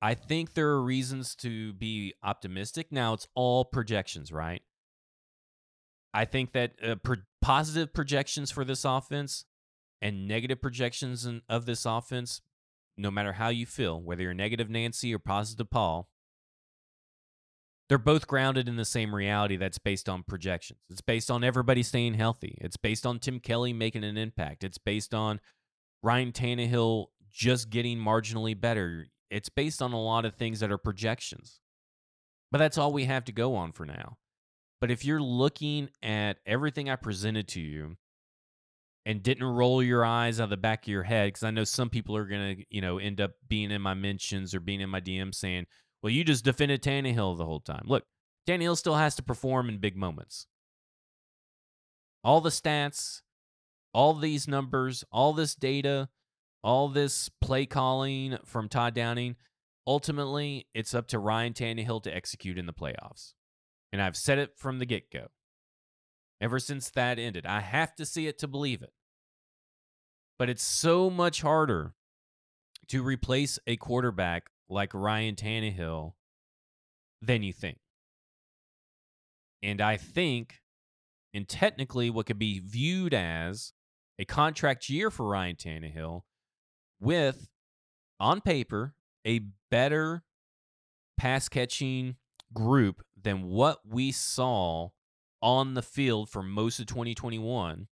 I 0.03 0.15
think 0.15 0.55
there 0.55 0.69
are 0.69 0.83
reasons 0.83 1.35
to 1.37 1.73
be 1.75 2.15
optimistic. 2.23 2.91
Now, 2.91 3.13
it's 3.13 3.29
all 3.35 3.65
projections, 3.65 4.33
right? 4.33 4.63
I 6.15 6.25
think 6.25 6.53
that 6.53 6.73
uh, 6.83 6.95
pro- 6.97 7.17
positive 7.43 7.93
projections 7.93 8.51
for 8.51 8.65
this 8.65 8.85
offense 8.85 9.45
and 10.01 10.27
negative 10.27 10.61
projections 10.61 11.27
in, 11.27 11.43
of 11.49 11.67
this 11.67 11.85
offense, 11.85 12.41
no 12.97 13.11
matter 13.11 13.35
how 13.35 13.49
you 13.49 13.67
feel, 13.67 14.01
whether 14.01 14.23
you're 14.23 14.35
negative 14.35 14.71
Nancy 14.71 15.15
or 15.15 15.19
positive 15.19 15.71
Paul, 15.71 16.09
they're 17.89 17.99
both 17.99 18.27
grounded 18.27 18.69
in 18.69 18.77
the 18.77 18.85
same 18.85 19.15
reality 19.15 19.57
that's 19.57 19.79
based 19.79 20.09
on 20.09 20.23
projections. 20.23 20.79
It's 20.89 21.01
based 21.01 21.31
on 21.31 21.45
everybody 21.45 21.83
staying 21.83 22.15
healthy. 22.15 22.57
It's 22.61 22.77
based 22.77 23.05
on 23.05 23.19
Tim 23.19 23.41
Kelly 23.41 23.73
making 23.73 24.05
an 24.05 24.17
impact. 24.17 24.65
It's 24.65 24.79
based 24.79 25.13
on 25.13 25.41
Ryan 26.03 26.33
Tannehill 26.33 27.07
just 27.31 27.69
getting 27.69 27.99
marginally 27.99 28.59
better 28.59 29.09
it's 29.31 29.49
based 29.49 29.81
on 29.81 29.93
a 29.93 30.01
lot 30.01 30.25
of 30.25 30.35
things 30.35 30.61
that 30.61 30.73
are 30.73 30.79
projections. 30.79 31.61
But 32.51 32.59
that's 32.59 32.79
all 32.79 32.93
we 32.93 33.05
have 33.05 33.25
to 33.27 33.33
go 33.33 33.55
on 33.55 33.73
for 33.73 33.87
now. 33.87 34.19
But 34.81 34.91
if 34.91 35.05
you're 35.05 35.23
looking 35.23 35.91
at 36.03 36.39
everything 36.47 36.89
I 36.89 36.97
presented 36.97 37.49
to 37.49 37.61
you 37.61 37.97
and 39.07 39.23
didn't 39.23 39.45
roll 39.45 39.83
your 39.83 40.05
eyes 40.05 40.41
out 40.41 40.45
of 40.45 40.51
the 40.51 40.57
back 40.57 40.85
of 40.85 40.89
your 40.89 41.03
head 41.03 41.29
because 41.29 41.43
I 41.43 41.51
know 41.51 41.65
some 41.65 41.91
people 41.91 42.17
are 42.17 42.27
gonna, 42.27 42.57
you 42.71 42.81
know, 42.81 42.99
end 42.99 43.21
up 43.21 43.33
being 43.47 43.71
in 43.71 43.83
my 43.83 43.95
mentions 43.95 44.55
or 44.55 44.61
being 44.61 44.81
in 44.81 44.91
my 44.91 45.01
DMs 45.01 45.37
saying, 45.37 45.67
"Well, 46.03 46.13
you 46.13 46.25
just 46.25 46.45
defended 46.45 46.83
Tannehill 46.83 47.37
the 47.37 47.47
whole 47.47 47.61
time." 47.61 47.83
Look, 47.85 48.07
Tannehill 48.47 48.77
still 48.77 48.97
has 48.97 49.15
to 49.17 49.23
perform 49.23 49.69
in 49.69 49.79
big 49.79 49.97
moments. 49.97 50.47
All 52.25 52.41
the 52.41 52.51
stats, 52.51 53.23
all 53.93 54.15
these 54.15 54.49
numbers, 54.49 55.05
all 55.11 55.33
this 55.33 55.55
data, 55.55 56.09
all 56.63 56.89
this 56.89 57.29
play 57.41 57.67
calling 57.67 58.39
from 58.45 58.69
Todd 58.69 58.95
Downing, 58.95 59.37
ultimately, 59.87 60.67
it's 60.75 60.95
up 60.95 61.09
to 61.09 61.19
Ryan 61.19 61.53
Tannehill 61.53 62.03
to 62.03 62.15
execute 62.15 62.59
in 62.59 62.67
the 62.67 62.73
playoffs. 62.73 63.35
And 63.93 64.01
I've 64.01 64.17
said 64.17 64.39
it 64.39 64.57
from 64.57 64.79
the 64.79 64.87
get 64.87 65.11
go. 65.11 65.29
Ever 66.41 66.59
since 66.59 66.91
that 66.91 67.19
ended, 67.19 67.45
I 67.47 67.61
have 67.61 67.95
to 67.97 68.07
see 68.07 68.27
it 68.27 68.39
to 68.39 68.49
believe 68.49 68.83
it. 68.83 68.93
But 70.39 70.49
it's 70.49 70.63
so 70.63 71.11
much 71.11 71.43
harder 71.43 71.95
to 72.89 73.03
replace 73.03 73.59
a 73.67 73.77
quarterback 73.77 74.47
like 74.69 74.95
Ryan 74.95 75.35
Tannehill 75.35 76.15
than 77.21 77.43
you 77.43 77.53
think. 77.53 77.79
And 79.63 79.81
I 79.81 79.97
think, 79.99 80.61
and 81.35 81.47
technically, 81.47 82.09
what 82.09 82.27
could 82.27 82.39
be 82.39 82.61
viewed 82.61 83.13
as 83.13 83.73
a 84.19 84.25
contract 84.25 84.89
year 84.89 85.11
for 85.11 85.27
Ryan 85.27 85.57
Tannehill 85.57 86.23
with, 87.01 87.49
on 88.19 88.41
paper, 88.41 88.95
a 89.27 89.41
better 89.71 90.23
pass 91.19 91.49
catching 91.49 92.17
group 92.55 93.03
than 93.21 93.45
what 93.45 93.81
we 93.87 94.13
saw 94.13 94.89
on 95.43 95.75
the 95.75 95.83
field 95.83 96.31
for 96.31 96.43
most 96.43 96.79
of 96.79 96.87
2021 96.87 97.89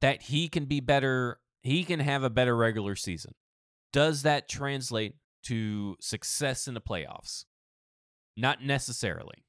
that 0.00 0.22
he 0.22 0.48
can 0.48 0.64
be 0.66 0.80
better 0.80 1.40
he 1.62 1.82
can 1.82 1.98
have 1.98 2.22
a 2.22 2.30
better 2.30 2.56
regular 2.56 2.94
season. 2.94 3.34
Does 3.92 4.22
that 4.22 4.48
translate 4.48 5.16
to 5.44 5.96
success 6.00 6.68
in 6.68 6.74
the 6.74 6.80
playoffs? 6.80 7.44
Not 8.36 8.62
necessarily. 8.62 9.44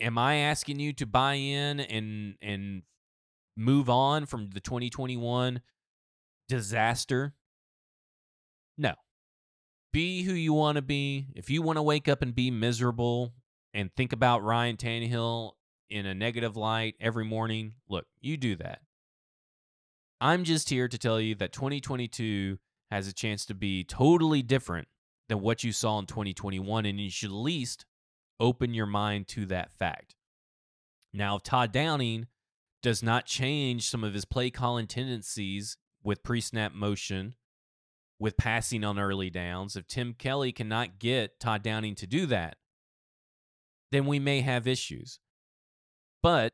Am 0.00 0.18
i 0.18 0.36
asking 0.36 0.78
you 0.78 0.92
to 0.92 1.06
buy 1.06 1.34
in 1.34 1.80
and 1.80 2.34
and 2.42 2.82
move 3.56 3.88
on 3.88 4.26
from 4.26 4.50
the 4.50 4.60
2021 4.60 5.62
disaster 6.48 7.34
no 8.78 8.92
be 9.92 10.22
who 10.22 10.32
you 10.32 10.52
want 10.52 10.76
to 10.76 10.82
be 10.82 11.26
if 11.34 11.50
you 11.50 11.62
want 11.62 11.76
to 11.76 11.82
wake 11.82 12.08
up 12.08 12.22
and 12.22 12.34
be 12.34 12.50
miserable 12.50 13.32
and 13.76 13.94
think 13.94 14.12
about 14.14 14.42
Ryan 14.42 14.76
Tannehill 14.76 15.52
in 15.90 16.06
a 16.06 16.14
negative 16.14 16.56
light 16.56 16.94
every 17.00 17.24
morning, 17.24 17.74
look, 17.88 18.06
you 18.20 18.36
do 18.36 18.56
that. 18.56 18.80
I'm 20.20 20.44
just 20.44 20.70
here 20.70 20.88
to 20.88 20.98
tell 20.98 21.20
you 21.20 21.34
that 21.36 21.52
2022 21.52 22.58
has 22.90 23.06
a 23.06 23.12
chance 23.12 23.44
to 23.46 23.54
be 23.54 23.84
totally 23.84 24.42
different 24.42 24.88
than 25.28 25.40
what 25.40 25.62
you 25.62 25.72
saw 25.72 25.98
in 25.98 26.06
2021, 26.06 26.86
and 26.86 27.00
you 27.00 27.10
should 27.10 27.30
at 27.30 27.36
least 27.36 27.84
open 28.40 28.72
your 28.72 28.86
mind 28.86 29.28
to 29.28 29.44
that 29.46 29.72
fact. 29.72 30.14
Now, 31.12 31.36
if 31.36 31.42
Todd 31.42 31.72
Downing 31.72 32.28
does 32.82 33.02
not 33.02 33.26
change 33.26 33.88
some 33.88 34.04
of 34.04 34.14
his 34.14 34.24
play 34.24 34.50
calling 34.50 34.86
tendencies 34.86 35.76
with 36.06 36.22
pre 36.22 36.40
snap 36.40 36.72
motion, 36.72 37.34
with 38.18 38.36
passing 38.36 38.84
on 38.84 38.98
early 38.98 39.28
downs, 39.28 39.76
if 39.76 39.86
Tim 39.88 40.14
Kelly 40.14 40.52
cannot 40.52 41.00
get 41.00 41.40
Todd 41.40 41.62
Downing 41.62 41.96
to 41.96 42.06
do 42.06 42.26
that, 42.26 42.56
then 43.90 44.06
we 44.06 44.18
may 44.18 44.40
have 44.40 44.68
issues. 44.68 45.18
But 46.22 46.52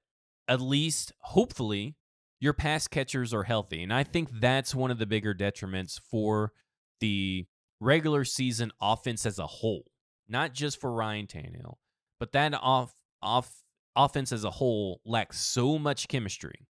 at 0.48 0.60
least, 0.60 1.12
hopefully, 1.20 1.96
your 2.40 2.54
pass 2.54 2.88
catchers 2.88 3.32
are 3.32 3.44
healthy. 3.44 3.82
And 3.82 3.92
I 3.92 4.02
think 4.04 4.40
that's 4.40 4.74
one 4.74 4.90
of 4.90 4.98
the 4.98 5.06
bigger 5.06 5.34
detriments 5.34 6.00
for 6.00 6.52
the 7.00 7.46
regular 7.78 8.24
season 8.24 8.72
offense 8.80 9.26
as 9.26 9.38
a 9.38 9.46
whole, 9.46 9.84
not 10.28 10.54
just 10.54 10.80
for 10.80 10.92
Ryan 10.92 11.26
Tannehill, 11.26 11.74
but 12.18 12.32
that 12.32 12.54
off, 12.54 12.94
off 13.20 13.62
offense 13.94 14.32
as 14.32 14.44
a 14.44 14.50
whole 14.50 15.00
lacks 15.04 15.38
so 15.38 15.78
much 15.78 16.08
chemistry. 16.08 16.66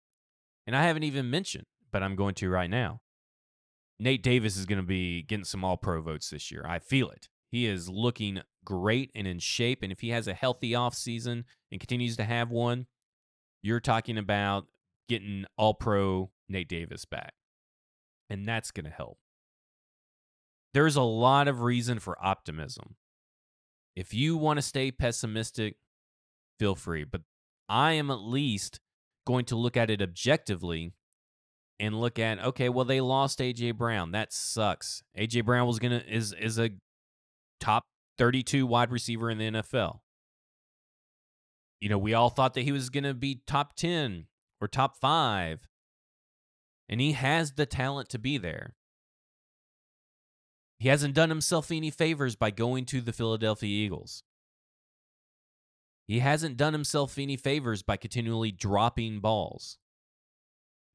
And 0.65 0.75
I 0.75 0.83
haven't 0.83 1.03
even 1.03 1.29
mentioned, 1.29 1.65
but 1.97 2.03
I'm 2.03 2.15
going 2.15 2.35
to 2.35 2.49
right 2.51 2.69
now. 2.69 3.01
Nate 3.99 4.21
Davis 4.21 4.55
is 4.55 4.67
going 4.67 4.77
to 4.77 4.85
be 4.85 5.23
getting 5.23 5.43
some 5.43 5.65
all 5.65 5.77
pro 5.77 5.99
votes 5.99 6.29
this 6.29 6.51
year. 6.51 6.63
I 6.63 6.77
feel 6.77 7.09
it. 7.09 7.27
He 7.49 7.65
is 7.65 7.89
looking 7.89 8.41
great 8.63 9.09
and 9.15 9.25
in 9.25 9.39
shape. 9.39 9.79
And 9.81 9.91
if 9.91 10.01
he 10.01 10.09
has 10.09 10.27
a 10.27 10.35
healthy 10.35 10.73
offseason 10.73 11.43
and 11.71 11.79
continues 11.79 12.15
to 12.17 12.23
have 12.23 12.51
one, 12.51 12.85
you're 13.63 13.79
talking 13.79 14.19
about 14.19 14.67
getting 15.09 15.45
all 15.57 15.73
pro 15.73 16.29
Nate 16.47 16.69
Davis 16.69 17.03
back. 17.05 17.33
And 18.29 18.47
that's 18.47 18.69
going 18.69 18.85
to 18.85 18.91
help. 18.91 19.17
There's 20.75 20.97
a 20.97 21.01
lot 21.01 21.47
of 21.47 21.61
reason 21.61 21.97
for 21.97 22.23
optimism. 22.23 22.95
If 23.95 24.13
you 24.13 24.37
want 24.37 24.59
to 24.59 24.61
stay 24.61 24.91
pessimistic, 24.91 25.77
feel 26.59 26.75
free. 26.75 27.05
But 27.05 27.21
I 27.67 27.93
am 27.93 28.11
at 28.11 28.19
least 28.19 28.81
going 29.25 29.45
to 29.45 29.55
look 29.55 29.75
at 29.75 29.89
it 29.89 29.99
objectively 29.99 30.93
and 31.79 31.99
look 31.99 32.19
at 32.19 32.39
okay, 32.39 32.69
well 32.69 32.85
they 32.85 33.01
lost 33.01 33.39
AJ 33.39 33.75
Brown. 33.75 34.11
That 34.11 34.33
sucks. 34.33 35.03
AJ 35.17 35.45
Brown 35.45 35.67
was 35.67 35.79
gonna 35.79 36.03
is 36.07 36.33
is 36.33 36.57
a 36.57 36.71
top 37.59 37.83
32 38.17 38.65
wide 38.65 38.91
receiver 38.91 39.29
in 39.29 39.37
the 39.37 39.51
NFL. 39.51 39.99
You 41.79 41.89
know, 41.89 41.97
we 41.97 42.13
all 42.13 42.29
thought 42.29 42.53
that 42.55 42.61
he 42.61 42.71
was 42.71 42.89
to 42.89 43.13
be 43.13 43.41
top 43.45 43.75
10 43.75 44.25
or 44.59 44.67
top 44.67 44.97
5. 44.99 45.67
And 46.89 47.01
he 47.01 47.11
has 47.11 47.53
the 47.53 47.65
talent 47.65 48.09
to 48.09 48.19
be 48.19 48.37
there. 48.37 48.75
He 50.79 50.89
hasn't 50.89 51.13
done 51.13 51.29
himself 51.29 51.71
any 51.71 51.91
favors 51.91 52.35
by 52.35 52.51
going 52.51 52.85
to 52.85 53.01
the 53.01 53.13
Philadelphia 53.13 53.69
Eagles. 53.69 54.23
He 56.07 56.19
hasn't 56.19 56.55
done 56.55 56.73
himself 56.73 57.17
any 57.17 57.35
favors 57.35 57.83
by 57.83 57.97
continually 57.97 58.51
dropping 58.51 59.19
balls. 59.19 59.77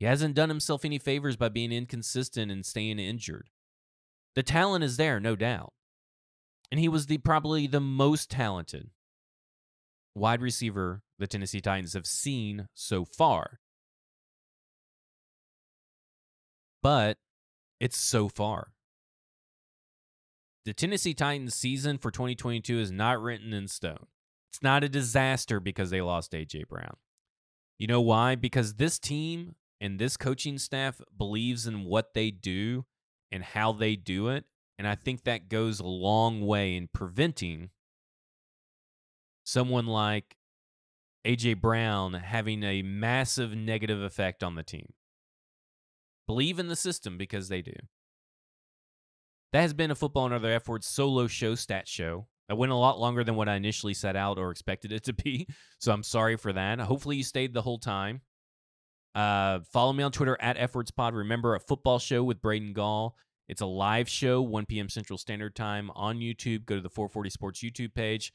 He 0.02 0.06
hasn't 0.08 0.34
done 0.34 0.48
himself 0.48 0.84
any 0.84 0.98
favors 0.98 1.36
by 1.36 1.48
being 1.48 1.70
inconsistent 1.72 2.50
and 2.50 2.66
staying 2.66 2.98
injured. 2.98 3.50
The 4.34 4.42
talent 4.42 4.82
is 4.82 4.96
there, 4.96 5.20
no 5.20 5.36
doubt 5.36 5.72
and 6.72 6.80
he 6.80 6.88
was 6.88 7.04
the 7.04 7.18
probably 7.18 7.66
the 7.66 7.80
most 7.80 8.30
talented 8.30 8.88
wide 10.14 10.40
receiver 10.40 11.02
the 11.18 11.26
Tennessee 11.26 11.60
Titans 11.60 11.92
have 11.92 12.06
seen 12.06 12.66
so 12.72 13.04
far. 13.04 13.60
But 16.82 17.18
it's 17.78 17.98
so 17.98 18.30
far. 18.30 18.72
The 20.64 20.72
Tennessee 20.72 21.12
Titans 21.12 21.54
season 21.54 21.98
for 21.98 22.10
2022 22.10 22.78
is 22.78 22.90
not 22.90 23.20
written 23.20 23.52
in 23.52 23.68
stone. 23.68 24.06
It's 24.50 24.62
not 24.62 24.82
a 24.82 24.88
disaster 24.88 25.60
because 25.60 25.90
they 25.90 26.00
lost 26.00 26.32
AJ 26.32 26.68
Brown. 26.68 26.96
You 27.78 27.86
know 27.86 28.00
why? 28.00 28.34
Because 28.34 28.76
this 28.76 28.98
team 28.98 29.56
and 29.82 29.98
this 29.98 30.16
coaching 30.16 30.56
staff 30.56 31.02
believes 31.18 31.66
in 31.66 31.84
what 31.84 32.14
they 32.14 32.30
do 32.30 32.86
and 33.30 33.44
how 33.44 33.72
they 33.72 33.96
do 33.96 34.28
it 34.28 34.46
and 34.78 34.88
I 34.88 34.94
think 34.94 35.24
that 35.24 35.48
goes 35.48 35.78
a 35.78 35.86
long 35.86 36.44
way 36.44 36.74
in 36.74 36.88
preventing 36.92 37.70
someone 39.44 39.86
like 39.86 40.36
AJ 41.24 41.60
Brown 41.60 42.14
having 42.14 42.62
a 42.64 42.82
massive 42.82 43.54
negative 43.54 44.02
effect 44.02 44.42
on 44.42 44.54
the 44.54 44.62
team. 44.62 44.92
Believe 46.26 46.58
in 46.58 46.68
the 46.68 46.76
system 46.76 47.16
because 47.16 47.48
they 47.48 47.62
do. 47.62 47.74
That 49.52 49.60
has 49.60 49.74
been 49.74 49.90
a 49.90 49.94
Football 49.94 50.26
and 50.26 50.34
Other 50.34 50.50
F 50.50 50.66
Words 50.66 50.86
solo 50.86 51.26
show, 51.26 51.54
stat 51.54 51.86
show. 51.86 52.26
That 52.48 52.56
went 52.56 52.72
a 52.72 52.76
lot 52.76 52.98
longer 52.98 53.22
than 53.22 53.36
what 53.36 53.48
I 53.48 53.54
initially 53.54 53.94
set 53.94 54.16
out 54.16 54.38
or 54.38 54.50
expected 54.50 54.92
it 54.92 55.04
to 55.04 55.12
be. 55.12 55.46
So 55.78 55.92
I'm 55.92 56.04
sorry 56.04 56.36
for 56.36 56.52
that. 56.52 56.78
Hopefully 56.78 57.16
you 57.16 57.24
stayed 57.24 57.54
the 57.54 57.62
whole 57.62 57.78
time. 57.78 58.20
Uh, 59.14 59.60
follow 59.72 59.92
me 59.92 60.02
on 60.02 60.12
Twitter 60.12 60.36
at 60.40 60.56
FWordsPod. 60.56 61.12
Remember, 61.12 61.54
a 61.54 61.60
football 61.60 61.98
show 61.98 62.24
with 62.24 62.40
Braden 62.40 62.72
Gall 62.72 63.16
it's 63.52 63.60
a 63.60 63.66
live 63.66 64.08
show, 64.08 64.40
1 64.40 64.66
p.m. 64.66 64.88
Central 64.88 65.18
Standard 65.18 65.54
Time 65.54 65.90
on 65.94 66.20
YouTube. 66.20 66.64
Go 66.64 66.76
to 66.76 66.80
the 66.80 66.88
440 66.88 67.28
Sports 67.28 67.60
YouTube 67.62 67.94
page. 67.94 68.32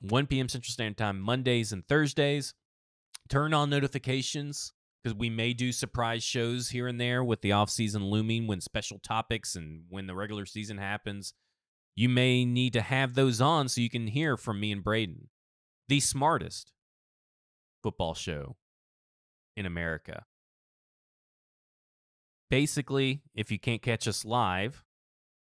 1 0.00 0.26
p.m. 0.26 0.48
Central 0.48 0.72
Standard 0.72 0.98
Time, 0.98 1.20
Mondays 1.20 1.72
and 1.72 1.86
Thursdays. 1.86 2.52
Turn 3.28 3.54
on 3.54 3.70
notifications 3.70 4.72
because 5.02 5.16
we 5.16 5.30
may 5.30 5.52
do 5.52 5.70
surprise 5.70 6.24
shows 6.24 6.70
here 6.70 6.88
and 6.88 7.00
there 7.00 7.22
with 7.22 7.40
the 7.42 7.52
off 7.52 7.70
season 7.70 8.04
looming 8.04 8.48
when 8.48 8.60
special 8.60 8.98
topics 8.98 9.54
and 9.54 9.84
when 9.88 10.08
the 10.08 10.14
regular 10.16 10.44
season 10.44 10.78
happens. 10.78 11.34
You 11.94 12.08
may 12.08 12.44
need 12.44 12.72
to 12.72 12.80
have 12.80 13.14
those 13.14 13.40
on 13.40 13.68
so 13.68 13.80
you 13.80 13.90
can 13.90 14.08
hear 14.08 14.36
from 14.36 14.58
me 14.58 14.72
and 14.72 14.82
Braden, 14.82 15.28
the 15.88 16.00
smartest 16.00 16.72
football 17.82 18.14
show 18.14 18.56
in 19.56 19.66
America 19.66 20.24
basically, 22.52 23.22
if 23.34 23.50
you 23.50 23.58
can't 23.58 23.80
catch 23.80 24.06
us 24.06 24.26
live, 24.26 24.84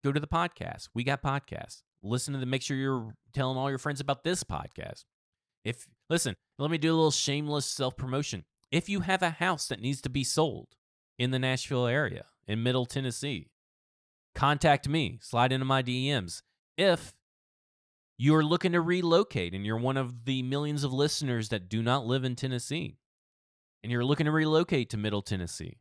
go 0.05 0.13
to 0.13 0.21
the 0.21 0.27
podcast. 0.27 0.87
We 0.93 1.03
got 1.03 1.21
podcasts. 1.21 1.81
Listen 2.01 2.33
to 2.33 2.39
them. 2.39 2.49
Make 2.49 2.61
sure 2.61 2.77
you're 2.77 3.13
telling 3.33 3.57
all 3.57 3.69
your 3.69 3.77
friends 3.77 3.99
about 3.99 4.23
this 4.23 4.41
podcast. 4.45 5.03
If 5.65 5.85
listen, 6.09 6.37
let 6.57 6.71
me 6.71 6.77
do 6.77 6.93
a 6.93 6.95
little 6.95 7.11
shameless 7.11 7.65
self 7.65 7.97
promotion. 7.97 8.45
If 8.71 8.87
you 8.87 9.01
have 9.01 9.21
a 9.21 9.31
house 9.31 9.67
that 9.67 9.81
needs 9.81 9.99
to 9.99 10.09
be 10.09 10.23
sold 10.23 10.69
in 11.19 11.31
the 11.31 11.39
Nashville 11.39 11.87
area, 11.87 12.23
in 12.47 12.63
Middle 12.63 12.85
Tennessee, 12.85 13.49
contact 14.33 14.87
me, 14.87 15.19
slide 15.21 15.51
into 15.51 15.65
my 15.65 15.83
DMs. 15.83 16.41
If 16.77 17.13
you're 18.17 18.45
looking 18.45 18.71
to 18.71 18.79
relocate 18.79 19.53
and 19.53 19.65
you're 19.65 19.77
one 19.77 19.97
of 19.97 20.23
the 20.23 20.41
millions 20.41 20.85
of 20.85 20.93
listeners 20.93 21.49
that 21.49 21.67
do 21.67 21.83
not 21.83 22.05
live 22.05 22.23
in 22.23 22.37
Tennessee 22.37 22.95
and 23.83 23.91
you're 23.91 24.05
looking 24.05 24.25
to 24.25 24.31
relocate 24.31 24.89
to 24.91 24.97
Middle 24.97 25.21
Tennessee, 25.21 25.77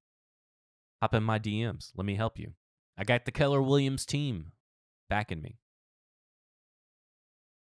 hop 1.01 1.15
in 1.15 1.23
my 1.23 1.39
DMs. 1.39 1.93
Let 1.97 2.05
me 2.05 2.17
help 2.17 2.39
you. 2.39 2.53
I 2.99 3.05
got 3.05 3.25
the 3.25 3.33
Keller 3.33 3.63
Williams 3.63 4.05
team 4.05 4.53
backing 5.09 5.41
me. 5.41 5.59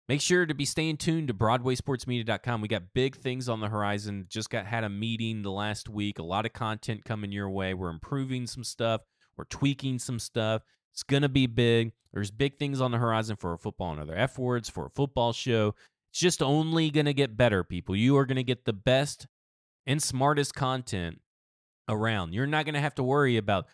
Make 0.07 0.21
sure 0.21 0.45
to 0.45 0.55
be 0.55 0.67
staying 0.67 0.99
tuned 0.99 1.29
to 1.29 1.35
BroadwaySportsMedia.com. 1.35 2.61
We 2.61 2.69
got 2.69 2.93
big 2.93 3.17
things 3.17 3.49
on 3.49 3.61
the 3.61 3.71
horizon. 3.71 4.27
Just 4.29 4.51
got 4.51 4.67
had 4.67 4.85
a 4.85 4.91
meeting 4.91 5.41
the 5.41 5.51
last 5.51 5.89
week. 5.89 6.19
A 6.19 6.23
lot 6.23 6.45
of 6.45 6.53
content 6.53 7.07
coming 7.07 7.33
your 7.33 7.49
way. 7.49 7.73
We're 7.73 7.89
improving 7.89 8.47
some 8.47 8.65
stuff. 8.65 9.01
We're 9.37 9.45
tweaking 9.45 9.99
some 9.99 10.19
stuff. 10.19 10.63
It's 10.93 11.03
gonna 11.03 11.31
be 11.31 11.47
big. 11.47 11.93
There's 12.13 12.31
big 12.31 12.59
things 12.59 12.83
on 12.83 12.91
the 12.91 12.99
horizon 12.99 13.37
for 13.37 13.57
football 13.57 13.93
and 13.93 14.01
other 14.01 14.15
F 14.15 14.39
words 14.39 14.69
for 14.69 14.87
a 14.87 14.91
football 14.91 15.33
show. 15.33 15.75
It's 16.11 16.21
just 16.21 16.43
only 16.43 16.91
gonna 16.91 17.15
get 17.15 17.37
better, 17.37 17.65
people. 17.65 17.97
You 17.97 18.19
are 18.19 18.27
gonna 18.27 18.43
get 18.43 18.67
the 18.67 18.75
best 18.75 19.27
and 19.87 20.03
smartest 20.03 20.55
content 20.55 21.21
around. 21.89 22.33
You're 22.33 22.47
not 22.47 22.67
gonna 22.67 22.81
have 22.81 22.95
to 22.97 23.03
worry 23.03 23.37
about, 23.37 23.67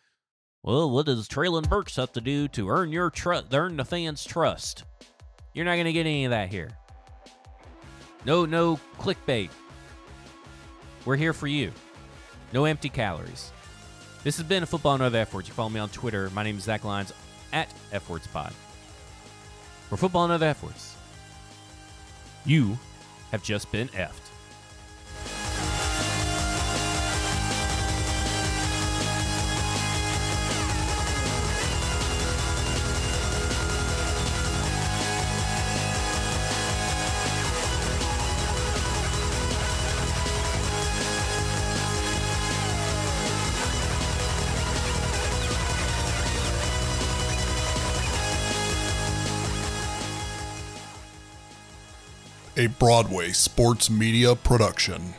well, 0.62 0.90
what 0.90 1.06
does 1.06 1.28
Treylon 1.28 1.68
Burks 1.68 1.96
have 1.96 2.12
to 2.12 2.20
do 2.20 2.48
to 2.48 2.68
earn 2.68 2.92
your 2.92 3.10
trust, 3.10 3.54
earn 3.54 3.76
the 3.76 3.84
fans' 3.84 4.24
trust? 4.24 4.84
You're 5.52 5.64
not 5.64 5.74
going 5.74 5.86
to 5.86 5.92
get 5.92 6.06
any 6.06 6.24
of 6.26 6.30
that 6.30 6.48
here. 6.48 6.70
No, 8.24 8.44
no 8.44 8.78
clickbait. 8.98 9.50
We're 11.04 11.16
here 11.16 11.32
for 11.32 11.46
you. 11.46 11.72
No 12.52 12.66
empty 12.66 12.88
calories. 12.88 13.50
This 14.22 14.36
has 14.36 14.46
been 14.46 14.62
a 14.62 14.66
Football 14.66 14.94
and 14.94 15.02
Other 15.02 15.18
F 15.18 15.34
Words. 15.34 15.48
You 15.48 15.54
follow 15.54 15.70
me 15.70 15.80
on 15.80 15.88
Twitter. 15.88 16.30
My 16.30 16.42
name 16.42 16.58
is 16.58 16.64
Zach 16.64 16.84
Lyons 16.84 17.12
at 17.52 17.72
F 17.90 18.08
Words 18.08 18.26
Pod. 18.26 18.52
For 19.88 19.96
Football 19.96 20.24
and 20.24 20.32
Other 20.34 20.46
F 20.46 20.62
Words, 20.62 20.94
you 22.44 22.78
have 23.32 23.42
just 23.42 23.72
been 23.72 23.88
effed. 23.88 24.29
Broadway 52.78 53.32
sports 53.32 53.90
media 53.90 54.34
production. 54.34 55.14